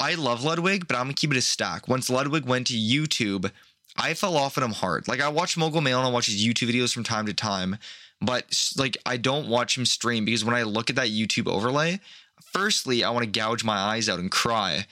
[0.00, 1.88] I love Ludwig, but I'm gonna keep it a stack.
[1.88, 3.50] Once Ludwig went to YouTube,
[3.96, 5.08] I fell off of him hard.
[5.08, 7.76] Like I watch Mogul Mail and I watch his YouTube videos from time to time,
[8.20, 8.46] but
[8.76, 12.00] like I don't watch him stream because when I look at that YouTube overlay,
[12.52, 14.86] firstly, I want to gouge my eyes out and cry.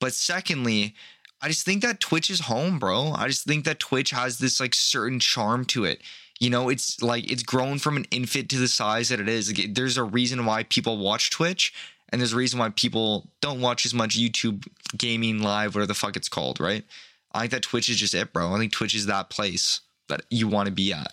[0.00, 0.94] But secondly,
[1.42, 3.12] I just think that Twitch is home, bro.
[3.12, 6.02] I just think that Twitch has this like certain charm to it.
[6.38, 9.56] You know, it's like it's grown from an infant to the size that it is.
[9.56, 11.72] Like, there's a reason why people watch Twitch,
[12.08, 15.94] and there's a reason why people don't watch as much YouTube gaming live, whatever the
[15.94, 16.84] fuck it's called, right?
[17.32, 18.52] I think that Twitch is just it, bro.
[18.52, 21.12] I think Twitch is that place that you want to be at.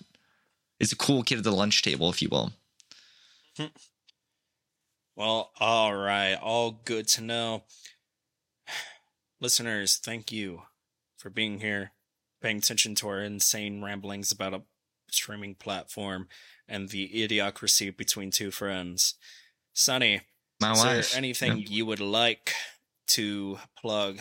[0.80, 2.52] It's a cool kid at the lunch table, if you will.
[5.18, 6.36] Well, all right.
[6.36, 7.64] All good to know.
[9.40, 10.64] Listeners, thank you
[11.18, 11.92] for being here,
[12.42, 14.62] paying attention to our insane ramblings about a
[15.12, 16.28] streaming platform
[16.68, 19.16] and the idiocracy between two friends.
[19.74, 20.22] Sunny,
[20.60, 21.12] My is wife.
[21.12, 22.54] there anything you would like
[23.10, 24.20] to plug?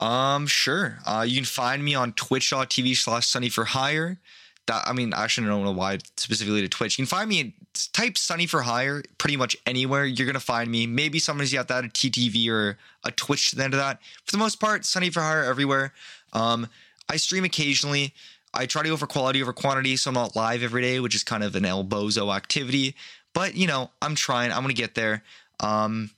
[0.00, 0.98] Um, sure.
[1.06, 4.18] Uh, you can find me on twitch.tv slash sunny for hire.
[4.66, 6.98] That I mean, I actually don't know why specifically to Twitch.
[6.98, 10.04] You can find me type sunny for hire pretty much anywhere.
[10.04, 10.86] You're gonna find me.
[10.86, 14.00] Maybe somebody's got that a TTV or a Twitch to the end of that.
[14.24, 15.92] For the most part, sunny for hire everywhere.
[16.32, 16.68] Um,
[17.08, 18.14] I stream occasionally.
[18.52, 21.14] I try to go for quality over quantity, so I'm not live every day, which
[21.14, 22.96] is kind of an elbozo activity.
[23.32, 24.52] But you know, I'm trying.
[24.52, 25.22] I'm gonna get there.
[25.60, 26.10] Um,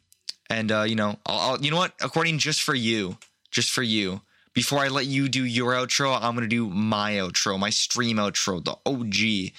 [0.49, 1.95] and uh, you know, I'll, I'll you know what?
[2.01, 3.19] Accordion just for you,
[3.51, 4.23] just for you.
[4.55, 8.63] Before I let you do your outro, I'm gonna do my outro, my stream outro,
[8.63, 9.53] the OG.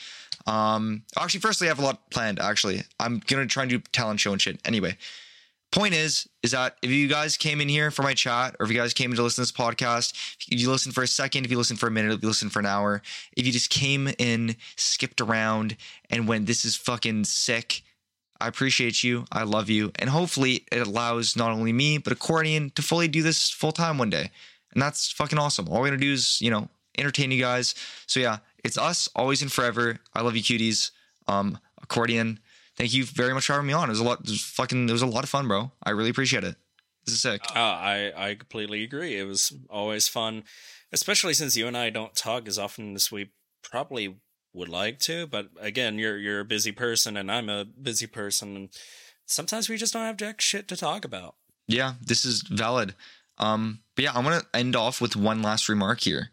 [0.45, 2.39] Um, actually, firstly, I have a lot planned.
[2.39, 4.59] Actually, I'm gonna try and do talent show and shit.
[4.65, 4.97] Anyway,
[5.71, 8.71] point is, is that if you guys came in here for my chat, or if
[8.71, 10.13] you guys came to listen to this podcast,
[10.49, 12.49] if you listen for a second, if you listen for a minute, if you listen
[12.49, 13.01] for an hour,
[13.37, 15.77] if you just came in, skipped around,
[16.09, 17.83] and went, "This is fucking sick."
[18.41, 19.25] I appreciate you.
[19.31, 19.93] I love you.
[19.95, 23.97] And hopefully it allows not only me, but Accordion to fully do this full time
[23.97, 24.31] one day.
[24.73, 25.69] And that's fucking awesome.
[25.69, 26.67] All we're going to do is, you know,
[26.97, 27.73] entertain you guys.
[28.05, 29.99] So yeah, it's us always and forever.
[30.13, 30.91] I love you cuties.
[31.27, 32.39] Um, Accordion,
[32.77, 33.89] thank you very much for having me on.
[33.89, 35.71] It was a lot, it was fucking, it was a lot of fun, bro.
[35.83, 36.55] I really appreciate it.
[37.05, 37.41] This is sick.
[37.53, 39.19] Uh, I I completely agree.
[39.19, 40.45] It was always fun,
[40.93, 43.31] especially since you and I don't talk as often as we
[43.61, 44.15] probably
[44.53, 45.27] would like to.
[45.27, 48.69] But again, you're you're a busy person, and I'm a busy person, and
[49.25, 51.35] sometimes we just don't have jack shit to talk about.
[51.67, 52.95] Yeah, this is valid.
[53.37, 56.29] Um, but yeah, I'm gonna end off with one last remark here,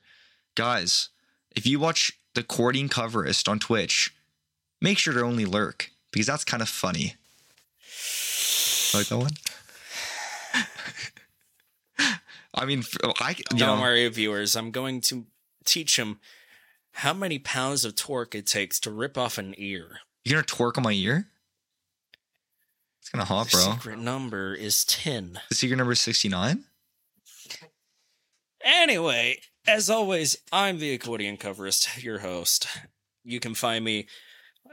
[0.55, 1.09] guys.
[1.51, 4.15] If you watch the Accordion Coverist on Twitch,
[4.81, 7.15] make sure to only lurk because that's kind of funny.
[8.95, 9.31] Like that one.
[12.55, 12.83] I mean,
[13.21, 14.57] I Don't know, worry, viewers.
[14.57, 15.27] I'm going to
[15.65, 16.19] teach him
[16.93, 20.01] how many pounds of torque it takes to rip off an ear.
[20.25, 21.29] you're gonna torque on my ear.
[23.01, 23.73] It's gonna hot, The bro.
[23.75, 25.39] secret number is ten.
[25.49, 26.65] The secret number is sixty nine.
[28.65, 29.39] Anyway,
[29.71, 32.67] as always, I'm the accordion coverist, your host.
[33.23, 34.09] You can find me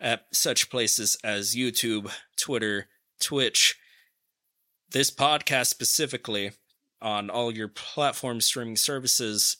[0.01, 2.87] at such places as YouTube, Twitter,
[3.21, 3.77] Twitch,
[4.89, 6.51] this podcast specifically
[6.99, 9.57] on all your platform streaming services,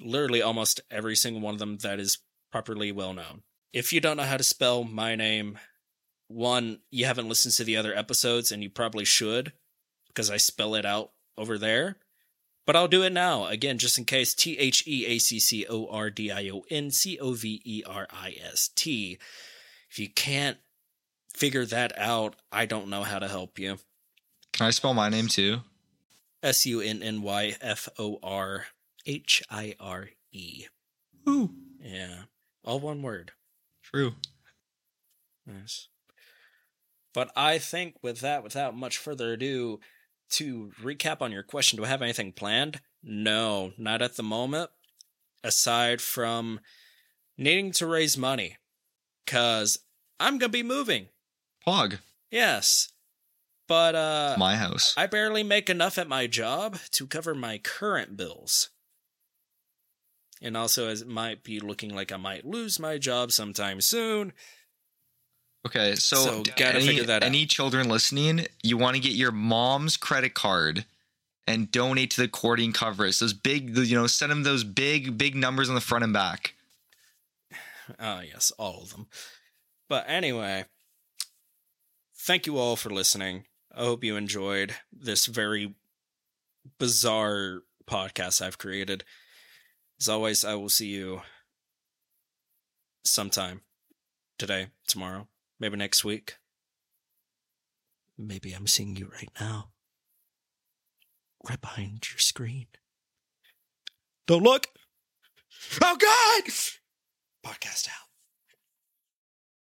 [0.00, 2.18] literally almost every single one of them that is
[2.50, 3.42] properly well known.
[3.72, 5.56] If you don't know how to spell my name,
[6.26, 9.52] one, you haven't listened to the other episodes, and you probably should,
[10.08, 11.98] because I spell it out over there.
[12.68, 14.34] But I'll do it now, again, just in case.
[14.34, 17.62] T H E A C C O R D I O N C O V
[17.64, 19.16] E R I S T.
[19.90, 20.58] If you can't
[21.34, 23.78] figure that out, I don't know how to help you.
[24.52, 25.60] Can I spell my name too?
[26.42, 28.66] S U N N Y F O R
[29.06, 30.66] H I R E.
[31.26, 32.24] Ooh, Yeah.
[32.66, 33.32] All one word.
[33.82, 34.12] true.
[35.46, 35.88] Nice.
[37.14, 39.80] But I think with that, without much further ado,
[40.30, 42.80] to recap on your question, do I have anything planned?
[43.02, 44.70] No, not at the moment.
[45.44, 46.60] Aside from
[47.36, 48.56] needing to raise money.
[49.26, 49.78] Cause
[50.18, 51.08] I'm gonna be moving.
[51.66, 51.98] Pog,
[52.30, 52.92] Yes.
[53.66, 54.94] But uh my house.
[54.96, 58.70] I barely make enough at my job to cover my current bills.
[60.40, 64.32] And also as it might be looking like I might lose my job sometime soon.
[65.66, 67.26] Okay, so, So, gotta any, figure that out.
[67.26, 70.84] any children listening, you want to get your mom's credit card
[71.46, 73.20] and donate to the Accordion Coverist.
[73.20, 76.54] Those big, you know, send them those big, big numbers on the front and back.
[77.98, 79.06] Ah, yes, all of them.
[79.88, 80.66] But anyway,
[82.16, 83.44] thank you all for listening.
[83.74, 85.74] I hope you enjoyed this very
[86.78, 89.04] bizarre podcast I've created.
[90.00, 91.22] As always, I will see you
[93.04, 93.62] sometime
[94.38, 95.28] today, tomorrow,
[95.60, 96.36] maybe next week.
[98.16, 99.70] Maybe I'm seeing you right now,
[101.48, 102.66] right behind your screen.
[104.26, 104.66] Don't look.
[105.82, 106.52] Oh God!
[107.44, 108.07] Podcast out.